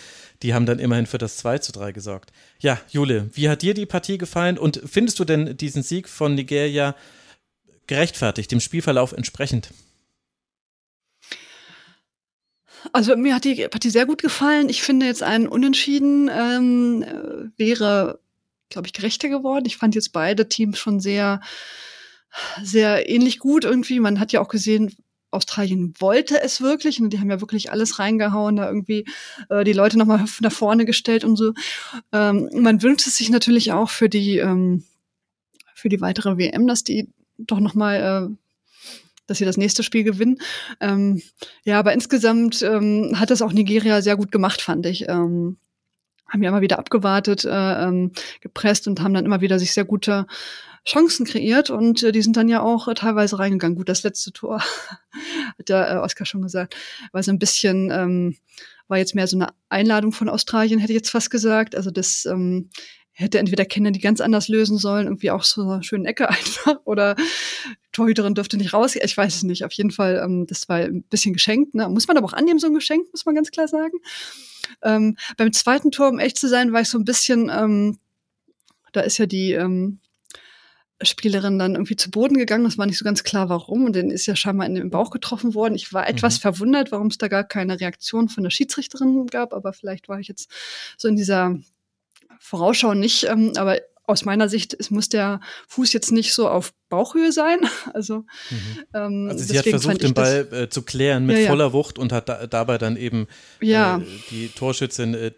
die 0.43 0.55
haben 0.55 0.67
dann 0.67 0.79
immerhin 0.79 1.07
für 1.07 1.19
das 1.19 1.39
2 1.39 1.59
zu 1.59 1.73
3 1.73 1.93
gesorgt. 1.93 2.33
Ja, 2.61 2.81
Jule, 2.89 3.29
wie 3.33 3.49
hat 3.49 3.63
dir 3.63 3.75
die 3.75 3.87
Partie 3.87 4.19
gefallen 4.19 4.59
und 4.59 4.81
findest 4.87 5.19
du 5.19 5.25
denn 5.25 5.57
diesen 5.57 5.83
Sieg 5.83 6.09
von 6.09 6.35
Nigeria 6.37 6.95
gerechtfertigt, 7.89 8.53
dem 8.53 8.61
Spielverlauf 8.61 9.13
entsprechend? 9.13 9.71
Also 12.93 13.17
mir 13.17 13.35
hat 13.35 13.45
die 13.45 13.69
Partie 13.69 13.91
sehr 13.91 14.07
gut 14.07 14.23
gefallen. 14.23 14.69
Ich 14.69 14.83
finde 14.83 15.07
jetzt 15.07 15.23
ein 15.23 15.47
Unentschieden 15.47 16.29
ähm, 16.33 17.53
wäre, 17.57 18.21
glaube 18.71 18.87
ich, 18.87 18.93
gerechter 18.93 19.29
geworden. 19.29 19.67
Ich 19.67 19.77
fand 19.77 19.95
jetzt 19.95 20.13
beide 20.13 20.49
Teams 20.49 20.79
schon 20.79 21.01
sehr, 21.01 21.41
sehr 22.63 23.09
ähnlich 23.09 23.39
gut 23.39 23.65
irgendwie. 23.65 24.01
Man 24.01 24.19
hat 24.19 24.33
ja 24.33 24.41
auch 24.41 24.49
gesehen, 24.49 24.95
Australien 25.31 25.95
wollte 25.99 26.43
es 26.43 26.61
wirklich 26.61 27.01
und 27.01 27.11
die 27.11 27.19
haben 27.19 27.31
ja 27.31 27.41
wirklich 27.41 27.73
alles 27.73 27.99
reingehauen, 27.99 28.57
da 28.57 28.67
irgendwie 28.67 29.07
äh, 29.49 29.65
die 29.65 29.73
Leute 29.73 29.99
nochmal 29.99 30.25
nach 30.41 30.53
vorne 30.53 30.85
gestellt 30.85 31.25
und 31.25 31.37
so. 31.37 31.55
Ähm, 32.13 32.51
man 32.55 32.83
wünscht 32.83 33.07
es 33.07 33.17
sich 33.17 33.31
natürlich 33.31 33.73
auch 33.73 33.91
für 33.91 34.09
die 34.09 34.39
ähm, 34.39 34.85
für 35.75 35.89
die 35.89 36.01
weitere 36.01 36.37
WM, 36.37 36.67
dass 36.67 36.85
die 36.85 37.09
doch 37.39 37.59
nochmal 37.59 38.31
äh, 38.31 38.37
dass 39.27 39.39
sie 39.39 39.45
das 39.45 39.57
nächste 39.57 39.83
Spiel 39.83 40.05
gewinnen. 40.05 40.39
Ähm, 40.81 41.23
ja, 41.65 41.79
aber 41.79 41.93
insgesamt 41.93 42.63
ähm, 42.63 43.13
hat 43.19 43.31
das 43.31 43.43
auch 43.43 43.53
Nigeria 43.53 44.03
sehr 44.03 44.17
gut 44.17 44.33
gemacht, 44.33 44.63
fand 44.63 44.87
ich. 44.87 45.09
Ähm, 45.09 45.59
haben 46.29 46.43
ja 46.43 46.49
immer 46.49 46.63
wieder 46.63 46.79
abgewartet, 46.79 47.45
äh, 47.45 47.85
ähm, 47.85 48.13
gepresst 48.41 48.89
und 48.89 49.01
haben 49.03 49.13
dann 49.13 49.27
immer 49.27 49.43
wieder 49.43 49.59
sich 49.59 49.73
sehr 49.73 49.85
gute 49.85 50.27
Chancen 50.85 51.27
kreiert 51.27 51.71
und 51.71 52.03
äh, 52.03 52.11
die 52.11 52.23
sind 52.23 52.37
dann 52.37 52.49
ja 52.49 52.61
auch 52.61 52.89
äh, 52.89 52.95
teilweise 52.95 53.39
reingegangen. 53.39 53.77
Gut, 53.77 53.89
das 53.89 54.03
letzte 54.03 54.33
Tor, 54.33 54.61
hat 55.59 55.69
der 55.69 55.91
äh, 55.91 55.97
Oskar 55.99 56.27
schon 56.27 56.43
gesagt, 56.43 56.75
war 57.13 57.23
so 57.23 57.31
ein 57.31 57.39
bisschen, 57.39 57.91
ähm, 57.91 58.37
war 58.89 58.99
jetzt 58.99 59.15
mehr 59.15 59.27
so 59.27 59.37
eine 59.37 59.49
Einladung 59.69 60.13
von 60.13 60.29
Australien, 60.29 60.81
hätte 60.81 60.93
ich 60.93 60.99
jetzt 60.99 61.11
fast 61.11 61.31
gesagt. 61.31 61.77
Also 61.77 61.91
das 61.91 62.25
ähm, 62.25 62.71
hätte 63.13 63.39
entweder 63.39 63.65
Kennedy 63.65 64.01
ganz 64.01 64.21
anders 64.21 64.49
lösen 64.49 64.79
sollen, 64.79 65.07
irgendwie 65.07 65.31
auch 65.31 65.45
so 65.45 65.63
eine 65.63 65.83
schöne 65.83 66.09
Ecke 66.09 66.29
einfach, 66.31 66.81
oder 66.85 67.17
Torhüterin 67.93 68.35
dürfte 68.35 68.57
nicht 68.57 68.73
raus. 68.73 68.97
Ich 68.97 69.17
weiß 69.17 69.37
es 69.37 69.43
nicht. 69.43 69.65
Auf 69.65 69.73
jeden 69.73 69.91
Fall, 69.91 70.21
ähm, 70.25 70.47
das 70.47 70.69
war 70.69 70.79
ein 70.79 71.03
bisschen 71.05 71.35
geschenkt. 71.35 71.75
Ne? 71.75 71.89
Muss 71.89 72.09
man 72.09 72.17
aber 72.17 72.27
auch 72.27 72.33
annehmen, 72.33 72.59
so 72.59 72.67
ein 72.67 72.75
Geschenk, 72.75 73.07
muss 73.13 73.27
man 73.27 73.35
ganz 73.35 73.51
klar 73.51 73.69
sagen. 73.69 73.99
Ähm, 74.83 75.17
beim 75.37 75.53
zweiten 75.53 75.91
Tor, 75.91 76.09
um 76.09 76.19
echt 76.19 76.39
zu 76.39 76.49
sein, 76.49 76.73
war 76.73 76.81
ich 76.81 76.89
so 76.89 76.99
ein 76.99 77.05
bisschen, 77.05 77.51
ähm, 77.55 77.99
da 78.93 79.03
ist 79.03 79.19
ja 79.19 79.27
die 79.27 79.53
ähm, 79.53 80.01
Spielerin 81.03 81.59
dann 81.59 81.75
irgendwie 81.75 81.97
zu 81.97 82.11
Boden 82.11 82.37
gegangen. 82.37 82.65
Das 82.65 82.79
war 82.79 82.87
nicht 82.87 82.99
so 82.99 83.05
ganz 83.05 83.25
klar, 83.25 83.49
warum. 83.49 83.85
Und 83.85 83.97
den 83.97 84.11
ist 84.11 84.27
ja 84.27 84.37
scheinbar 84.37 84.67
in 84.67 84.75
den 84.75 84.91
Bauch 84.91 85.11
getroffen 85.11 85.55
worden. 85.55 85.75
Ich 85.75 85.93
war 85.93 86.09
etwas 86.09 86.39
mhm. 86.39 86.43
verwundert, 86.43 86.93
warum 86.93 87.09
es 87.09 87.19
da 87.19 87.29
gar 87.29 87.45
keine 87.45 87.81
Reaktion 87.81 88.29
von 88.29 88.43
der 88.45 88.51
Schiedsrichterin 88.51 89.27
gab. 89.27 89.53
Aber 89.53 89.73
vielleicht 89.73 90.09
war 90.09 90.21
ich 90.21 90.29
jetzt 90.29 90.51
so 90.97 91.09
in 91.09 91.17
dieser 91.17 91.59
Vorausschau 92.43 92.95
nicht. 92.95 93.25
Ähm, 93.25 93.53
aber 93.57 93.79
aus 94.05 94.25
meiner 94.25 94.49
Sicht 94.49 94.75
es 94.79 94.91
muss 94.91 95.09
der 95.09 95.41
Fuß 95.69 95.93
jetzt 95.93 96.11
nicht 96.11 96.35
so 96.35 96.49
auf 96.49 96.73
Bauchhöhe 96.89 97.33
sein. 97.33 97.61
Also, 97.95 98.19
mhm. 98.51 98.85
ähm, 98.95 99.29
also 99.31 99.45
sie 99.45 99.59
hat 99.59 99.67
versucht, 99.67 100.03
den 100.03 100.15
Ball 100.15 100.49
äh, 100.53 100.69
zu 100.69 100.83
klären 100.83 101.27
mit 101.27 101.37
ja, 101.37 101.43
ja. 101.43 101.49
voller 101.49 101.73
Wucht 101.73 101.99
und 101.99 102.13
hat 102.13 102.29
da, 102.29 102.47
dabei 102.47 102.79
dann 102.79 102.97
eben 102.97 103.27
ja. 103.61 103.99
äh, 103.99 104.03
die 104.31 104.49
Torschützin 104.49 105.15
äh, 105.15 105.33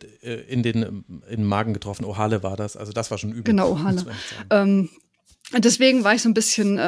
in 0.48 0.62
den, 0.62 1.04
in 1.28 1.38
den 1.38 1.44
Magen 1.44 1.74
getroffen. 1.74 2.04
Ohale 2.04 2.42
war 2.42 2.56
das. 2.56 2.76
Also 2.76 2.92
das 2.92 3.10
war 3.10 3.18
schon 3.18 3.30
übel. 3.30 3.44
Genau, 3.44 3.70
Ohale. 3.72 4.04
Ähm, 4.50 4.88
deswegen 5.56 6.04
war 6.04 6.14
ich 6.14 6.22
so 6.22 6.28
ein 6.28 6.34
bisschen 6.34 6.78
äh, 6.78 6.82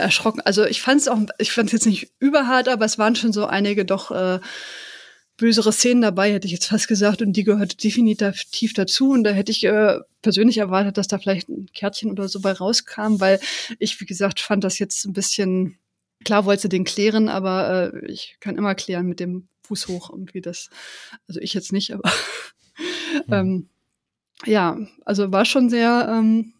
erschrocken. 0.00 0.40
Also 0.42 0.64
ich 0.64 0.80
fand 0.80 1.00
es 1.00 1.08
auch, 1.08 1.18
ich 1.38 1.52
fand 1.52 1.68
es 1.68 1.72
jetzt 1.72 1.86
nicht 1.86 2.12
überhart, 2.18 2.68
aber 2.68 2.84
es 2.84 2.98
waren 2.98 3.16
schon 3.16 3.32
so 3.32 3.46
einige 3.46 3.84
doch 3.84 4.10
äh, 4.10 4.38
bösere 5.40 5.72
Szenen 5.72 6.02
dabei, 6.02 6.32
hätte 6.32 6.46
ich 6.46 6.52
jetzt 6.52 6.66
fast 6.66 6.86
gesagt, 6.86 7.22
und 7.22 7.32
die 7.32 7.44
gehört 7.44 7.82
definitiv 7.82 8.74
dazu. 8.74 9.10
Und 9.10 9.24
da 9.24 9.30
hätte 9.30 9.50
ich 9.50 9.64
äh, 9.64 9.98
persönlich 10.20 10.58
erwartet, 10.58 10.98
dass 10.98 11.08
da 11.08 11.18
vielleicht 11.18 11.48
ein 11.48 11.66
Kärtchen 11.72 12.10
oder 12.10 12.28
so 12.28 12.40
bei 12.40 12.52
rauskam, 12.52 13.20
weil 13.20 13.40
ich, 13.78 13.98
wie 14.00 14.04
gesagt, 14.04 14.40
fand 14.40 14.62
das 14.64 14.78
jetzt 14.78 15.06
ein 15.06 15.14
bisschen, 15.14 15.78
klar 16.24 16.44
wollte 16.44 16.68
den 16.68 16.84
klären, 16.84 17.30
aber 17.30 17.92
äh, 17.94 18.06
ich 18.06 18.36
kann 18.40 18.58
immer 18.58 18.74
klären 18.74 19.06
mit 19.06 19.18
dem 19.18 19.48
Fuß 19.66 19.88
hoch 19.88 20.10
irgendwie 20.10 20.42
das. 20.42 20.68
Also 21.26 21.40
ich 21.40 21.54
jetzt 21.54 21.72
nicht, 21.72 21.94
aber 21.94 22.12
mhm. 23.26 23.32
ähm, 23.32 23.68
ja, 24.44 24.78
also 25.06 25.32
war 25.32 25.46
schon 25.46 25.70
sehr 25.70 26.06
ähm, 26.10 26.52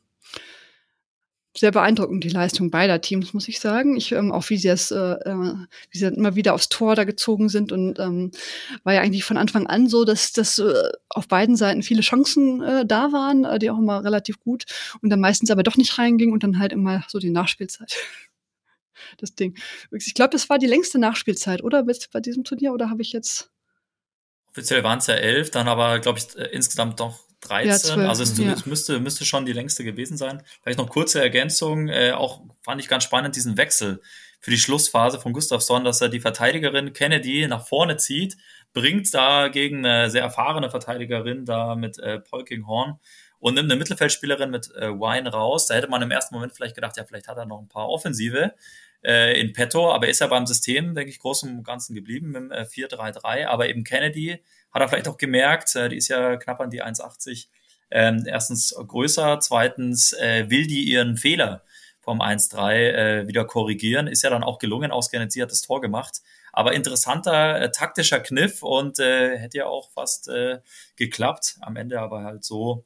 sehr 1.56 1.72
beeindruckend, 1.72 2.22
die 2.22 2.28
Leistung 2.28 2.70
beider 2.70 3.00
Teams, 3.00 3.34
muss 3.34 3.48
ich 3.48 3.58
sagen. 3.58 3.96
Ich, 3.96 4.12
ähm, 4.12 4.30
auch 4.30 4.48
wie 4.50 4.56
sie 4.56 4.68
es, 4.68 4.90
äh, 4.90 4.96
äh, 4.96 5.54
wie 5.90 5.98
sie 5.98 6.06
immer 6.06 6.36
wieder 6.36 6.54
aufs 6.54 6.68
Tor 6.68 6.94
da 6.94 7.04
gezogen 7.04 7.48
sind 7.48 7.72
und 7.72 7.98
ähm, 7.98 8.30
war 8.84 8.94
ja 8.94 9.00
eigentlich 9.00 9.24
von 9.24 9.36
Anfang 9.36 9.66
an 9.66 9.88
so, 9.88 10.04
dass, 10.04 10.32
dass 10.32 10.58
äh, 10.58 10.90
auf 11.08 11.26
beiden 11.26 11.56
Seiten 11.56 11.82
viele 11.82 12.02
Chancen 12.02 12.62
äh, 12.62 12.86
da 12.86 13.12
waren, 13.12 13.44
äh, 13.44 13.58
die 13.58 13.70
auch 13.70 13.78
immer 13.78 14.04
relativ 14.04 14.38
gut 14.38 14.64
und 15.02 15.10
dann 15.10 15.20
meistens 15.20 15.50
aber 15.50 15.64
doch 15.64 15.76
nicht 15.76 15.98
reinging 15.98 16.32
und 16.32 16.44
dann 16.44 16.58
halt 16.58 16.72
immer 16.72 17.04
so 17.08 17.18
die 17.18 17.30
Nachspielzeit. 17.30 17.96
das 19.18 19.34
Ding. 19.34 19.58
Ich 19.90 20.14
glaube, 20.14 20.30
das 20.30 20.48
war 20.48 20.58
die 20.58 20.66
längste 20.66 20.98
Nachspielzeit, 20.98 21.64
oder? 21.64 21.84
Bei 22.12 22.20
diesem 22.20 22.44
Turnier, 22.44 22.72
oder 22.72 22.90
habe 22.90 23.02
ich 23.02 23.12
jetzt 23.12 23.50
Offiziell 24.50 24.82
waren 24.82 24.98
es 24.98 25.06
ja 25.06 25.14
elf, 25.14 25.50
dann 25.52 25.68
aber, 25.68 26.00
glaube 26.00 26.18
ich, 26.18 26.36
äh, 26.36 26.48
insgesamt 26.52 26.98
doch 26.98 27.20
13. 27.40 28.00
Ja, 28.00 28.08
also 28.08 28.22
es, 28.22 28.36
ja. 28.38 28.52
es, 28.52 28.66
müsste, 28.66 29.00
müsste 29.00 29.24
schon 29.24 29.46
die 29.46 29.52
längste 29.52 29.84
gewesen 29.84 30.16
sein. 30.16 30.42
Vielleicht 30.62 30.78
noch 30.78 30.88
kurze 30.88 31.20
Ergänzung. 31.20 31.88
Äh, 31.88 32.12
auch 32.12 32.42
fand 32.62 32.80
ich 32.80 32.88
ganz 32.88 33.04
spannend 33.04 33.36
diesen 33.36 33.56
Wechsel 33.56 34.00
für 34.40 34.50
die 34.50 34.58
Schlussphase 34.58 35.20
von 35.20 35.32
Gustafsson, 35.32 35.84
dass 35.84 36.00
er 36.00 36.08
die 36.08 36.20
Verteidigerin 36.20 36.92
Kennedy 36.92 37.46
nach 37.46 37.66
vorne 37.66 37.98
zieht, 37.98 38.36
bringt 38.72 39.12
da 39.12 39.48
gegen 39.48 39.84
eine 39.84 40.10
sehr 40.10 40.22
erfahrene 40.22 40.70
Verteidigerin 40.70 41.44
da 41.44 41.74
mit 41.74 41.98
äh, 41.98 42.20
Polkinghorn 42.20 42.98
und 43.38 43.54
nimmt 43.54 43.70
eine 43.70 43.78
Mittelfeldspielerin 43.78 44.50
mit 44.50 44.70
äh, 44.76 44.90
Wine 44.90 45.30
raus. 45.30 45.66
Da 45.66 45.74
hätte 45.74 45.88
man 45.88 46.02
im 46.02 46.10
ersten 46.10 46.34
Moment 46.34 46.54
vielleicht 46.54 46.74
gedacht, 46.74 46.96
ja, 46.96 47.04
vielleicht 47.04 47.28
hat 47.28 47.36
er 47.36 47.46
noch 47.46 47.60
ein 47.60 47.68
paar 47.68 47.88
Offensive 47.88 48.54
äh, 49.02 49.38
in 49.40 49.52
petto, 49.52 49.92
aber 49.92 50.08
ist 50.08 50.20
ja 50.20 50.26
beim 50.26 50.46
System, 50.46 50.94
denke 50.94 51.10
ich, 51.10 51.18
groß 51.18 51.42
und 51.44 51.62
ganzen 51.62 51.94
geblieben 51.94 52.30
mit 52.30 52.50
äh, 52.52 52.62
4-3-3. 52.62 53.46
Aber 53.46 53.68
eben 53.68 53.84
Kennedy 53.84 54.42
hat 54.72 54.82
er 54.82 54.88
vielleicht 54.88 55.08
auch 55.08 55.18
gemerkt, 55.18 55.74
äh, 55.76 55.88
die 55.88 55.96
ist 55.96 56.08
ja 56.08 56.36
knapp 56.36 56.60
an 56.60 56.70
die 56.70 56.82
1,80. 56.82 57.48
Ähm, 57.90 58.24
erstens 58.26 58.74
größer, 58.74 59.40
zweitens 59.40 60.12
äh, 60.12 60.48
will 60.48 60.66
die 60.66 60.84
ihren 60.84 61.16
Fehler 61.16 61.64
vom 62.00 62.20
1-3 62.20 62.72
äh, 62.72 63.28
wieder 63.28 63.44
korrigieren. 63.44 64.06
Ist 64.06 64.22
ja 64.22 64.30
dann 64.30 64.44
auch 64.44 64.58
gelungen, 64.58 64.90
ausgerechnet 64.90 65.32
sie 65.32 65.42
hat 65.42 65.50
das 65.50 65.62
Tor 65.62 65.80
gemacht. 65.80 66.22
Aber 66.52 66.72
interessanter 66.72 67.60
äh, 67.60 67.70
taktischer 67.70 68.20
Kniff 68.20 68.62
und 68.62 68.98
äh, 68.98 69.38
hätte 69.38 69.58
ja 69.58 69.66
auch 69.66 69.90
fast 69.90 70.28
äh, 70.28 70.60
geklappt. 70.96 71.58
Am 71.60 71.76
Ende 71.76 72.00
aber 72.00 72.24
halt 72.24 72.44
so 72.44 72.84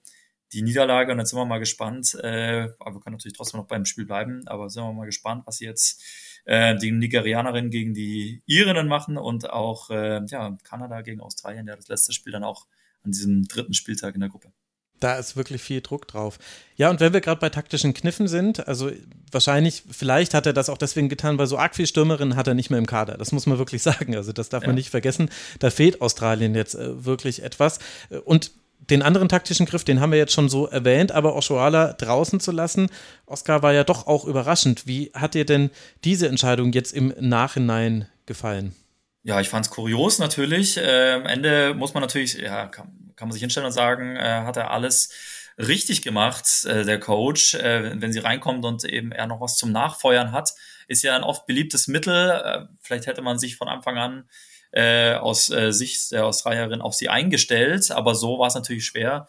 die 0.52 0.62
Niederlage 0.62 1.12
und 1.12 1.18
jetzt 1.18 1.30
sind 1.30 1.38
wir 1.38 1.46
mal 1.46 1.58
gespannt. 1.58 2.14
Äh, 2.14 2.68
aber 2.78 2.96
wir 2.96 3.00
können 3.00 3.16
natürlich 3.16 3.36
trotzdem 3.36 3.60
noch 3.60 3.66
beim 3.66 3.84
Spiel 3.84 4.06
bleiben, 4.06 4.46
aber 4.46 4.68
sind 4.70 4.84
wir 4.84 4.92
mal 4.92 5.06
gespannt, 5.06 5.46
was 5.46 5.58
sie 5.58 5.64
jetzt 5.64 6.02
äh, 6.44 6.76
die 6.76 6.92
Nigerianerinnen 6.92 7.70
gegen 7.70 7.94
die 7.94 8.42
Irinnen 8.46 8.88
machen 8.88 9.16
und 9.16 9.50
auch 9.50 9.90
äh, 9.90 10.24
ja, 10.26 10.56
Kanada 10.62 11.02
gegen 11.02 11.20
Australien, 11.20 11.66
ja 11.66 11.76
das 11.76 11.88
letzte 11.88 12.12
Spiel 12.12 12.32
dann 12.32 12.44
auch 12.44 12.66
an 13.02 13.12
diesem 13.12 13.44
dritten 13.44 13.74
Spieltag 13.74 14.14
in 14.14 14.20
der 14.20 14.30
Gruppe. 14.30 14.52
Da 15.00 15.16
ist 15.16 15.36
wirklich 15.36 15.60
viel 15.60 15.80
Druck 15.80 16.08
drauf. 16.08 16.38
Ja, 16.76 16.88
und 16.88 17.00
wenn 17.00 17.12
wir 17.12 17.20
gerade 17.20 17.40
bei 17.40 17.50
taktischen 17.50 17.94
Kniffen 17.94 18.28
sind, 18.28 18.66
also 18.66 18.90
wahrscheinlich, 19.30 19.82
vielleicht 19.90 20.34
hat 20.34 20.46
er 20.46 20.52
das 20.52 20.70
auch 20.70 20.78
deswegen 20.78 21.08
getan, 21.08 21.36
weil 21.36 21.46
so 21.46 21.58
arg 21.58 21.74
viel 21.74 21.86
Stürmerinnen 21.86 22.36
hat 22.36 22.46
er 22.46 22.54
nicht 22.54 22.70
mehr 22.70 22.78
im 22.78 22.86
Kader. 22.86 23.18
Das 23.18 23.32
muss 23.32 23.46
man 23.46 23.58
wirklich 23.58 23.82
sagen. 23.82 24.16
Also 24.16 24.32
das 24.32 24.48
darf 24.48 24.62
ja. 24.62 24.68
man 24.68 24.76
nicht 24.76 24.90
vergessen. 24.90 25.30
Da 25.58 25.70
fehlt 25.70 26.00
Australien 26.00 26.54
jetzt 26.54 26.74
äh, 26.74 27.04
wirklich 27.04 27.42
etwas. 27.42 27.80
Und 28.24 28.52
den 28.90 29.02
anderen 29.02 29.28
taktischen 29.28 29.66
Griff, 29.66 29.84
den 29.84 30.00
haben 30.00 30.12
wir 30.12 30.18
jetzt 30.18 30.32
schon 30.32 30.48
so 30.48 30.66
erwähnt, 30.66 31.12
aber 31.12 31.34
Oshoala 31.36 31.92
draußen 31.94 32.40
zu 32.40 32.52
lassen, 32.52 32.90
Oscar 33.26 33.62
war 33.62 33.72
ja 33.72 33.84
doch 33.84 34.06
auch 34.06 34.24
überraschend. 34.24 34.86
Wie 34.86 35.10
hat 35.14 35.34
dir 35.34 35.44
denn 35.44 35.70
diese 36.04 36.28
Entscheidung 36.28 36.72
jetzt 36.72 36.92
im 36.92 37.14
Nachhinein 37.18 38.08
gefallen? 38.26 38.74
Ja, 39.22 39.40
ich 39.40 39.48
fand 39.48 39.66
es 39.66 39.72
kurios 39.72 40.18
natürlich. 40.18 40.76
Äh, 40.76 41.12
am 41.12 41.26
Ende 41.26 41.74
muss 41.74 41.94
man 41.94 42.02
natürlich, 42.02 42.34
ja, 42.34 42.66
kann, 42.66 43.12
kann 43.16 43.28
man 43.28 43.32
sich 43.32 43.40
hinstellen 43.40 43.66
und 43.66 43.72
sagen, 43.72 44.16
äh, 44.16 44.42
hat 44.44 44.56
er 44.56 44.70
alles 44.70 45.10
richtig 45.56 46.02
gemacht, 46.02 46.46
äh, 46.66 46.84
der 46.84 47.00
Coach, 47.00 47.54
äh, 47.54 48.00
wenn 48.00 48.12
sie 48.12 48.18
reinkommt 48.18 48.64
und 48.64 48.84
eben 48.84 49.12
er 49.12 49.26
noch 49.26 49.40
was 49.40 49.56
zum 49.56 49.72
Nachfeuern 49.72 50.32
hat, 50.32 50.52
ist 50.88 51.02
ja 51.02 51.16
ein 51.16 51.22
oft 51.22 51.46
beliebtes 51.46 51.88
Mittel. 51.88 52.30
Äh, 52.30 52.66
vielleicht 52.80 53.06
hätte 53.06 53.22
man 53.22 53.38
sich 53.38 53.56
von 53.56 53.68
Anfang 53.68 53.96
an 53.96 54.28
äh, 54.74 55.14
aus 55.14 55.50
äh, 55.50 55.72
Sicht 55.72 56.10
der 56.10 56.26
Australierin 56.26 56.80
auf 56.80 56.94
sie 56.94 57.08
eingestellt, 57.08 57.90
aber 57.92 58.14
so 58.14 58.38
war 58.38 58.48
es 58.48 58.54
natürlich 58.54 58.84
schwer. 58.84 59.26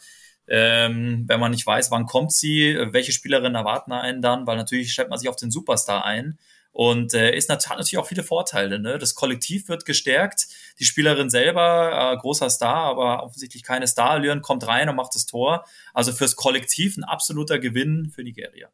Ähm, 0.48 1.26
wenn 1.28 1.40
man 1.40 1.52
nicht 1.52 1.66
weiß, 1.66 1.92
wann 1.92 2.06
kommt 2.06 2.32
sie, 2.32 2.78
welche 2.92 3.12
Spielerinnen 3.12 3.56
erwarten 3.56 3.92
einen 3.92 4.22
dann, 4.22 4.46
weil 4.46 4.58
natürlich 4.58 4.92
stellt 4.92 5.10
man 5.10 5.18
sich 5.20 5.30
auf 5.30 5.36
den 5.36 5.52
Superstar 5.52 6.06
ein 6.06 6.38
Und 6.72 7.14
äh, 7.14 7.36
ist 7.36 7.50
hat 7.50 7.66
natürlich 7.70 7.98
auch 7.98 8.08
viele 8.08 8.24
Vorteile. 8.24 8.80
Ne? 8.80 8.98
Das 9.00 9.16
Kollektiv 9.16 9.70
wird 9.70 9.86
gestärkt. 9.86 10.48
Die 10.80 10.84
Spielerin 10.84 11.30
selber, 11.30 12.14
äh, 12.14 12.18
großer 12.18 12.50
Star, 12.50 12.90
aber 12.90 13.24
offensichtlich 13.24 13.64
keine 13.64 13.88
Starallüren, 13.88 14.42
kommt 14.42 14.68
rein 14.68 14.90
und 14.90 14.96
macht 14.96 15.16
das 15.16 15.26
Tor. 15.26 15.66
Also 15.94 16.12
fürs 16.12 16.36
Kollektiv 16.36 16.98
ein 16.98 17.04
absoluter 17.04 17.60
Gewinn 17.60 18.12
für 18.14 18.24
Nigeria. 18.24 18.70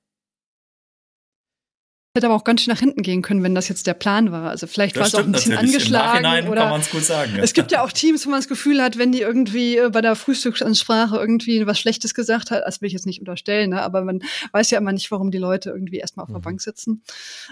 Hätte 2.13 2.25
aber 2.25 2.35
auch 2.35 2.43
ganz 2.43 2.61
schön 2.61 2.73
nach 2.73 2.79
hinten 2.79 3.03
gehen 3.03 3.21
können, 3.21 3.41
wenn 3.41 3.55
das 3.55 3.69
jetzt 3.69 3.87
der 3.87 3.93
Plan 3.93 4.33
war. 4.33 4.49
Also 4.49 4.67
vielleicht 4.67 4.97
war 4.97 5.07
es 5.07 5.15
auch 5.15 5.19
ein 5.19 5.31
bisschen 5.31 5.53
natürlich. 5.53 5.75
angeschlagen. 5.75 6.49
Oder 6.49 6.63
kann 6.63 6.69
man 6.71 6.81
es 6.81 6.91
gut 6.91 7.05
sagen. 7.05 7.37
Ja. 7.37 7.41
Es 7.41 7.53
gibt 7.53 7.71
ja 7.71 7.85
auch 7.85 7.93
Teams, 7.93 8.25
wo 8.25 8.31
man 8.31 8.39
das 8.39 8.49
Gefühl 8.49 8.83
hat, 8.83 8.97
wenn 8.97 9.13
die 9.13 9.21
irgendwie 9.21 9.77
äh, 9.77 9.89
bei 9.89 10.01
der 10.01 10.17
Frühstücksansprache 10.17 11.15
irgendwie 11.15 11.65
was 11.65 11.79
Schlechtes 11.79 12.13
gesagt 12.13 12.51
hat, 12.51 12.63
das 12.65 12.81
will 12.81 12.87
ich 12.87 12.93
jetzt 12.93 13.05
nicht 13.05 13.19
unterstellen, 13.19 13.69
ne? 13.69 13.81
aber 13.81 14.03
man 14.03 14.21
weiß 14.51 14.71
ja 14.71 14.77
immer 14.77 14.91
nicht, 14.91 15.09
warum 15.09 15.31
die 15.31 15.37
Leute 15.37 15.69
irgendwie 15.69 15.99
erstmal 15.99 16.25
auf 16.25 16.29
mhm. 16.29 16.33
der 16.33 16.39
Bank 16.41 16.61
sitzen. 16.61 17.01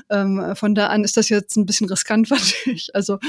Ähm, 0.10 0.53
von 0.57 0.76
da 0.76 0.88
an 0.88 1.05
ist 1.05 1.16
das 1.16 1.30
jetzt 1.30 1.55
ein 1.55 1.66
bisschen 1.66 1.88
riskant, 1.88 2.28
fand 2.28 2.53
ich. 2.66 2.93
Also 2.93 3.20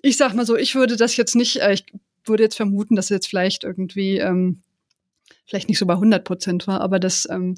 ich 0.00 0.16
sag 0.16 0.32
mal 0.32 0.46
so, 0.46 0.56
ich 0.56 0.74
würde 0.74 0.96
das 0.96 1.18
jetzt 1.18 1.36
nicht, 1.36 1.60
äh, 1.60 1.74
ich 1.74 1.84
würde 2.24 2.42
jetzt 2.42 2.56
vermuten, 2.56 2.96
dass 2.96 3.06
es 3.06 3.10
jetzt 3.10 3.28
vielleicht 3.28 3.64
irgendwie 3.64 4.16
ähm, 4.16 4.62
vielleicht 5.44 5.68
nicht 5.68 5.78
so 5.78 5.84
bei 5.84 5.92
100 5.92 6.24
Prozent 6.24 6.66
war, 6.66 6.80
aber 6.80 6.98
das 6.98 7.28
ähm, 7.30 7.56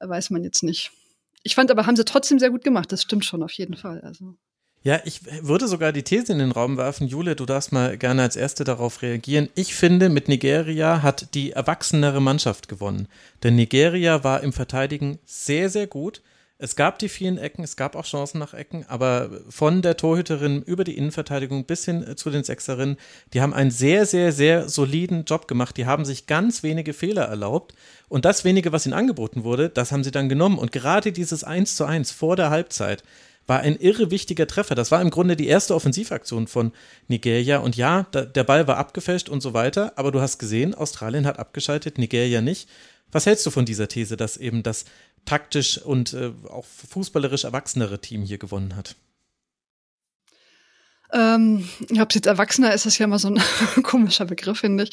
weiß 0.00 0.30
man 0.30 0.44
jetzt 0.44 0.62
nicht. 0.62 0.92
Ich 1.42 1.54
fand 1.54 1.70
aber, 1.70 1.86
haben 1.86 1.96
sie 1.96 2.04
trotzdem 2.04 2.38
sehr 2.38 2.50
gut 2.50 2.64
gemacht. 2.64 2.92
Das 2.92 3.02
stimmt 3.02 3.24
schon 3.24 3.42
auf 3.42 3.52
jeden 3.52 3.76
Fall. 3.76 4.00
Also. 4.00 4.36
Ja, 4.84 5.00
ich 5.04 5.20
würde 5.46 5.68
sogar 5.68 5.92
die 5.92 6.02
These 6.02 6.32
in 6.32 6.40
den 6.40 6.50
Raum 6.50 6.76
werfen. 6.76 7.06
Jule, 7.06 7.36
du 7.36 7.46
darfst 7.46 7.72
mal 7.72 7.96
gerne 7.96 8.22
als 8.22 8.34
Erste 8.34 8.64
darauf 8.64 9.02
reagieren. 9.02 9.48
Ich 9.54 9.74
finde, 9.74 10.08
mit 10.08 10.28
Nigeria 10.28 11.02
hat 11.02 11.34
die 11.34 11.52
erwachsenere 11.52 12.20
Mannschaft 12.20 12.68
gewonnen. 12.68 13.06
Denn 13.42 13.54
Nigeria 13.54 14.24
war 14.24 14.42
im 14.42 14.52
Verteidigen 14.52 15.18
sehr, 15.24 15.70
sehr 15.70 15.86
gut. 15.86 16.20
Es 16.62 16.76
gab 16.76 17.00
die 17.00 17.08
vielen 17.08 17.38
Ecken, 17.38 17.64
es 17.64 17.74
gab 17.74 17.96
auch 17.96 18.04
Chancen 18.04 18.38
nach 18.38 18.54
Ecken, 18.54 18.84
aber 18.86 19.30
von 19.48 19.82
der 19.82 19.96
Torhüterin 19.96 20.62
über 20.62 20.84
die 20.84 20.96
Innenverteidigung 20.96 21.64
bis 21.64 21.86
hin 21.86 22.16
zu 22.16 22.30
den 22.30 22.44
Sechserinnen, 22.44 22.98
die 23.34 23.40
haben 23.40 23.52
einen 23.52 23.72
sehr, 23.72 24.06
sehr, 24.06 24.30
sehr 24.30 24.68
soliden 24.68 25.24
Job 25.24 25.48
gemacht. 25.48 25.76
Die 25.76 25.86
haben 25.86 26.04
sich 26.04 26.28
ganz 26.28 26.62
wenige 26.62 26.92
Fehler 26.92 27.24
erlaubt. 27.24 27.74
Und 28.08 28.24
das 28.24 28.44
wenige, 28.44 28.70
was 28.70 28.86
ihnen 28.86 28.92
angeboten 28.92 29.42
wurde, 29.42 29.70
das 29.70 29.90
haben 29.90 30.04
sie 30.04 30.12
dann 30.12 30.28
genommen. 30.28 30.56
Und 30.56 30.70
gerade 30.70 31.10
dieses 31.10 31.42
1 31.42 31.74
zu 31.74 31.84
1 31.84 32.12
vor 32.12 32.36
der 32.36 32.50
Halbzeit 32.50 33.02
war 33.48 33.58
ein 33.58 33.74
irre 33.74 34.12
wichtiger 34.12 34.46
Treffer. 34.46 34.76
Das 34.76 34.92
war 34.92 35.02
im 35.02 35.10
Grunde 35.10 35.34
die 35.34 35.48
erste 35.48 35.74
Offensivaktion 35.74 36.46
von 36.46 36.70
Nigeria. 37.08 37.58
Und 37.58 37.76
ja, 37.76 38.06
da, 38.12 38.24
der 38.24 38.44
Ball 38.44 38.68
war 38.68 38.76
abgefälscht 38.76 39.28
und 39.28 39.40
so 39.40 39.52
weiter. 39.52 39.94
Aber 39.96 40.12
du 40.12 40.20
hast 40.20 40.38
gesehen, 40.38 40.74
Australien 40.76 41.26
hat 41.26 41.40
abgeschaltet, 41.40 41.98
Nigeria 41.98 42.40
nicht. 42.40 42.68
Was 43.12 43.26
hältst 43.26 43.46
du 43.46 43.50
von 43.50 43.64
dieser 43.64 43.88
These, 43.88 44.16
dass 44.16 44.36
eben 44.36 44.62
das 44.62 44.84
taktisch 45.24 45.78
und 45.78 46.14
äh, 46.14 46.32
auch 46.48 46.64
fußballerisch 46.64 47.44
erwachsenere 47.44 48.00
Team 48.00 48.22
hier 48.22 48.38
gewonnen 48.38 48.74
hat? 48.74 48.96
Ähm, 51.12 51.68
ich 51.90 51.98
habe 51.98 52.14
jetzt 52.14 52.26
Erwachsener, 52.26 52.72
ist 52.72 52.86
das 52.86 52.96
ja 52.96 53.04
immer 53.04 53.18
so 53.18 53.28
ein 53.28 53.38
komischer 53.82 54.24
Begriff, 54.24 54.60
finde 54.60 54.84
ich. 54.84 54.90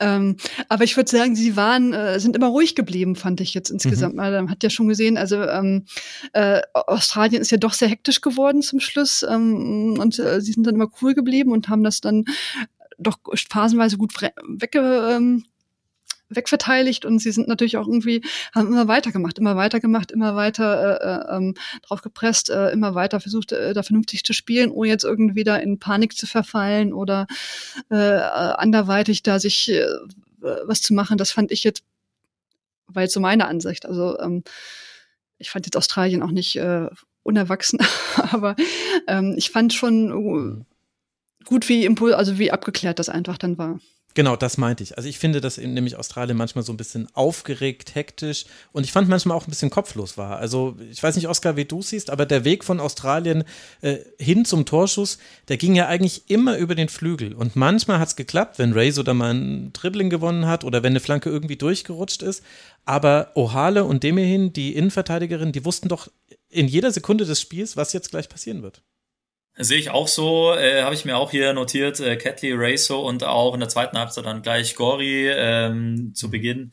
Ähm, 0.00 0.36
aber 0.68 0.84
ich 0.84 0.96
würde 0.96 1.10
sagen, 1.10 1.36
sie 1.36 1.54
waren, 1.54 1.92
äh, 1.92 2.18
sind 2.18 2.34
immer 2.34 2.48
ruhig 2.48 2.74
geblieben, 2.74 3.14
fand 3.14 3.42
ich 3.42 3.52
jetzt 3.52 3.68
insgesamt. 3.68 4.14
Mhm. 4.14 4.20
Man 4.20 4.50
hat 4.50 4.62
ja 4.62 4.70
schon 4.70 4.88
gesehen, 4.88 5.18
also 5.18 5.42
ähm, 5.42 5.84
äh, 6.32 6.62
Australien 6.72 7.42
ist 7.42 7.50
ja 7.50 7.58
doch 7.58 7.74
sehr 7.74 7.88
hektisch 7.88 8.22
geworden 8.22 8.62
zum 8.62 8.80
Schluss 8.80 9.22
ähm, 9.22 9.98
und 10.00 10.18
äh, 10.18 10.40
sie 10.40 10.52
sind 10.52 10.66
dann 10.66 10.76
immer 10.76 10.90
cool 11.02 11.14
geblieben 11.14 11.52
und 11.52 11.68
haben 11.68 11.84
das 11.84 12.00
dann 12.00 12.24
doch 12.98 13.18
phasenweise 13.50 13.98
gut 13.98 14.14
wegge 14.20 15.10
ähm, 15.16 15.44
wegverteiligt 16.30 17.04
und 17.04 17.18
sie 17.18 17.32
sind 17.32 17.48
natürlich 17.48 17.76
auch 17.76 17.86
irgendwie, 17.86 18.22
haben 18.54 18.68
immer 18.68 18.88
weitergemacht, 18.88 19.38
immer 19.38 19.56
weitergemacht, 19.56 20.10
immer 20.12 20.36
weiter 20.36 21.00
äh, 21.00 21.34
äh, 21.34 21.36
ähm, 21.36 21.54
drauf 21.82 22.00
gepresst, 22.02 22.50
äh, 22.50 22.70
immer 22.70 22.94
weiter 22.94 23.20
versucht, 23.20 23.52
äh, 23.52 23.74
da 23.74 23.82
vernünftig 23.82 24.24
zu 24.24 24.32
spielen, 24.32 24.70
ohne 24.70 24.88
jetzt 24.88 25.04
irgendwie 25.04 25.44
da 25.44 25.56
in 25.56 25.78
Panik 25.78 26.16
zu 26.16 26.26
verfallen 26.26 26.92
oder 26.92 27.26
äh, 27.90 27.96
anderweitig 27.96 29.22
da 29.22 29.40
sich 29.40 29.70
äh, 29.70 29.86
was 30.40 30.80
zu 30.80 30.94
machen. 30.94 31.18
Das 31.18 31.32
fand 31.32 31.50
ich 31.50 31.64
jetzt, 31.64 31.82
war 32.86 33.02
jetzt 33.02 33.14
so 33.14 33.20
meine 33.20 33.46
Ansicht. 33.46 33.84
Also 33.86 34.18
ähm, 34.20 34.44
ich 35.38 35.50
fand 35.50 35.66
jetzt 35.66 35.76
Australien 35.76 36.22
auch 36.22 36.30
nicht 36.30 36.56
äh, 36.56 36.88
unerwachsen, 37.22 37.80
aber 38.30 38.56
ähm, 39.08 39.34
ich 39.36 39.50
fand 39.50 39.74
schon 39.74 40.66
gut, 41.44 41.68
wie 41.68 41.84
Impuls, 41.84 42.14
also 42.14 42.38
wie 42.38 42.52
abgeklärt 42.52 42.98
das 42.98 43.08
einfach 43.08 43.38
dann 43.38 43.58
war. 43.58 43.80
Genau, 44.14 44.34
das 44.34 44.58
meinte 44.58 44.82
ich. 44.82 44.96
Also 44.96 45.08
ich 45.08 45.20
finde, 45.20 45.40
dass 45.40 45.56
nämlich 45.56 45.96
Australien 45.96 46.36
manchmal 46.36 46.64
so 46.64 46.72
ein 46.72 46.76
bisschen 46.76 47.06
aufgeregt, 47.14 47.94
hektisch 47.94 48.44
und 48.72 48.82
ich 48.82 48.90
fand 48.90 49.08
manchmal 49.08 49.36
auch 49.36 49.46
ein 49.46 49.50
bisschen 49.50 49.70
kopflos 49.70 50.18
war. 50.18 50.38
Also 50.38 50.76
ich 50.90 51.00
weiß 51.00 51.14
nicht, 51.14 51.28
Oskar, 51.28 51.56
wie 51.56 51.64
du 51.64 51.80
siehst, 51.80 52.10
aber 52.10 52.26
der 52.26 52.44
Weg 52.44 52.64
von 52.64 52.80
Australien 52.80 53.44
äh, 53.82 53.98
hin 54.18 54.44
zum 54.44 54.66
Torschuss, 54.66 55.18
der 55.46 55.58
ging 55.58 55.76
ja 55.76 55.86
eigentlich 55.86 56.28
immer 56.28 56.56
über 56.56 56.74
den 56.74 56.88
Flügel. 56.88 57.34
Und 57.34 57.54
manchmal 57.54 58.00
hat 58.00 58.08
es 58.08 58.16
geklappt, 58.16 58.58
wenn 58.58 58.72
Ray 58.72 58.90
so 58.90 59.04
da 59.04 59.14
mal 59.14 59.32
ein 59.32 59.72
Dribbling 59.72 60.10
gewonnen 60.10 60.46
hat 60.46 60.64
oder 60.64 60.82
wenn 60.82 60.92
eine 60.92 61.00
Flanke 61.00 61.30
irgendwie 61.30 61.56
durchgerutscht 61.56 62.22
ist. 62.22 62.42
Aber 62.84 63.30
Ohale 63.36 63.84
und 63.84 64.02
Demehin, 64.02 64.52
die 64.52 64.74
Innenverteidigerin, 64.74 65.52
die 65.52 65.64
wussten 65.64 65.88
doch 65.88 66.08
in 66.48 66.66
jeder 66.66 66.90
Sekunde 66.90 67.24
des 67.26 67.40
Spiels, 67.40 67.76
was 67.76 67.92
jetzt 67.92 68.10
gleich 68.10 68.28
passieren 68.28 68.62
wird. 68.62 68.82
Sehe 69.62 69.78
ich 69.78 69.90
auch 69.90 70.08
so, 70.08 70.54
äh, 70.54 70.82
habe 70.82 70.94
ich 70.94 71.04
mir 71.04 71.16
auch 71.16 71.30
hier 71.30 71.52
notiert, 71.52 72.00
äh, 72.00 72.16
Catley 72.16 72.52
Raso 72.54 73.00
und 73.00 73.24
auch 73.24 73.54
in 73.54 73.60
der 73.60 73.68
zweiten 73.68 73.98
Halbzeit 73.98 74.24
dann 74.24 74.42
gleich 74.42 74.74
Gori 74.74 75.28
ähm, 75.28 76.12
zu 76.14 76.30
Beginn 76.30 76.72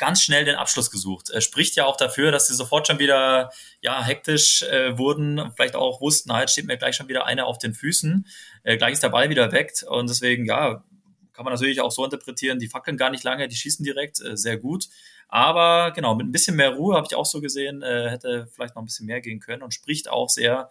ganz 0.00 0.22
schnell 0.22 0.46
den 0.46 0.56
Abschluss 0.56 0.90
gesucht. 0.90 1.28
Er 1.28 1.42
spricht 1.42 1.76
ja 1.76 1.84
auch 1.84 1.96
dafür, 1.96 2.32
dass 2.32 2.46
sie 2.46 2.54
sofort 2.54 2.86
schon 2.86 2.98
wieder 2.98 3.50
ja 3.82 4.02
hektisch 4.02 4.62
äh, 4.62 4.96
wurden, 4.96 5.52
vielleicht 5.54 5.76
auch 5.76 6.00
wussten, 6.00 6.32
halt 6.32 6.50
steht 6.50 6.66
mir 6.66 6.78
gleich 6.78 6.96
schon 6.96 7.08
wieder 7.08 7.26
einer 7.26 7.46
auf 7.46 7.58
den 7.58 7.74
Füßen, 7.74 8.26
äh, 8.64 8.78
gleich 8.78 8.94
ist 8.94 9.02
der 9.02 9.10
Ball 9.10 9.28
wieder 9.28 9.52
weg 9.52 9.72
und 9.88 10.08
deswegen 10.08 10.46
ja 10.46 10.82
kann 11.32 11.44
man 11.44 11.54
natürlich 11.54 11.80
auch 11.80 11.90
so 11.90 12.04
interpretieren, 12.04 12.58
die 12.58 12.68
fackeln 12.68 12.96
gar 12.96 13.10
nicht 13.10 13.24
lange, 13.24 13.46
die 13.46 13.56
schießen 13.56 13.84
direkt, 13.84 14.20
äh, 14.20 14.36
sehr 14.36 14.58
gut. 14.58 14.88
Aber 15.28 15.92
genau, 15.92 16.14
mit 16.14 16.26
ein 16.26 16.32
bisschen 16.32 16.56
mehr 16.56 16.74
Ruhe 16.74 16.96
habe 16.96 17.06
ich 17.08 17.14
auch 17.14 17.24
so 17.24 17.40
gesehen, 17.40 17.82
äh, 17.82 18.10
hätte 18.10 18.48
vielleicht 18.52 18.74
noch 18.74 18.82
ein 18.82 18.86
bisschen 18.86 19.06
mehr 19.06 19.20
gehen 19.20 19.38
können 19.38 19.62
und 19.62 19.72
spricht 19.72 20.10
auch 20.10 20.28
sehr 20.28 20.70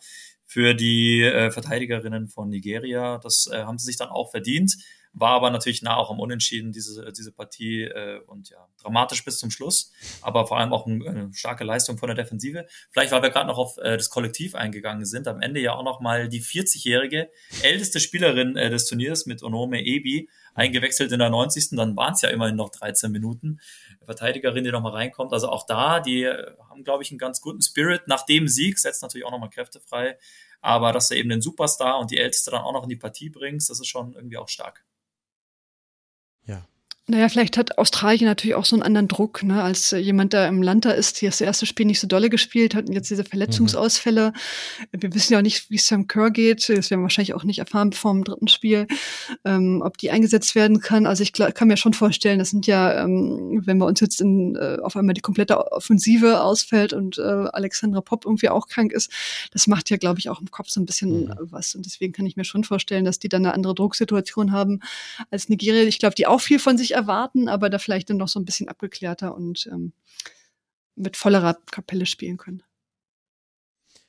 für 0.50 0.74
die 0.74 1.22
äh, 1.22 1.52
Verteidigerinnen 1.52 2.28
von 2.28 2.50
Nigeria. 2.50 3.20
Das 3.20 3.48
äh, 3.54 3.62
haben 3.62 3.78
sie 3.78 3.86
sich 3.86 3.98
dann 3.98 4.10
auch 4.10 4.32
verdient. 4.32 4.78
War 5.20 5.32
aber 5.32 5.50
natürlich 5.50 5.82
nah 5.82 5.98
auch 5.98 6.10
am 6.10 6.20
Unentschieden, 6.20 6.72
diese, 6.72 7.12
diese 7.12 7.32
Partie. 7.32 7.84
Äh, 7.84 8.22
und 8.26 8.50
ja, 8.50 8.68
dramatisch 8.82 9.26
bis 9.26 9.38
zum 9.38 9.52
Schluss. 9.52 9.92
Aber 10.22 10.48
vor 10.48 10.58
allem 10.58 10.72
auch 10.72 10.86
ein, 10.88 11.06
eine 11.06 11.34
starke 11.34 11.64
Leistung 11.64 11.98
von 11.98 12.08
der 12.08 12.16
Defensive. 12.16 12.66
Vielleicht, 12.92 13.12
weil 13.12 13.22
wir 13.22 13.30
gerade 13.30 13.48
noch 13.48 13.58
auf 13.58 13.78
äh, 13.78 13.98
das 13.98 14.10
Kollektiv 14.10 14.56
eingegangen 14.56 15.06
sind. 15.06 15.28
Am 15.28 15.42
Ende 15.42 15.60
ja 15.60 15.74
auch 15.74 15.84
noch 15.84 16.00
mal 16.00 16.30
die 16.30 16.42
40-jährige 16.42 17.30
älteste 17.62 18.00
Spielerin 18.00 18.56
äh, 18.56 18.70
des 18.70 18.86
Turniers 18.86 19.26
mit 19.26 19.44
Onome 19.44 19.84
Ebi 19.84 20.30
eingewechselt 20.54 21.12
in 21.12 21.20
der 21.20 21.30
90. 21.30 21.70
Dann 21.72 21.96
waren 21.98 22.14
es 22.14 22.22
ja 22.22 22.30
immerhin 22.30 22.56
noch 22.56 22.70
13 22.70 23.12
Minuten. 23.12 23.60
Verteidigerin, 24.06 24.64
die 24.64 24.72
noch 24.72 24.82
mal 24.82 24.94
reinkommt. 24.94 25.34
Also 25.34 25.50
auch 25.50 25.66
da, 25.66 26.00
die 26.00 26.24
äh, 26.24 26.52
haben, 26.70 26.84
glaube 26.84 27.04
ich, 27.04 27.12
einen 27.12 27.20
ganz 27.20 27.42
guten 27.42 27.62
Spirit. 27.62 28.08
Nach 28.08 28.26
dem 28.26 28.48
Sieg 28.48 28.80
setzt 28.80 29.02
natürlich 29.02 29.26
auch 29.26 29.32
noch 29.32 29.40
mal 29.40 29.50
Kräfte 29.50 29.80
frei. 29.80 30.18
Aber 30.62 30.92
dass 30.92 31.10
du 31.10 31.16
eben 31.16 31.30
den 31.30 31.42
Superstar 31.42 32.00
und 32.00 32.12
die 32.12 32.18
Älteste 32.18 32.52
dann 32.52 32.62
auch 32.62 32.74
noch 32.74 32.84
in 32.84 32.90
die 32.90 32.96
Partie 32.96 33.30
bringst, 33.30 33.70
das 33.70 33.80
ist 33.80 33.88
schon 33.88 34.14
irgendwie 34.14 34.38
auch 34.38 34.50
stark. 34.50 34.86
Naja, 37.10 37.28
vielleicht 37.28 37.58
hat 37.58 37.80
Australien 37.80 38.26
natürlich 38.26 38.54
auch 38.54 38.66
so 38.66 38.76
einen 38.76 38.84
anderen 38.84 39.08
Druck, 39.08 39.42
ne, 39.42 39.64
als 39.64 39.94
äh, 39.94 39.98
jemand, 39.98 40.34
der 40.34 40.48
im 40.48 40.62
Land 40.62 40.86
da 40.86 40.92
ist, 40.92 41.20
die 41.20 41.26
das 41.26 41.42
erste 41.42 41.66
Spiel 41.66 41.88
nicht 41.88 42.00
so 42.00 42.06
dolle 42.06 42.30
gespielt 42.30 42.76
hat 42.76 42.88
und 42.88 42.94
jetzt 42.94 43.10
diese 43.10 43.24
Verletzungsausfälle. 43.24 44.32
Mhm. 44.92 45.02
Wir 45.02 45.14
wissen 45.16 45.34
ja 45.34 45.40
auch 45.40 45.44
nicht, 45.44 45.72
wie 45.72 45.80
Sam 45.80 46.06
Kerr 46.06 46.30
geht. 46.30 46.70
Das 46.70 46.92
werden 46.92 47.02
wir 47.02 47.06
wahrscheinlich 47.06 47.34
auch 47.34 47.44
nicht 47.44 47.58
erfahren 47.58 47.94
vor 47.94 48.14
dem 48.14 48.24
dritten 48.26 48.48
Spiel, 48.48 48.86
ähm, 49.44 49.82
ob 49.84 49.98
die 49.98 50.12
eingesetzt 50.12 50.54
werden 50.54 50.82
kann. 50.82 51.08
Also 51.08 51.24
ich 51.24 51.34
kann 51.34 51.68
mir 51.68 51.78
schon 51.78 51.96
vorstellen, 51.96 52.38
das 52.38 52.52
sind 52.52 52.68
ja, 52.68 53.04
ähm, 53.04 53.64
wenn 53.66 53.80
wir 53.80 53.88
uns 53.88 54.02
jetzt 54.02 54.22
in, 54.22 54.56
äh, 54.56 54.78
auf 54.84 54.96
einmal 54.96 55.16
die 55.16 55.22
komplette 55.22 55.72
Offensive 55.72 56.42
ausfällt 56.44 56.94
und 56.94 57.18
äh, 57.18 57.22
Alexandra 57.24 58.02
Popp 58.02 58.26
irgendwie 58.26 58.50
auch 58.50 58.68
krank 58.68 58.92
ist, 58.92 59.12
das 59.52 59.66
macht 59.66 59.90
ja, 59.90 59.98
glaube 59.98 60.20
ich, 60.20 60.30
auch 60.30 60.42
im 60.42 60.52
Kopf 60.52 60.70
so 60.70 60.80
ein 60.80 60.86
bisschen 60.86 61.24
mhm. 61.24 61.34
was. 61.40 61.74
Und 61.74 61.88
deswegen 61.88 62.14
kann 62.14 62.28
ich 62.28 62.36
mir 62.36 62.44
schon 62.44 62.64
vorstellen, 62.64 63.04
dass 63.04 63.18
die 63.18 63.30
dann 63.30 63.48
eine 63.48 63.56
andere 63.56 63.74
Drucksituation 63.74 64.52
haben 64.52 64.82
als 65.32 65.50
Nigeria. 65.50 65.82
Ich 65.86 65.98
glaube, 65.98 66.14
die 66.14 66.28
auch 66.28 66.42
viel 66.42 66.60
von 66.60 66.78
sich 66.78 66.99
erwarten, 67.00 67.50
aber 67.50 67.70
da 67.70 67.80
vielleicht 67.80 68.10
dann 68.10 68.18
noch 68.18 68.28
so 68.28 68.40
ein 68.40 68.46
bisschen 68.46 68.68
abgeklärter 68.68 69.34
und 69.36 69.68
ähm, 69.72 69.94
mit 70.96 71.18
vollerer 71.18 71.58
Kapelle 71.72 72.06
spielen 72.06 72.38
können. 72.38 72.64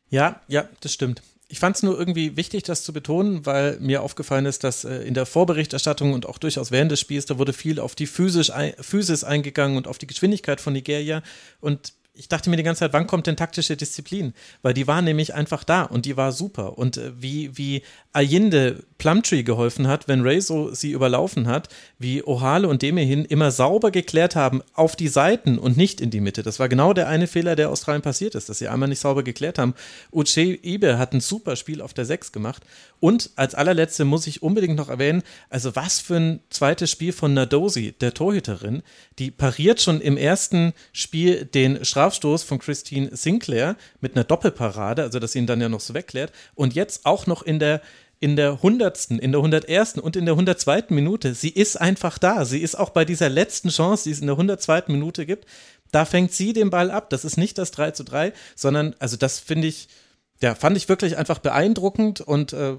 Ja, 0.09 0.41
ja, 0.49 0.69
das 0.81 0.93
stimmt. 0.93 1.23
Ich 1.49 1.59
fand 1.59 1.77
es 1.77 1.83
nur 1.83 1.99
irgendwie 1.99 2.37
wichtig, 2.37 2.63
das 2.65 2.85
zu 2.85 2.93
betonen, 2.93 3.47
weil 3.47 3.79
mir 3.81 4.03
aufgefallen 4.03 4.47
ist, 4.47 4.63
dass 4.63 4.85
äh, 4.85 5.03
in 5.03 5.15
der 5.15 5.27
Vorberichterstattung 5.27 6.13
und 6.13 6.27
auch 6.27 6.39
durchaus 6.39 6.71
während 6.71 6.93
des 6.93 7.01
Spiels, 7.01 7.27
da 7.27 7.39
wurde 7.39 7.53
viel 7.53 7.81
auf 7.81 7.95
die 7.95 8.07
Physis 8.07 8.51
eingegangen 9.25 9.77
und 9.77 9.89
auf 9.89 9.99
die 9.99 10.07
Geschwindigkeit 10.07 10.61
von 10.61 10.73
Nigeria. 10.73 11.23
Und 11.61 11.93
ich 12.13 12.29
dachte 12.29 12.51
mir 12.51 12.57
die 12.57 12.63
ganze 12.63 12.81
Zeit, 12.81 12.93
wann 12.93 13.07
kommt 13.07 13.27
denn 13.27 13.37
taktische 13.37 13.77
Disziplin? 13.77 14.35
Weil 14.63 14.75
die 14.75 14.87
war 14.87 15.01
nämlich 15.01 15.35
einfach 15.35 15.65
da 15.65 15.83
und 15.83 16.07
die 16.07 16.17
war 16.17 16.33
super. 16.33 16.77
Und 16.77 16.97
äh, 16.97 17.13
wie, 17.17 17.57
wie 17.57 17.83
Allende 18.13 18.83
Plumtree 18.99 19.43
geholfen 19.43 19.87
hat, 19.87 20.09
wenn 20.09 20.23
Rezo 20.23 20.75
sie 20.75 20.91
überlaufen 20.91 21.47
hat, 21.47 21.69
wie 21.99 22.23
Ohale 22.23 22.69
und 22.69 22.83
Demehin 22.83 23.25
immer 23.25 23.51
sauber 23.51 23.91
geklärt 23.91 24.37
haben 24.37 24.63
auf 24.75 24.97
die 24.97 25.09
Seiten 25.09 25.59
und 25.59 25.77
nicht 25.77 26.01
in 26.01 26.11
die 26.11 26.21
Mitte. 26.21 26.43
Das 26.43 26.59
war 26.59 26.69
genau 26.69 26.93
der 26.93 27.09
eine 27.09 27.27
Fehler, 27.27 27.57
der 27.57 27.71
Australien 27.71 28.03
passiert 28.03 28.35
ist, 28.35 28.49
dass 28.49 28.59
sie 28.59 28.69
einmal 28.69 28.89
nicht 28.89 29.01
sauber 29.01 29.23
geklärt 29.23 29.59
haben. 29.59 29.75
Uche 30.13 30.43
Ibe 30.43 30.99
hat 30.99 31.13
ein 31.15 31.21
super 31.21 31.57
Spiel 31.57 31.81
auf 31.81 31.95
der 31.95 32.05
6 32.05 32.33
gemacht. 32.33 32.65
Und 33.01 33.31
als 33.37 33.55
allerletzte 33.55 34.05
muss 34.05 34.27
ich 34.27 34.43
unbedingt 34.43 34.77
noch 34.77 34.91
erwähnen, 34.91 35.23
also 35.49 35.75
was 35.75 35.99
für 35.99 36.17
ein 36.17 36.41
zweites 36.51 36.91
Spiel 36.91 37.13
von 37.13 37.33
Nadosi, 37.33 37.93
der 37.93 38.15
Torhüterin, 38.15 38.83
die 39.19 39.31
pariert 39.31 39.81
schon 39.81 40.01
im 40.03 40.19
ersten 40.19 40.75
Spiel 40.93 41.47
den 41.47 41.83
Strafstoß 41.85 42.43
von 42.43 42.59
Christine 42.59 43.17
Sinclair 43.17 43.77
mit 44.01 44.15
einer 44.15 44.25
Doppelparade, 44.25 45.03
also 45.03 45.19
dass 45.19 45.33
sie 45.33 45.39
ihn 45.39 45.47
dann 45.47 45.63
ja 45.63 45.71
noch 45.71 45.81
so 45.81 45.95
wegklärt. 45.95 46.33
Und 46.55 46.75
jetzt 46.75 47.07
auch 47.07 47.27
noch 47.27 47.43
in 47.43 47.59
der 47.59 47.81
in 48.23 48.37
der 48.37 48.63
hundertsten, 48.63 49.19
in 49.19 49.33
der 49.33 49.41
hundertersten 49.41 50.03
und 50.03 50.15
in 50.15 50.27
der 50.27 50.37
hundertzweiten 50.37 50.95
Minute. 50.95 51.33
Sie 51.33 51.49
ist 51.49 51.81
einfach 51.81 52.19
da. 52.19 52.45
Sie 52.45 52.61
ist 52.61 52.79
auch 52.79 52.91
bei 52.91 53.07
dieser 53.07 53.31
letzten 53.31 53.71
Chance, 53.71 54.05
die 54.05 54.11
es 54.11 54.21
in 54.21 54.27
der 54.27 54.37
hundertzweiten 54.37 54.93
Minute 54.93 55.25
gibt. 55.25 55.47
Da 55.91 56.05
fängt 56.05 56.33
sie 56.33 56.53
den 56.53 56.69
Ball 56.69 56.91
ab. 56.91 57.09
Das 57.09 57.25
ist 57.25 57.39
nicht 57.39 57.57
das 57.57 57.71
3 57.71 57.93
zu 57.93 58.05
3, 58.05 58.35
sondern, 58.55 58.95
also 58.99 59.17
das 59.17 59.39
finde 59.39 59.69
ich, 59.69 59.89
ja, 60.43 60.55
fand 60.55 60.77
ich 60.77 60.89
wirklich 60.89 61.17
einfach 61.17 61.39
beeindruckend 61.39 62.21
und 62.21 62.53
äh, 62.53 62.77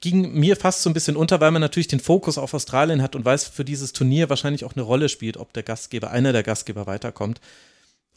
ging 0.00 0.38
mir 0.38 0.56
fast 0.56 0.82
so 0.82 0.90
ein 0.90 0.94
bisschen 0.94 1.16
unter, 1.16 1.40
weil 1.40 1.50
man 1.50 1.62
natürlich 1.62 1.88
den 1.88 2.00
Fokus 2.00 2.36
auf 2.36 2.52
Australien 2.52 3.02
hat 3.02 3.16
und 3.16 3.24
weiß, 3.24 3.48
für 3.48 3.64
dieses 3.64 3.92
Turnier 3.92 4.28
wahrscheinlich 4.28 4.64
auch 4.64 4.74
eine 4.74 4.82
Rolle 4.82 5.08
spielt, 5.08 5.36
ob 5.36 5.52
der 5.52 5.62
Gastgeber, 5.62 6.10
einer 6.10 6.32
der 6.32 6.42
Gastgeber 6.42 6.86
weiterkommt. 6.86 7.40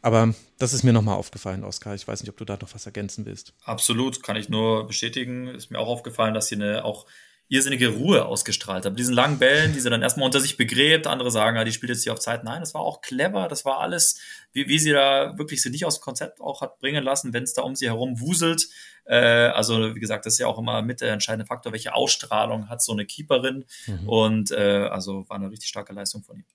Aber 0.01 0.33
das 0.59 0.73
ist 0.73 0.83
mir 0.83 0.93
nochmal 0.93 1.15
aufgefallen, 1.15 1.63
Oskar. 1.63 1.95
Ich 1.95 2.07
weiß 2.07 2.21
nicht, 2.21 2.29
ob 2.29 2.37
du 2.37 2.45
da 2.45 2.57
noch 2.61 2.73
was 2.73 2.85
ergänzen 2.85 3.25
willst. 3.25 3.53
Absolut, 3.63 4.21
kann 4.21 4.35
ich 4.35 4.47
nur 4.47 4.85
bestätigen. 4.85 5.47
Ist 5.47 5.71
mir 5.71 5.79
auch 5.79 5.87
aufgefallen, 5.87 6.33
dass 6.33 6.47
sie 6.47 6.55
eine 6.55 6.85
auch 6.85 7.05
irrsinnige 7.49 7.89
Ruhe 7.89 8.25
ausgestrahlt 8.25 8.85
hat. 8.85 8.91
Mit 8.91 8.99
diesen 8.99 9.13
langen 9.13 9.39
Bällen, 9.39 9.73
die 9.73 9.79
sie 9.79 9.89
dann 9.89 10.01
erstmal 10.01 10.25
unter 10.25 10.41
sich 10.41 10.57
begräbt. 10.57 11.07
Andere 11.07 11.31
sagen, 11.31 11.55
ja, 11.55 11.63
die 11.63 11.71
spielt 11.71 11.89
jetzt 11.89 12.03
hier 12.03 12.13
auf 12.13 12.19
Zeit. 12.19 12.43
Nein, 12.43 12.59
das 12.59 12.73
war 12.73 12.81
auch 12.81 13.01
clever. 13.01 13.47
Das 13.47 13.63
war 13.63 13.79
alles, 13.79 14.19
wie, 14.51 14.67
wie 14.67 14.79
sie 14.79 14.91
da 14.91 15.37
wirklich 15.37 15.61
sie 15.61 15.69
nicht 15.69 15.85
aus 15.85 15.99
dem 15.99 16.03
Konzept 16.03 16.41
auch 16.41 16.61
hat 16.61 16.79
bringen 16.79 17.03
lassen, 17.03 17.33
wenn 17.33 17.43
es 17.43 17.53
da 17.53 17.61
um 17.61 17.75
sie 17.75 17.87
herum 17.87 18.19
wuselt. 18.19 18.67
Äh, 19.05 19.15
also, 19.15 19.95
wie 19.95 19.99
gesagt, 19.99 20.25
das 20.25 20.33
ist 20.33 20.39
ja 20.39 20.47
auch 20.47 20.59
immer 20.59 20.81
mit 20.81 20.99
der 20.99 21.13
entscheidende 21.13 21.45
Faktor, 21.45 21.71
welche 21.71 21.93
Ausstrahlung 21.93 22.67
hat 22.67 22.83
so 22.83 22.91
eine 22.91 23.05
Keeperin. 23.05 23.65
Mhm. 23.85 24.09
Und 24.09 24.51
äh, 24.51 24.87
also 24.91 25.27
war 25.29 25.37
eine 25.37 25.49
richtig 25.49 25.69
starke 25.69 25.93
Leistung 25.93 26.23
von 26.23 26.37
ihm. 26.37 26.45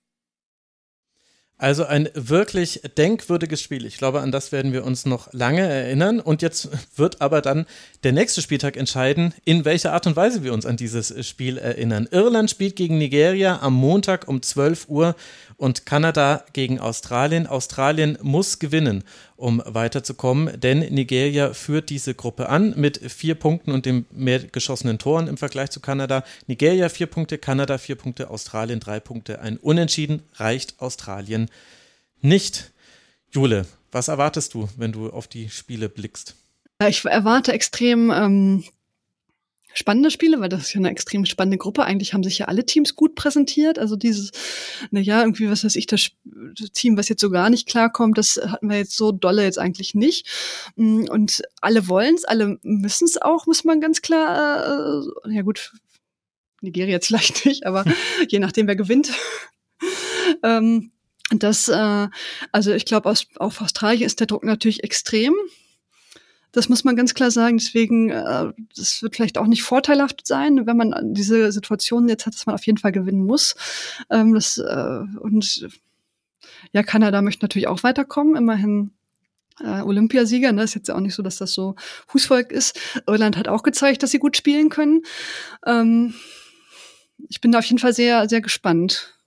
Also 1.57 1.85
ein 1.85 2.09
wirklich 2.13 2.81
denkwürdiges 2.97 3.61
Spiel. 3.61 3.85
Ich 3.85 3.97
glaube, 3.97 4.21
an 4.21 4.31
das 4.31 4.51
werden 4.51 4.73
wir 4.73 4.83
uns 4.83 5.05
noch 5.05 5.31
lange 5.33 5.61
erinnern. 5.61 6.19
Und 6.19 6.41
jetzt 6.41 6.69
wird 6.97 7.21
aber 7.21 7.41
dann 7.41 7.65
der 8.03 8.11
nächste 8.11 8.41
Spieltag 8.41 8.75
entscheiden, 8.75 9.33
in 9.45 9.63
welcher 9.63 9.93
Art 9.93 10.07
und 10.07 10.15
Weise 10.15 10.43
wir 10.43 10.51
uns 10.51 10.65
an 10.65 10.77
dieses 10.77 11.25
Spiel 11.25 11.57
erinnern. 11.57 12.07
Irland 12.11 12.49
spielt 12.49 12.75
gegen 12.75 12.97
Nigeria 12.97 13.59
am 13.61 13.75
Montag 13.75 14.27
um 14.27 14.41
12 14.41 14.89
Uhr 14.89 15.15
und 15.55 15.85
Kanada 15.85 16.43
gegen 16.53 16.79
Australien. 16.79 17.47
Australien 17.47 18.17
muss 18.21 18.59
gewinnen, 18.59 19.03
um 19.43 19.61
weiterzukommen, 19.65 20.57
denn 20.61 20.79
Nigeria 20.79 21.53
führt 21.53 21.89
diese 21.89 22.15
Gruppe 22.15 22.47
an 22.47 22.73
mit 22.77 23.11
vier 23.11 23.35
Punkten 23.35 23.71
und 23.71 23.85
dem 23.85 24.05
mehr 24.09 24.39
geschossenen 24.39 24.99
Toren 24.99 25.27
im 25.27 25.35
Vergleich 25.35 25.69
zu 25.69 25.81
Kanada. 25.81 26.23
Nigeria 26.47 26.87
vier 26.87 27.07
Punkte, 27.07 27.37
Kanada 27.37 27.77
vier 27.77 27.95
Punkte, 27.95 28.29
Australien 28.29 28.79
drei 28.79 29.01
Punkte. 29.01 29.41
Ein 29.41 29.57
Unentschieden 29.57 30.21
reicht 30.35 30.79
Australien 30.79 31.49
nicht. 32.21 32.71
Jule, 33.31 33.65
was 33.91 34.07
erwartest 34.07 34.53
du, 34.53 34.69
wenn 34.77 34.93
du 34.93 35.09
auf 35.09 35.27
die 35.27 35.49
Spiele 35.49 35.89
blickst? 35.89 36.35
Ich 36.87 37.03
erwarte 37.03 37.51
extrem 37.51 38.11
ähm, 38.11 38.63
spannende 39.73 40.11
Spiele, 40.11 40.39
weil 40.39 40.49
das 40.49 40.61
ist 40.61 40.73
ja 40.73 40.79
eine 40.79 40.89
extrem 40.89 41.25
spannende 41.25 41.57
Gruppe. 41.57 41.83
Eigentlich 41.83 42.13
haben 42.13 42.23
sich 42.23 42.37
ja 42.37 42.47
alle 42.47 42.65
Teams 42.65 42.95
gut 42.95 43.15
präsentiert. 43.15 43.79
Also 43.79 43.95
dieses, 43.95 44.31
na 44.91 44.99
ja, 44.99 45.21
irgendwie, 45.21 45.49
was 45.49 45.63
weiß 45.63 45.75
ich, 45.75 45.87
das 45.87 46.11
Team, 46.73 46.97
was 46.97 47.09
jetzt 47.09 47.21
so 47.21 47.29
gar 47.29 47.49
nicht 47.49 47.67
klarkommt, 47.67 48.17
das 48.17 48.39
hatten 48.43 48.69
wir 48.69 48.77
jetzt 48.77 48.95
so 48.95 49.11
dolle 49.11 49.43
jetzt 49.43 49.59
eigentlich 49.59 49.95
nicht. 49.95 50.27
Mm, 50.75 51.05
und 51.09 51.41
alle 51.61 51.87
wollen 51.87 52.15
es, 52.15 52.25
alle 52.25 52.59
müssen 52.61 53.05
es 53.05 53.21
auch, 53.21 53.47
muss 53.47 53.63
man 53.63 53.81
ganz 53.81 54.01
klar, 54.01 55.01
äh, 55.25 55.33
ja 55.33 55.41
gut, 55.41 55.73
Nigeria 56.61 56.91
jetzt 56.91 57.07
vielleicht 57.07 57.45
nicht, 57.45 57.65
aber 57.65 57.83
je 58.29 58.39
nachdem, 58.39 58.67
wer 58.67 58.75
gewinnt. 58.75 59.11
ähm, 60.43 60.91
das, 61.29 61.67
äh, 61.67 62.07
also 62.51 62.71
ich 62.73 62.85
glaube, 62.85 63.09
auf 63.09 63.61
Australien 63.61 64.05
ist 64.05 64.19
der 64.19 64.27
Druck 64.27 64.43
natürlich 64.43 64.83
extrem. 64.83 65.33
Das 66.53 66.69
muss 66.69 66.83
man 66.83 66.95
ganz 66.95 67.13
klar 67.13 67.31
sagen. 67.31 67.57
Deswegen, 67.57 68.11
äh, 68.11 68.53
das 68.75 69.01
wird 69.01 69.15
vielleicht 69.15 69.37
auch 69.37 69.47
nicht 69.47 69.63
vorteilhaft 69.63 70.25
sein, 70.25 70.65
wenn 70.65 70.77
man 70.77 71.13
diese 71.13 71.51
Situation 71.51 72.07
jetzt 72.07 72.25
hat, 72.25 72.35
dass 72.35 72.45
man 72.45 72.55
auf 72.55 72.65
jeden 72.65 72.77
Fall 72.77 72.91
gewinnen 72.91 73.25
muss. 73.25 73.55
Ähm, 74.09 74.33
das, 74.33 74.59
äh, 74.59 74.99
und 75.19 75.67
ja, 76.71 76.83
Kanada 76.83 77.21
möchte 77.21 77.43
natürlich 77.43 77.67
auch 77.67 77.83
weiterkommen. 77.83 78.35
Immerhin 78.35 78.91
äh, 79.59 79.81
Olympiasieger. 79.81 80.51
Ne? 80.51 80.63
Ist 80.63 80.75
jetzt 80.75 80.91
auch 80.91 80.99
nicht 80.99 81.15
so, 81.15 81.23
dass 81.23 81.37
das 81.37 81.53
so 81.53 81.75
Fußvolk 82.07 82.51
ist. 82.51 82.79
Irland 83.07 83.35
hat 83.35 83.47
auch 83.47 83.63
gezeigt, 83.63 84.03
dass 84.03 84.11
sie 84.11 84.19
gut 84.19 84.37
spielen 84.37 84.69
können. 84.69 85.01
Ähm, 85.65 86.13
ich 87.29 87.41
bin 87.41 87.51
da 87.51 87.59
auf 87.59 87.65
jeden 87.65 87.79
Fall 87.79 87.93
sehr, 87.93 88.29
sehr 88.29 88.41
gespannt. 88.41 89.17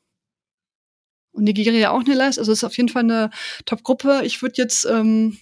Und 1.32 1.44
Nigeria 1.44 1.90
auch 1.90 2.00
eine 2.00 2.14
Leistung. 2.14 2.42
Also 2.42 2.52
es 2.52 2.58
ist 2.58 2.64
auf 2.64 2.76
jeden 2.76 2.88
Fall 2.88 3.02
eine 3.02 3.30
Top-Gruppe. 3.64 4.22
Ich 4.24 4.42
würde 4.42 4.54
jetzt 4.56 4.86
ähm, 4.86 5.38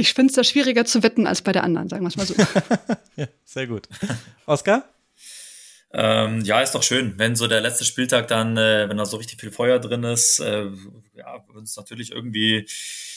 ich 0.00 0.14
finde 0.14 0.30
es 0.30 0.36
da 0.36 0.44
schwieriger 0.44 0.84
zu 0.84 1.02
wetten 1.02 1.26
als 1.26 1.42
bei 1.42 1.52
der 1.52 1.64
anderen, 1.64 1.88
sagen 1.88 2.02
wir 2.02 2.08
es 2.08 2.16
mal 2.16 2.26
so. 2.26 2.34
ja, 3.16 3.26
sehr 3.44 3.66
gut. 3.66 3.88
Oskar? 4.46 4.88
Ähm, 5.92 6.42
ja, 6.42 6.60
ist 6.60 6.74
doch 6.74 6.82
schön, 6.82 7.18
wenn 7.18 7.34
so 7.34 7.48
der 7.48 7.60
letzte 7.60 7.84
Spieltag 7.84 8.28
dann, 8.28 8.56
äh, 8.56 8.88
wenn 8.88 8.96
da 8.96 9.04
so 9.04 9.16
richtig 9.16 9.40
viel 9.40 9.50
Feuer 9.50 9.80
drin 9.80 10.04
ist, 10.04 10.38
äh, 10.38 10.66
ja, 11.14 11.44
würden 11.48 11.64
es 11.64 11.76
natürlich 11.76 12.12
irgendwie 12.12 12.66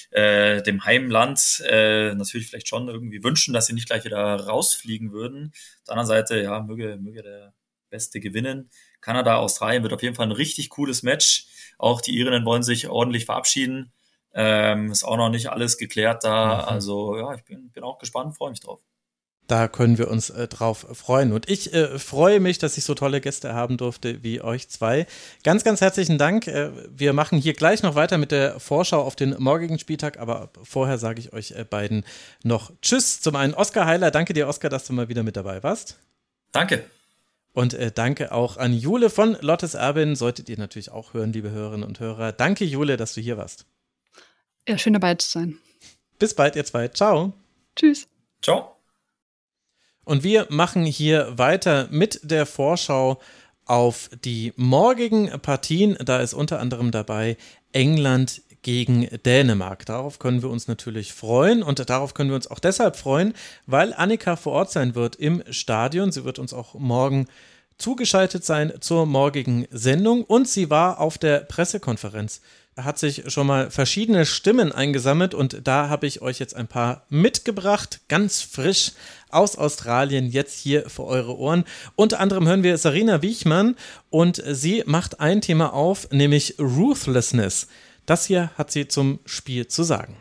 äh, 0.10 0.62
dem 0.64 0.84
Heimland 0.84 1.64
äh, 1.68 2.14
natürlich 2.16 2.48
vielleicht 2.48 2.68
schon 2.68 2.88
irgendwie 2.88 3.24
wünschen, 3.24 3.54
dass 3.54 3.68
sie 3.68 3.74
nicht 3.74 3.88
gleich 3.88 4.06
wieder 4.06 4.18
rausfliegen 4.18 5.12
würden. 5.12 5.52
Auf 5.54 5.84
der 5.88 5.92
anderen 5.94 6.08
Seite, 6.08 6.42
ja, 6.42 6.62
möge, 6.62 6.98
möge 7.00 7.22
der 7.22 7.54
Beste 7.90 8.20
gewinnen. 8.20 8.70
Kanada, 9.02 9.38
Australien 9.38 9.84
wird 9.84 9.94
auf 9.94 10.02
jeden 10.02 10.16
Fall 10.16 10.26
ein 10.26 10.32
richtig 10.32 10.70
cooles 10.70 11.04
Match. 11.04 11.46
Auch 11.78 12.02
die 12.02 12.18
Irinnen 12.18 12.46
wollen 12.46 12.64
sich 12.64 12.88
ordentlich 12.88 13.26
verabschieden. 13.26 13.92
Ähm, 14.34 14.92
ist 14.92 15.04
auch 15.04 15.18
noch 15.18 15.30
nicht 15.30 15.50
alles 15.50 15.78
geklärt 15.78 16.24
da. 16.24 16.56
Mhm. 16.56 16.70
Also 16.70 17.18
ja, 17.18 17.34
ich 17.34 17.44
bin, 17.44 17.70
bin 17.70 17.84
auch 17.84 18.00
gespannt, 18.00 18.36
freue 18.36 18.52
mich 18.52 18.62
drauf. 18.62 18.82
Da 19.48 19.68
können 19.68 19.98
wir 19.98 20.10
uns 20.10 20.30
äh, 20.30 20.48
drauf 20.48 20.86
freuen. 20.94 21.34
Und 21.34 21.50
ich 21.50 21.74
äh, 21.74 22.00
freue 22.00 22.40
mich, 22.40 22.60
dass 22.60 22.78
ich 22.78 22.86
so 22.86 22.96
tolle 22.96 23.20
Gäste 23.20 23.54
haben 23.54 23.76
durfte 23.76 24.24
wie 24.24 24.42
euch 24.42 24.70
zwei. 24.70 25.06
Ganz, 25.44 25.66
ganz 25.66 25.82
herzlichen 25.82 26.18
Dank. 26.18 26.48
Äh, 26.48 26.72
wir 26.90 27.12
machen 27.12 27.38
hier 27.38 27.54
gleich 27.54 27.84
noch 27.84 27.96
weiter 27.96 28.18
mit 28.18 28.32
der 28.32 28.60
Vorschau 28.60 29.02
auf 29.02 29.18
den 29.18 29.36
morgigen 29.40 29.80
Spieltag, 29.80 30.18
aber 30.18 30.50
vorher 30.64 30.98
sage 30.98 31.20
ich 31.20 31.34
euch 31.34 31.52
äh, 31.52 31.66
beiden 31.66 32.06
noch 32.44 32.72
Tschüss. 32.82 33.20
Zum 33.20 33.36
einen 33.36 33.54
Oskar 33.54 33.86
Heiler. 33.86 34.12
Danke 34.12 34.34
dir, 34.34 34.48
Oskar, 34.48 34.70
dass 34.70 34.86
du 34.86 34.94
mal 34.94 35.10
wieder 35.10 35.24
mit 35.24 35.36
dabei 35.36 35.62
warst. 35.62 36.00
Danke. 36.54 36.86
Und 37.52 37.74
äh, 37.74 37.92
danke 37.92 38.32
auch 38.32 38.56
an 38.56 38.74
Jule 38.74 39.10
von 39.10 39.38
Lottes 39.42 39.74
Erbin. 39.74 40.16
Solltet 40.16 40.48
ihr 40.48 40.58
natürlich 40.58 40.90
auch 40.90 41.14
hören, 41.14 41.34
liebe 41.34 41.52
Hörerinnen 41.52 41.88
und 41.88 42.00
Hörer. 42.00 42.32
Danke, 42.32 42.64
Jule, 42.64 42.96
dass 42.96 43.14
du 43.14 43.20
hier 43.20 43.38
warst. 43.38 43.66
Ja, 44.68 44.78
schön 44.78 44.94
dabei 44.94 45.16
zu 45.16 45.30
sein. 45.30 45.58
Bis 46.20 46.34
bald, 46.34 46.56
ihr 46.56 46.66
zwei. 46.66 46.88
Ciao. 46.88 47.34
Tschüss. 47.76 48.08
Ciao. 48.42 48.76
Und 50.06 50.24
wir 50.24 50.48
machen 50.50 50.86
hier 50.86 51.38
weiter 51.38 51.88
mit 51.92 52.20
der 52.24 52.46
Vorschau 52.46 53.22
auf 53.66 54.10
die 54.24 54.54
morgigen 54.56 55.30
Partien. 55.42 55.98
Da 56.04 56.20
ist 56.22 56.34
unter 56.34 56.60
anderem 56.60 56.92
dabei 56.92 57.38
England 57.72 58.42
gegen 58.62 59.08
Dänemark. 59.26 59.86
Darauf 59.86 60.20
können 60.20 60.42
wir 60.42 60.50
uns 60.50 60.68
natürlich 60.68 61.14
freuen 61.14 61.64
und 61.64 61.90
darauf 61.90 62.14
können 62.14 62.30
wir 62.30 62.36
uns 62.36 62.48
auch 62.48 62.60
deshalb 62.60 62.96
freuen, 62.96 63.34
weil 63.66 63.94
Annika 63.94 64.36
vor 64.36 64.54
Ort 64.54 64.72
sein 64.72 64.96
wird 64.96 65.16
im 65.18 65.44
Stadion. 65.50 66.12
Sie 66.12 66.24
wird 66.24 66.40
uns 66.40 66.54
auch 66.54 66.74
morgen 66.74 67.28
zugeschaltet 67.78 68.46
sein 68.46 68.74
zur 68.80 69.06
morgigen 69.06 69.68
Sendung 69.70 70.24
und 70.24 70.48
sie 70.48 70.70
war 70.70 71.00
auf 71.00 71.18
der 71.18 71.40
Pressekonferenz 71.40 72.42
hat 72.78 72.98
sich 72.98 73.24
schon 73.28 73.48
mal 73.48 73.70
verschiedene 73.70 74.26
Stimmen 74.26 74.72
eingesammelt 74.72 75.34
und 75.34 75.68
da 75.68 75.90
habe 75.90 76.08
ich 76.08 76.22
euch 76.22 76.40
jetzt 76.40 76.56
ein 76.56 76.68
paar 76.68 77.06
mitgebracht, 77.10 78.02
ganz 78.08 78.42
frisch 78.42 78.94
aus 79.30 79.58
Australien, 79.58 80.30
jetzt 80.30 80.60
hier 80.60 80.90
für 80.90 81.06
eure 81.06 81.38
Ohren. 81.38 81.66
Unter 81.96 82.20
anderem 82.20 82.48
hören 82.48 82.64
wir 82.64 82.78
Sarina 82.78 83.22
Wiechmann 83.22 83.76
und 84.10 84.42
sie 84.46 84.84
macht 84.86 85.20
ein 85.20 85.42
Thema 85.42 85.74
auf, 85.74 86.10
nämlich 86.12 86.56
Ruthlessness. 86.60 87.68
Das 88.06 88.26
hier 88.26 88.52
hat 88.58 88.72
sie 88.72 88.88
zum 88.88 89.20
Spiel 89.26 89.68
zu 89.68 89.84
sagen. 89.84 90.18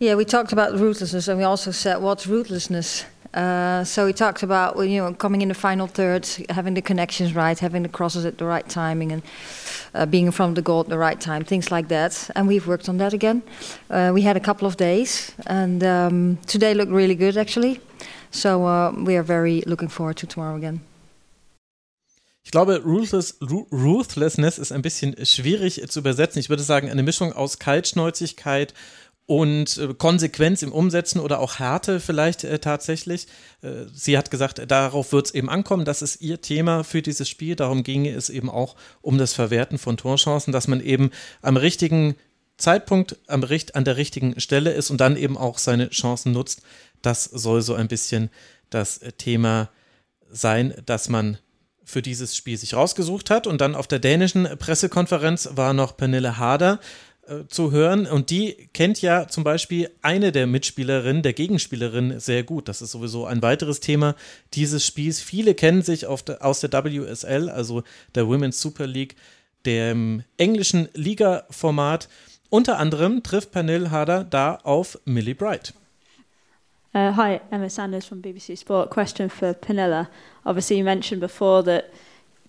Yeah, 0.00 0.16
we 0.16 0.24
talked 0.24 0.52
about 0.52 0.78
ruthlessness 0.78 1.28
and 1.28 1.38
we 1.38 1.46
also 1.46 1.72
said 1.72 2.00
what's 2.00 2.26
ruthlessness. 2.26 3.04
Uh, 3.32 3.84
so 3.84 4.06
he 4.06 4.12
talked 4.12 4.42
about 4.42 4.76
you 4.88 5.00
know 5.00 5.14
coming 5.14 5.42
in 5.42 5.48
the 5.48 5.54
final 5.54 5.86
third, 5.86 6.26
having 6.48 6.74
the 6.74 6.82
connections 6.82 7.34
right, 7.34 7.58
having 7.58 7.82
the 7.82 7.88
crosses 7.88 8.24
at 8.24 8.38
the 8.38 8.44
right 8.44 8.68
timing, 8.68 9.12
and 9.12 9.22
uh, 9.94 10.04
being 10.06 10.26
in 10.26 10.32
front 10.32 10.50
of 10.50 10.56
the 10.56 10.62
goal 10.62 10.80
at 10.80 10.88
the 10.88 10.98
right 10.98 11.20
time, 11.20 11.44
things 11.44 11.70
like 11.70 11.88
that. 11.88 12.30
And 12.34 12.48
we've 12.48 12.66
worked 12.66 12.88
on 12.88 12.98
that 12.98 13.12
again. 13.12 13.42
Uh, 13.88 14.10
we 14.12 14.22
had 14.22 14.36
a 14.36 14.40
couple 14.40 14.66
of 14.66 14.76
days, 14.76 15.32
and 15.46 15.84
um, 15.84 16.38
today 16.46 16.74
looked 16.74 16.92
really 16.92 17.14
good 17.14 17.36
actually. 17.36 17.80
So 18.32 18.66
uh, 18.66 18.92
we 18.92 19.16
are 19.16 19.24
very 19.24 19.62
looking 19.66 19.88
forward 19.88 20.16
to 20.18 20.26
tomorrow 20.26 20.56
again. 20.56 20.80
Ich 22.42 22.52
glaube, 22.52 22.82
Ruthless, 22.84 23.38
Ruthlessness 23.40 24.58
ist 24.58 24.72
ein 24.72 24.82
bisschen 24.82 25.14
schwierig 25.24 25.84
zu 25.88 26.00
übersetzen. 26.00 26.40
Ich 26.40 26.48
würde 26.48 26.62
sagen, 26.62 26.90
eine 26.90 27.02
Mischung 27.02 27.32
aus 27.32 27.58
Kaltschnäuzigkeit 27.58 28.74
und 29.30 29.78
äh, 29.78 29.94
Konsequenz 29.94 30.60
im 30.62 30.72
Umsetzen 30.72 31.20
oder 31.20 31.38
auch 31.38 31.60
Härte 31.60 32.00
vielleicht 32.00 32.42
äh, 32.42 32.58
tatsächlich. 32.58 33.28
Äh, 33.62 33.84
sie 33.94 34.18
hat 34.18 34.32
gesagt, 34.32 34.60
darauf 34.68 35.12
wird 35.12 35.26
es 35.26 35.34
eben 35.34 35.48
ankommen. 35.48 35.84
Das 35.84 36.02
ist 36.02 36.20
ihr 36.20 36.40
Thema 36.40 36.82
für 36.82 37.00
dieses 37.00 37.28
Spiel. 37.28 37.54
Darum 37.54 37.84
ginge 37.84 38.10
es 38.10 38.28
eben 38.28 38.50
auch 38.50 38.74
um 39.02 39.18
das 39.18 39.32
Verwerten 39.32 39.78
von 39.78 39.96
Torchancen, 39.96 40.52
dass 40.52 40.66
man 40.66 40.80
eben 40.80 41.12
am 41.42 41.56
richtigen 41.56 42.16
Zeitpunkt 42.56 43.18
am, 43.28 43.46
an 43.74 43.84
der 43.84 43.96
richtigen 43.96 44.40
Stelle 44.40 44.72
ist 44.72 44.90
und 44.90 45.00
dann 45.00 45.16
eben 45.16 45.38
auch 45.38 45.58
seine 45.58 45.90
Chancen 45.90 46.32
nutzt. 46.32 46.62
Das 47.00 47.22
soll 47.22 47.62
so 47.62 47.74
ein 47.74 47.86
bisschen 47.86 48.30
das 48.68 48.98
äh, 48.98 49.12
Thema 49.12 49.70
sein, 50.28 50.74
dass 50.86 51.08
man 51.08 51.38
für 51.84 52.02
dieses 52.02 52.34
Spiel 52.34 52.56
sich 52.56 52.74
rausgesucht 52.74 53.30
hat. 53.30 53.46
Und 53.46 53.60
dann 53.60 53.76
auf 53.76 53.86
der 53.86 54.00
dänischen 54.00 54.48
Pressekonferenz 54.58 55.50
war 55.52 55.72
noch 55.72 55.96
Pernille 55.96 56.36
Harder 56.36 56.80
äh, 57.30 57.46
zu 57.46 57.70
hören. 57.70 58.06
Und 58.06 58.30
die 58.30 58.68
kennt 58.72 59.00
ja 59.00 59.28
zum 59.28 59.44
Beispiel 59.44 59.88
eine 60.02 60.32
der 60.32 60.48
Mitspielerinnen, 60.48 61.22
der 61.22 61.32
Gegenspielerin 61.32 62.18
sehr 62.18 62.42
gut. 62.42 62.68
Das 62.68 62.82
ist 62.82 62.90
sowieso 62.90 63.24
ein 63.24 63.40
weiteres 63.40 63.78
Thema 63.78 64.16
dieses 64.54 64.84
Spiels. 64.84 65.20
Viele 65.20 65.54
kennen 65.54 65.82
sich 65.82 66.06
der, 66.26 66.44
aus 66.44 66.60
der 66.60 66.72
WSL, 66.72 67.48
also 67.48 67.84
der 68.16 68.26
Women's 68.26 68.60
Super 68.60 68.86
League, 68.86 69.14
dem 69.64 70.24
englischen 70.38 70.88
Liga-Format. 70.94 72.08
Unter 72.48 72.78
anderem 72.78 73.22
trifft 73.22 73.52
Pernille 73.52 73.92
Harder 73.92 74.24
da 74.24 74.56
auf 74.56 74.98
Millie 75.04 75.36
Bright. 75.36 75.72
Uh, 76.92 77.14
hi, 77.14 77.40
Emma 77.52 77.68
Sanders 77.68 78.04
from 78.06 78.20
BBC 78.20 78.58
Sport. 78.58 78.90
Question 78.90 79.30
for 79.30 79.54
Pernille. 79.54 80.08
Obviously, 80.44 80.78
you 80.78 80.84
mentioned 80.84 81.20
before 81.20 81.62
that 81.62 81.84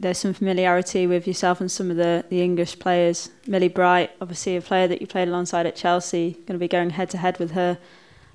there's 0.01 0.17
some 0.17 0.33
familiarity 0.33 1.05
with 1.05 1.27
yourself 1.27 1.61
and 1.61 1.71
some 1.71 1.91
of 1.91 1.97
the, 1.97 2.25
the 2.29 2.41
English 2.41 2.79
players. 2.79 3.29
Millie 3.45 3.67
Bright, 3.67 4.11
obviously 4.19 4.57
a 4.57 4.61
player 4.61 4.87
that 4.87 4.99
you 4.99 5.05
played 5.05 5.27
alongside 5.27 5.67
at 5.67 5.75
Chelsea, 5.75 6.31
going 6.31 6.53
to 6.53 6.57
be 6.57 6.67
going 6.67 6.89
head 6.89 7.09
to 7.11 7.17
head 7.17 7.37
with 7.37 7.51
her. 7.51 7.77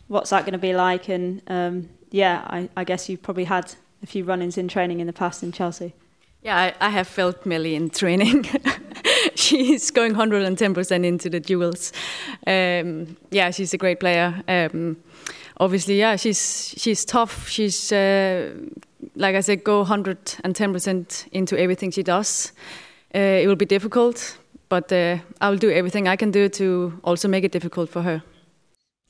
What's 0.06 0.30
that 0.30 0.42
going 0.42 0.52
to 0.52 0.58
be 0.58 0.72
like? 0.72 1.08
And 1.08 1.42
um, 1.48 1.88
yeah, 2.10 2.46
I, 2.46 2.68
I, 2.76 2.84
guess 2.84 3.08
you've 3.08 3.22
probably 3.22 3.44
had 3.44 3.74
a 4.02 4.06
few 4.06 4.22
run 4.22 4.42
ins 4.42 4.56
in 4.56 4.68
training 4.68 5.00
in 5.00 5.08
the 5.08 5.12
past 5.12 5.42
in 5.42 5.50
Chelsea. 5.50 5.92
Yeah, 6.40 6.56
I, 6.56 6.86
I 6.86 6.90
have 6.90 7.08
felt 7.08 7.44
Millie 7.44 7.74
in 7.74 7.90
training. 7.90 8.44
she's 9.34 9.90
going 9.90 10.14
110% 10.14 11.04
into 11.04 11.28
the 11.28 11.40
duels. 11.40 11.92
Um, 12.46 13.16
yeah, 13.32 13.50
she's 13.50 13.74
a 13.74 13.78
great 13.78 13.98
player. 13.98 14.40
Um, 14.46 14.98
obviously, 15.58 15.98
yeah, 15.98 16.14
she's 16.14 16.74
she's 16.76 17.04
tough. 17.04 17.48
She's 17.48 17.90
uh, 17.90 18.52
like 19.14 19.36
I 19.36 19.40
said, 19.40 19.64
go 19.64 19.84
110% 19.84 21.28
into 21.32 21.56
everything 21.56 21.92
she 21.92 22.02
does. 22.02 22.52
Uh, 23.14 23.42
it 23.42 23.46
will 23.46 23.56
be 23.56 23.66
difficult, 23.66 24.38
but 24.68 24.92
uh, 24.92 25.18
I 25.40 25.50
will 25.50 25.58
do 25.58 25.70
everything 25.70 26.08
I 26.08 26.16
can 26.16 26.30
do 26.30 26.48
to 26.48 26.92
also 27.02 27.28
make 27.28 27.44
it 27.44 27.52
difficult 27.52 27.90
for 27.90 28.02
her. 28.02 28.22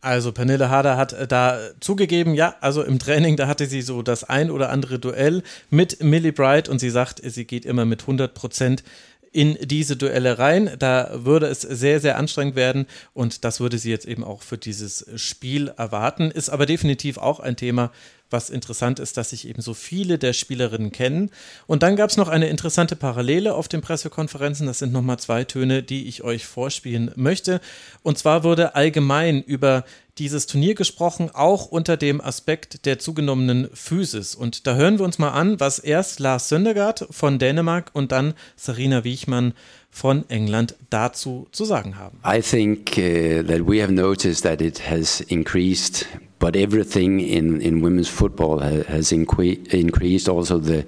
Also 0.03 0.31
Pernille 0.31 0.69
Harder 0.69 0.97
hat 0.97 1.15
äh, 1.15 1.27
da 1.27 1.59
zugegeben, 1.81 2.35
ja, 2.35 2.55
also 2.61 2.83
im 2.83 2.99
Training, 2.99 3.37
da 3.37 3.49
hatte 3.49 3.67
sie 3.67 3.83
so 3.83 4.03
das 4.03 4.23
ein 4.25 4.51
oder 4.51 4.71
andere 4.71 4.99
Duell 4.99 5.43
mit 5.71 6.03
Millie 6.03 6.33
Bright 6.33 6.69
und 6.69 6.79
sie 6.79 6.91
sagt, 6.91 7.21
sie 7.25 7.45
geht 7.45 7.65
immer 7.65 7.85
mit 7.85 8.03
100 8.03 8.33
Prozent 8.35 8.85
in 9.33 9.59
diese 9.61 9.97
Duelle 9.97 10.39
rein. 10.39 10.71
Da 10.79 11.11
würde 11.25 11.47
es 11.47 11.61
sehr, 11.61 12.01
sehr 12.01 12.19
anstrengend 12.19 12.57
werden 12.57 12.87
und 13.15 13.45
das 13.45 13.61
würde 13.61 13.79
sie 13.79 13.91
jetzt 13.91 14.07
eben 14.07 14.25
auch 14.25 14.43
für 14.43 14.59
dieses 14.59 15.07
Spiel 15.17 15.73
erwarten. 15.77 16.31
Ist 16.31 16.51
aber 16.51 16.67
definitiv 16.67 17.19
auch 17.19 17.41
ein 17.41 17.57
Thema, 17.57 17.91
was 18.31 18.51
interessant 18.51 18.99
ist, 18.99 19.17
dass 19.17 19.31
sich 19.31 19.49
eben 19.49 19.63
so 19.63 19.75
viele 19.75 20.19
der 20.19 20.33
Spielerinnen 20.33 20.93
kennen. 20.93 21.31
Und 21.67 21.83
dann 21.83 21.97
gab 21.97 22.11
es 22.11 22.17
noch 22.17 22.29
eine 22.29 22.49
interessante 22.49 22.97
Parallele 22.97 23.55
auf 23.55 23.69
den 23.69 23.81
Pressekonferenzen. 23.81 24.67
Das 24.67 24.79
sind 24.81 24.93
nochmal 24.93 25.19
zwei 25.19 25.45
Töne, 25.45 25.83
die 25.83 26.09
ich 26.09 26.25
euch 26.25 26.47
vorspielen 26.47 27.13
möchte. 27.17 27.61
Und 28.03 28.19
zwar 28.19 28.45
wurde 28.45 28.75
allgemein 28.75 29.43
über 29.43 29.85
dieses 30.19 30.47
Turnier 30.47 30.75
gesprochen, 30.75 31.31
auch 31.33 31.67
unter 31.67 31.97
dem 31.97 32.21
Aspekt 32.21 32.87
der 32.87 32.99
zugenommenen 32.99 33.69
Physis. 33.75 34.35
Und 34.35 34.67
da 34.67 34.75
hören 34.75 34.99
wir 34.99 35.05
uns 35.05 35.19
mal 35.19 35.31
an, 35.31 35.61
was 35.61 35.79
erst 35.79 36.21
Lars 36.21 36.49
Söndergaard 36.49 37.07
von 37.11 37.39
Dänemark 37.39 37.91
und 37.93 38.13
dann 38.13 38.35
Sarina 38.57 39.05
Wiechmann 39.05 39.53
von 39.91 40.29
England 40.29 40.75
dazu 40.91 41.49
zu 41.53 41.65
sagen 41.65 41.99
haben. 41.99 42.19
I 42.27 42.41
think 42.41 42.93
uh, 42.97 43.43
that 43.43 43.67
we 43.67 43.83
have 43.83 43.93
noticed 43.93 44.43
that 44.43 44.61
it 44.61 44.89
has 44.89 45.21
increased 45.21 46.07
but 46.47 46.55
everything 46.55 47.19
in, 47.19 47.61
in 47.61 47.81
women's 47.81 48.09
football 48.09 48.61
has 48.61 49.11
increased 49.11 50.29
also 50.29 50.59
the 50.59 50.87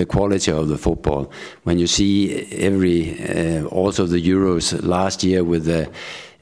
the 0.00 0.04
quality 0.04 0.52
of 0.52 0.68
the 0.68 0.76
football 0.76 1.32
when 1.62 1.78
you 1.78 1.86
see 1.86 2.46
every 2.52 2.98
uh, 3.24 3.64
also 3.68 4.04
the 4.04 4.20
euros 4.20 4.64
last 4.82 5.24
year 5.24 5.42
with 5.42 5.64
the 5.64 5.90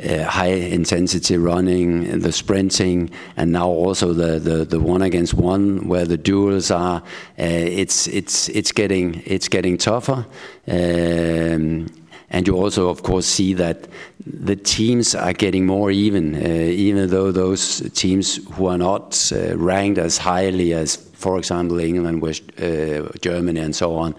uh, 0.03 0.24
high 0.24 0.57
intensity 0.78 1.37
running, 1.37 2.18
the 2.18 2.32
sprinting, 2.32 3.09
and 3.37 3.53
now 3.53 3.68
also 3.68 4.12
the, 4.12 4.41
the, 4.41 4.64
the 4.64 4.80
one 4.80 5.03
against 5.03 5.35
one 5.35 5.87
where 5.87 6.05
the 6.05 6.18
duels 6.18 6.72
are. 6.72 7.01
Uh, 7.39 7.45
it's 7.82 8.09
it's 8.09 8.49
it's 8.49 8.72
getting 8.72 9.22
it's 9.24 9.49
getting 9.49 9.78
tougher. 9.78 10.26
Um, 10.66 11.87
and 12.35 12.49
you 12.49 12.57
also, 12.57 12.89
of 12.89 13.05
course, 13.05 13.26
see 13.26 13.55
that 13.55 13.87
the 14.26 14.57
teams 14.57 15.14
are 15.14 15.32
getting 15.32 15.66
more 15.66 15.93
even, 15.93 16.35
uh, 16.35 16.39
even 16.39 17.09
though 17.09 17.30
those 17.30 17.89
teams 17.91 18.45
who 18.55 18.66
are 18.66 18.76
not 18.76 19.32
uh, 19.32 19.57
ranked 19.57 20.01
as 20.01 20.18
highly 20.18 20.74
as, 20.74 20.97
for 20.97 21.39
example, 21.39 21.78
England, 21.78 22.22
West, 22.22 22.43
uh, 22.61 23.09
Germany, 23.20 23.61
and 23.61 23.76
so 23.76 23.95
on, 23.95 24.14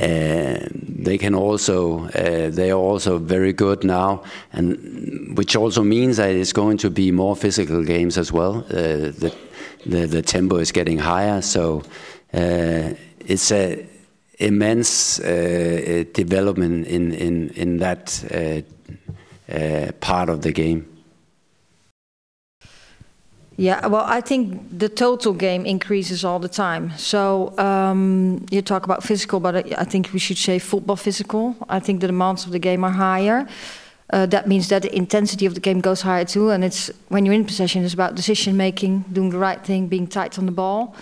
uh, 0.00 0.66
they 0.72 1.18
can 1.18 1.34
also 1.34 2.06
uh, 2.06 2.48
they 2.48 2.70
are 2.70 2.80
also 2.80 3.18
very 3.18 3.52
good 3.52 3.84
now, 3.84 4.22
and 4.54 5.36
which 5.36 5.54
also 5.54 5.82
means 5.82 6.16
that 6.16 6.30
it's 6.30 6.54
going 6.54 6.78
to 6.78 6.88
be 6.88 7.12
more 7.12 7.36
physical 7.36 7.84
games 7.84 8.16
as 8.16 8.32
well. 8.32 8.64
Uh, 8.70 9.12
the, 9.20 9.34
the 9.84 10.06
the 10.06 10.22
tempo 10.22 10.56
is 10.56 10.72
getting 10.72 10.98
higher, 10.98 11.42
so 11.42 11.82
it's 12.32 13.52
a 13.52 13.91
immense 14.42 15.20
uh, 15.20 16.04
development 16.12 16.86
in 16.86 17.12
in 17.12 17.50
in 17.50 17.78
that 17.78 18.24
uh, 18.30 18.62
uh, 19.54 19.92
part 20.00 20.28
of 20.28 20.40
the 20.40 20.52
game. 20.52 20.86
Yeah, 23.56 23.86
well, 23.86 24.04
I 24.18 24.20
think 24.22 24.78
the 24.78 24.88
total 24.88 25.34
game 25.34 25.66
increases 25.66 26.24
all 26.24 26.38
the 26.38 26.48
time. 26.48 26.92
So 26.96 27.56
um, 27.58 28.46
you 28.50 28.62
talk 28.62 28.84
about 28.84 29.02
physical, 29.02 29.40
but 29.40 29.54
I 29.78 29.84
think 29.84 30.12
we 30.12 30.18
should 30.18 30.38
say 30.38 30.58
football 30.58 30.96
physical. 30.96 31.54
I 31.68 31.78
think 31.78 32.00
the 32.00 32.06
demands 32.06 32.46
of 32.46 32.52
the 32.52 32.58
game 32.58 32.82
are 32.82 32.90
higher. 32.90 33.46
Uh, 34.12 34.26
that 34.26 34.46
means 34.46 34.68
that 34.68 34.82
the 34.82 34.94
intensity 34.94 35.46
of 35.46 35.54
the 35.54 35.60
game 35.60 35.80
goes 35.80 36.02
higher 36.02 36.24
too. 36.24 36.50
And 36.50 36.64
it's 36.64 36.90
when 37.08 37.26
you're 37.26 37.34
in 37.34 37.44
possession, 37.44 37.84
it's 37.84 37.94
about 37.94 38.14
decision 38.14 38.56
making, 38.56 39.04
doing 39.12 39.30
the 39.30 39.38
right 39.38 39.62
thing, 39.64 39.86
being 39.86 40.06
tight 40.06 40.38
on 40.38 40.46
the 40.46 40.52
ball. 40.52 40.94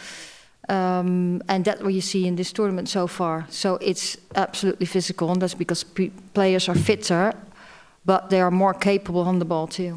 Um, 0.70 1.42
and 1.48 1.64
that's 1.64 1.82
what 1.82 1.92
you 1.92 2.00
see 2.00 2.28
in 2.28 2.36
this 2.36 2.52
tournament 2.52 2.88
so 2.88 3.08
far. 3.08 3.44
So 3.50 3.76
it's 3.80 4.16
absolutely 4.36 4.86
physical, 4.86 5.28
and 5.30 5.42
that's 5.42 5.56
because 5.56 5.84
players 6.32 6.68
are 6.68 6.78
fitter, 6.78 7.32
but 8.04 8.30
they 8.30 8.40
are 8.40 8.52
more 8.52 8.74
capable 8.74 9.22
on 9.22 9.40
the 9.40 9.44
ball 9.44 9.66
too. 9.66 9.96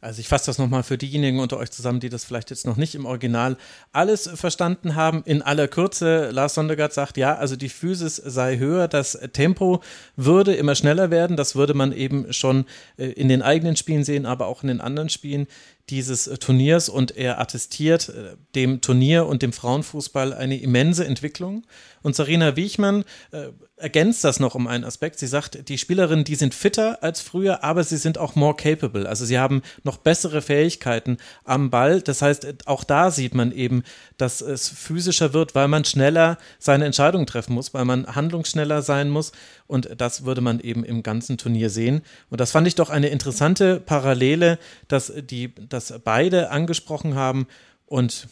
Also 0.00 0.20
ich 0.20 0.28
fasse 0.28 0.44
das 0.46 0.58
nochmal 0.58 0.82
für 0.82 0.98
diejenigen 0.98 1.40
unter 1.40 1.56
euch 1.56 1.70
zusammen, 1.70 1.98
die 1.98 2.10
das 2.10 2.26
vielleicht 2.26 2.50
jetzt 2.50 2.66
noch 2.66 2.76
nicht 2.76 2.94
im 2.94 3.06
Original 3.06 3.56
alles 3.90 4.28
verstanden 4.34 4.96
haben. 4.96 5.22
In 5.24 5.40
aller 5.40 5.66
Kürze, 5.66 6.30
Lars 6.30 6.52
Sondergaard 6.52 6.92
sagt, 6.92 7.16
ja, 7.16 7.34
also 7.36 7.56
die 7.56 7.70
Physis 7.70 8.16
sei 8.16 8.58
höher, 8.58 8.86
das 8.86 9.18
Tempo 9.32 9.82
würde 10.16 10.54
immer 10.54 10.74
schneller 10.74 11.10
werden. 11.10 11.38
Das 11.38 11.56
würde 11.56 11.72
man 11.72 11.90
eben 11.92 12.30
schon 12.34 12.66
äh, 12.98 13.06
in 13.06 13.28
den 13.28 13.40
eigenen 13.40 13.76
Spielen 13.76 14.04
sehen, 14.04 14.26
aber 14.26 14.46
auch 14.46 14.62
in 14.62 14.68
den 14.68 14.82
anderen 14.82 15.08
Spielen 15.08 15.46
dieses 15.90 16.24
Turniers 16.40 16.88
und 16.88 17.16
er 17.16 17.40
attestiert 17.40 18.08
äh, 18.08 18.36
dem 18.54 18.80
Turnier 18.80 19.26
und 19.26 19.42
dem 19.42 19.52
Frauenfußball 19.52 20.32
eine 20.32 20.58
immense 20.58 21.04
Entwicklung. 21.04 21.66
Und 22.02 22.14
Sarina 22.14 22.54
Wiechmann 22.54 23.04
äh, 23.32 23.48
ergänzt 23.76 24.24
das 24.24 24.38
noch 24.38 24.54
um 24.54 24.66
einen 24.66 24.84
Aspekt. 24.84 25.18
Sie 25.18 25.26
sagt, 25.26 25.68
die 25.68 25.78
Spielerinnen, 25.78 26.24
die 26.24 26.34
sind 26.34 26.54
fitter 26.54 27.02
als 27.02 27.20
früher, 27.20 27.64
aber 27.64 27.82
sie 27.82 27.96
sind 27.96 28.18
auch 28.18 28.34
more 28.34 28.54
capable. 28.54 29.08
Also 29.08 29.24
sie 29.24 29.38
haben 29.38 29.62
noch 29.82 29.96
bessere 29.96 30.42
Fähigkeiten 30.42 31.16
am 31.44 31.70
Ball. 31.70 32.00
Das 32.02 32.22
heißt, 32.22 32.66
auch 32.66 32.84
da 32.84 33.10
sieht 33.10 33.34
man 33.34 33.52
eben, 33.52 33.82
dass 34.16 34.42
es 34.42 34.68
physischer 34.68 35.32
wird, 35.32 35.54
weil 35.54 35.66
man 35.66 35.84
schneller 35.84 36.38
seine 36.58 36.84
Entscheidung 36.84 37.26
treffen 37.26 37.54
muss, 37.54 37.74
weil 37.74 37.84
man 37.84 38.06
handlungsschneller 38.06 38.82
sein 38.82 39.10
muss. 39.10 39.32
Und 39.66 39.88
das 39.96 40.24
würde 40.24 40.42
man 40.42 40.60
eben 40.60 40.84
im 40.84 41.02
ganzen 41.02 41.38
Turnier 41.38 41.70
sehen. 41.70 42.02
Und 42.28 42.40
das 42.40 42.52
fand 42.52 42.66
ich 42.66 42.74
doch 42.74 42.90
eine 42.90 43.08
interessante 43.08 43.80
Parallele, 43.80 44.58
dass 44.88 45.12
die, 45.16 45.54
dass 45.74 45.92
beide 46.04 46.50
angesprochen 46.50 47.14
haben 47.14 47.46
Und 47.86 48.28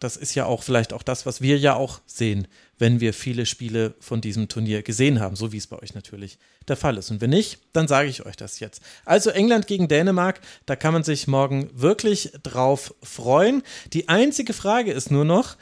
das 0.00 0.16
ist 0.16 0.34
ja 0.34 0.44
auch 0.44 0.62
vielleicht 0.62 0.92
auch 0.92 1.02
das, 1.02 1.24
was 1.24 1.40
wir 1.40 1.58
ja 1.58 1.74
auch 1.76 2.00
sehen, 2.04 2.48
wenn 2.78 3.00
wir 3.00 3.14
viele 3.14 3.46
Spiele 3.46 3.94
von 4.00 4.20
diesem 4.20 4.48
Turnier 4.48 4.82
gesehen 4.82 5.20
haben, 5.20 5.36
so 5.36 5.52
wie 5.52 5.56
es 5.56 5.66
bei 5.66 5.80
euch 5.80 5.94
natürlich 5.94 6.38
der 6.68 6.76
Fall 6.76 6.98
ist. 6.98 7.10
Und 7.10 7.20
wenn 7.20 7.30
nicht, 7.30 7.60
dann 7.72 7.88
sage 7.88 8.08
ich 8.08 8.26
euch 8.26 8.36
das 8.36 8.60
jetzt. 8.60 8.82
Also 9.04 9.30
England 9.30 9.66
gegen 9.66 9.88
Dänemark, 9.88 10.40
da 10.66 10.76
kann 10.76 10.92
man 10.92 11.04
sich 11.04 11.26
morgen 11.26 11.70
wirklich 11.72 12.32
drauf 12.42 12.94
freuen. 13.02 13.62
Die 13.92 14.08
einzige 14.08 14.52
Frage 14.52 14.92
ist 14.92 15.10
nur 15.10 15.24
noch, 15.24 15.56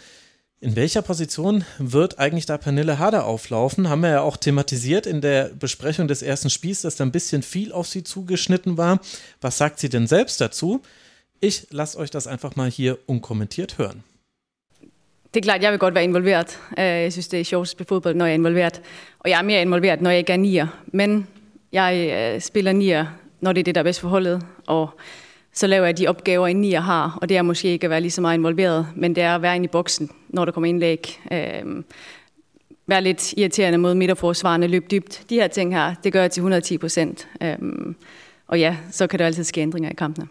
in 0.62 0.76
welcher 0.76 1.02
Position 1.02 1.64
wird 1.78 2.20
eigentlich 2.20 2.46
da 2.46 2.56
Pernille 2.56 3.00
Harder 3.00 3.26
auflaufen? 3.26 3.88
Haben 3.88 4.02
wir 4.02 4.10
ja 4.10 4.20
auch 4.20 4.36
thematisiert 4.36 5.06
in 5.06 5.20
der 5.20 5.48
Besprechung 5.48 6.06
des 6.06 6.22
ersten 6.22 6.50
Spiels, 6.50 6.82
dass 6.82 6.94
da 6.94 7.04
ein 7.04 7.10
bisschen 7.10 7.42
viel 7.42 7.72
auf 7.72 7.88
sie 7.88 8.04
zugeschnitten 8.04 8.76
war. 8.76 9.00
Was 9.40 9.58
sagt 9.58 9.80
sie 9.80 9.88
denn 9.88 10.06
selbst 10.06 10.40
dazu? 10.40 10.80
Ich 11.40 11.66
lasse 11.70 11.98
euch 11.98 12.10
das 12.10 12.28
einfach 12.28 12.54
mal 12.54 12.70
hier 12.70 12.96
unkommentiert 13.06 13.78
hören. 13.78 14.04
Det 15.34 15.40
er 15.40 15.40
klart, 15.40 15.62
jeg 15.62 15.72
vil 15.72 15.78
godt 15.78 15.94
være 15.94 16.04
involveret. 16.04 16.58
Jeg 16.76 17.12
synes, 17.12 17.28
det 17.28 17.40
er 17.40 17.44
sjovt 17.44 17.68
spille 17.68 17.88
fodbold, 17.88 18.14
når 18.14 18.26
jeg 18.26 18.32
er 18.32 18.38
involveret. 18.38 18.82
Og 19.18 19.30
jeg 19.30 19.38
er 19.38 19.42
mere 19.42 19.62
involveret, 19.62 20.00
når 20.00 20.10
jeg 20.10 20.18
ikke 20.18 20.32
er 20.32 20.36
nier. 20.36 20.66
Men 20.92 21.26
jeg 21.72 22.42
spiller 22.42 22.72
nier, 22.72 23.06
når 23.40 23.52
det 23.52 23.60
er 23.60 23.64
det, 23.64 23.74
der 23.74 23.80
er 23.80 23.84
bedst 23.84 24.00
for 24.00 24.08
holdet. 24.08 24.42
Og 24.66 24.90
så 25.53 25.66
laver 25.66 25.86
jeg 25.86 25.98
de 25.98 26.09
opgaver, 26.09 26.46
en 26.46 26.57
nier 26.57 26.80
har. 26.80 27.18
Og 27.22 27.28
det 27.28 27.36
er 27.36 27.42
måske 27.42 27.68
ikke 27.68 27.84
at 27.84 27.90
være 27.90 28.00
lige 28.00 28.11
så 28.11 28.20
meget 28.20 28.38
involveret, 28.38 28.86
men 28.96 29.14
det 29.14 29.22
er 29.22 29.34
at 29.34 29.42
være 29.42 29.57
inde 29.57 29.64
i 29.64 29.68
boksen, 29.68 30.11
når 30.28 30.44
der 30.44 30.53
kommer 30.53 30.68
indlæg. 30.68 31.20
Øh, 31.32 31.82
være 32.86 33.03
lidt 33.03 33.32
irriterende 33.32 33.78
mod 33.78 33.94
midterforsvarende, 33.94 34.66
løbe 34.66 34.86
dybt. 34.90 35.22
De 35.30 35.34
her 35.34 35.48
ting 35.48 35.74
her, 35.74 35.94
det 36.05 36.12
gør 36.12 36.20
jeg 36.20 36.30
til 36.30 36.40
110 36.40 36.78
procent. 36.78 37.28
Øh, 37.42 37.59
og 38.46 38.59
ja, 38.59 38.76
så 38.90 39.07
kan 39.07 39.18
der 39.18 39.26
altid 39.26 39.44
ske 39.44 39.61
ændringer 39.61 39.90
i 39.90 39.94
kampene. 39.94 40.28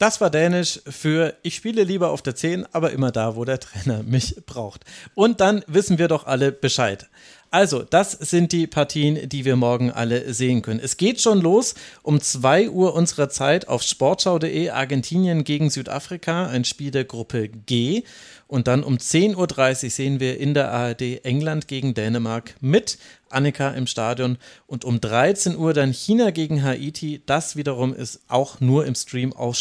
Das 0.00 0.18
war 0.22 0.30
Dänisch 0.30 0.80
für 0.88 1.34
Ich 1.42 1.56
spiele 1.56 1.84
lieber 1.84 2.08
auf 2.08 2.22
der 2.22 2.34
10, 2.34 2.64
aber 2.72 2.90
immer 2.90 3.10
da, 3.10 3.36
wo 3.36 3.44
der 3.44 3.60
Trainer 3.60 4.02
mich 4.14 4.34
braucht. 4.46 4.84
Und 5.14 5.40
dann 5.40 5.62
wissen 5.66 5.98
wir 5.98 6.08
doch 6.08 6.26
alle 6.26 6.52
Bescheid. 6.52 7.06
Also, 7.52 7.82
das 7.82 8.12
sind 8.12 8.52
die 8.52 8.68
Partien, 8.68 9.28
die 9.28 9.44
wir 9.44 9.56
morgen 9.56 9.90
alle 9.90 10.32
sehen 10.32 10.62
können. 10.62 10.78
Es 10.78 10.96
geht 10.96 11.20
schon 11.20 11.40
los 11.40 11.74
um 12.02 12.20
2 12.20 12.70
Uhr 12.70 12.94
unserer 12.94 13.28
Zeit 13.28 13.66
auf 13.66 13.82
sportschau.de 13.82 14.70
Argentinien 14.70 15.42
gegen 15.42 15.68
Südafrika, 15.68 16.46
ein 16.46 16.64
Spiel 16.64 16.92
der 16.92 17.04
Gruppe 17.04 17.48
G. 17.48 18.04
Und 18.46 18.68
dann 18.68 18.84
um 18.84 18.98
10.30 18.98 19.84
Uhr 19.84 19.90
sehen 19.90 20.20
wir 20.20 20.38
in 20.38 20.54
der 20.54 20.70
ARD 20.70 21.24
England 21.24 21.66
gegen 21.66 21.94
Dänemark 21.94 22.54
mit 22.60 22.98
Annika 23.30 23.70
im 23.70 23.88
Stadion. 23.88 24.38
Und 24.68 24.84
um 24.84 25.00
13 25.00 25.56
Uhr 25.56 25.74
dann 25.74 25.92
China 25.92 26.30
gegen 26.30 26.62
Haiti. 26.62 27.20
Das 27.26 27.56
wiederum 27.56 27.94
ist 27.94 28.20
auch 28.28 28.60
nur 28.60 28.86
im 28.86 28.94
Stream 28.94 29.32
auf 29.32 29.56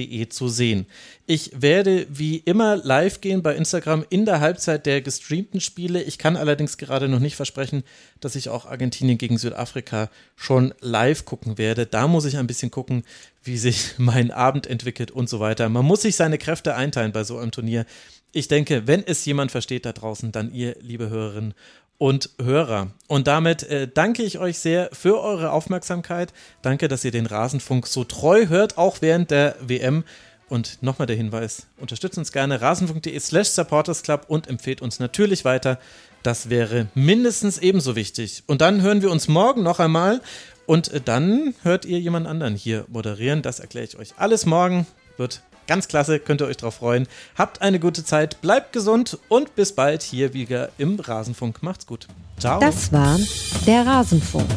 sportschau.de 0.00 0.28
zu 0.28 0.48
sehen. 0.48 0.86
Ich 1.26 1.50
werde 1.54 2.06
wie 2.08 2.38
immer 2.38 2.76
live 2.76 3.20
gehen 3.20 3.42
bei 3.42 3.54
Instagram 3.54 4.04
in 4.10 4.24
der 4.24 4.40
Halbzeit 4.40 4.86
der 4.86 5.00
gestreamten 5.00 5.60
Spiele. 5.60 6.02
Ich 6.02 6.18
kann 6.18 6.36
allerdings 6.36 6.78
gerade 6.78 7.08
noch 7.08 7.20
nicht 7.20 7.36
versprechen, 7.36 7.84
dass 8.20 8.34
ich 8.34 8.48
auch 8.48 8.66
Argentinien 8.66 9.18
gegen 9.18 9.38
Südafrika 9.38 10.10
schon 10.36 10.74
live 10.80 11.24
gucken 11.24 11.58
werde. 11.58 11.86
Da 11.86 12.08
muss 12.08 12.24
ich 12.24 12.36
ein 12.38 12.46
bisschen 12.46 12.70
gucken, 12.70 13.04
wie 13.42 13.58
sich 13.58 13.94
mein 13.98 14.30
Abend 14.30 14.66
entwickelt 14.66 15.10
und 15.10 15.28
so 15.28 15.40
weiter. 15.40 15.68
Man 15.68 15.84
muss 15.84 16.02
sich 16.02 16.16
seine 16.16 16.38
Kräfte 16.38 16.74
einteilen 16.74 17.12
bei 17.12 17.24
so 17.24 17.38
einem 17.38 17.52
Turnier. 17.52 17.86
Ich 18.32 18.48
denke, 18.48 18.86
wenn 18.86 19.04
es 19.04 19.24
jemand 19.24 19.50
versteht 19.50 19.84
da 19.84 19.92
draußen, 19.92 20.30
dann 20.30 20.52
ihr, 20.52 20.76
liebe 20.80 21.10
Hörerinnen 21.10 21.54
und 22.00 22.30
Hörer. 22.42 22.92
Und 23.08 23.26
damit 23.26 23.62
äh, 23.64 23.86
danke 23.86 24.22
ich 24.22 24.38
euch 24.38 24.58
sehr 24.58 24.88
für 24.90 25.20
eure 25.20 25.52
Aufmerksamkeit. 25.52 26.32
Danke, 26.62 26.88
dass 26.88 27.04
ihr 27.04 27.10
den 27.10 27.26
Rasenfunk 27.26 27.86
so 27.86 28.04
treu 28.04 28.48
hört, 28.48 28.78
auch 28.78 29.02
während 29.02 29.30
der 29.30 29.54
WM. 29.60 30.04
Und 30.48 30.82
nochmal 30.82 31.06
der 31.06 31.16
Hinweis, 31.16 31.66
unterstützt 31.76 32.16
uns 32.16 32.32
gerne 32.32 32.62
rasenfunk.de 32.62 33.20
slash 33.20 33.48
supportersclub 33.48 34.24
und 34.28 34.48
empfehlt 34.48 34.80
uns 34.80 34.98
natürlich 34.98 35.44
weiter. 35.44 35.78
Das 36.22 36.48
wäre 36.48 36.88
mindestens 36.94 37.58
ebenso 37.58 37.96
wichtig. 37.96 38.44
Und 38.46 38.62
dann 38.62 38.80
hören 38.80 39.02
wir 39.02 39.10
uns 39.10 39.28
morgen 39.28 39.62
noch 39.62 39.78
einmal 39.78 40.22
und 40.64 40.88
äh, 40.88 41.02
dann 41.02 41.54
hört 41.62 41.84
ihr 41.84 42.00
jemand 42.00 42.26
anderen 42.26 42.54
hier 42.54 42.86
moderieren. 42.88 43.42
Das 43.42 43.60
erkläre 43.60 43.84
ich 43.84 43.98
euch 43.98 44.14
alles 44.16 44.46
morgen. 44.46 44.86
Wird 45.18 45.42
ganz 45.70 45.86
klasse, 45.86 46.18
könnt 46.18 46.40
ihr 46.40 46.48
euch 46.48 46.56
drauf 46.56 46.74
freuen. 46.74 47.06
Habt 47.38 47.62
eine 47.62 47.78
gute 47.78 48.04
Zeit, 48.04 48.40
bleibt 48.40 48.72
gesund 48.72 49.18
und 49.28 49.54
bis 49.54 49.72
bald 49.72 50.02
hier 50.02 50.34
wieder 50.34 50.70
im 50.78 50.98
Rasenfunk. 50.98 51.62
Macht's 51.62 51.86
gut. 51.86 52.08
Ciao. 52.40 52.58
Das 52.58 52.92
war 52.92 53.20
der 53.68 53.86
Rasenfunk. 53.86 54.50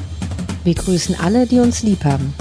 Wir 0.64 0.74
grüßen 0.74 1.14
alle, 1.20 1.46
die 1.46 1.60
uns 1.60 1.84
lieb 1.84 2.04
haben. 2.04 2.34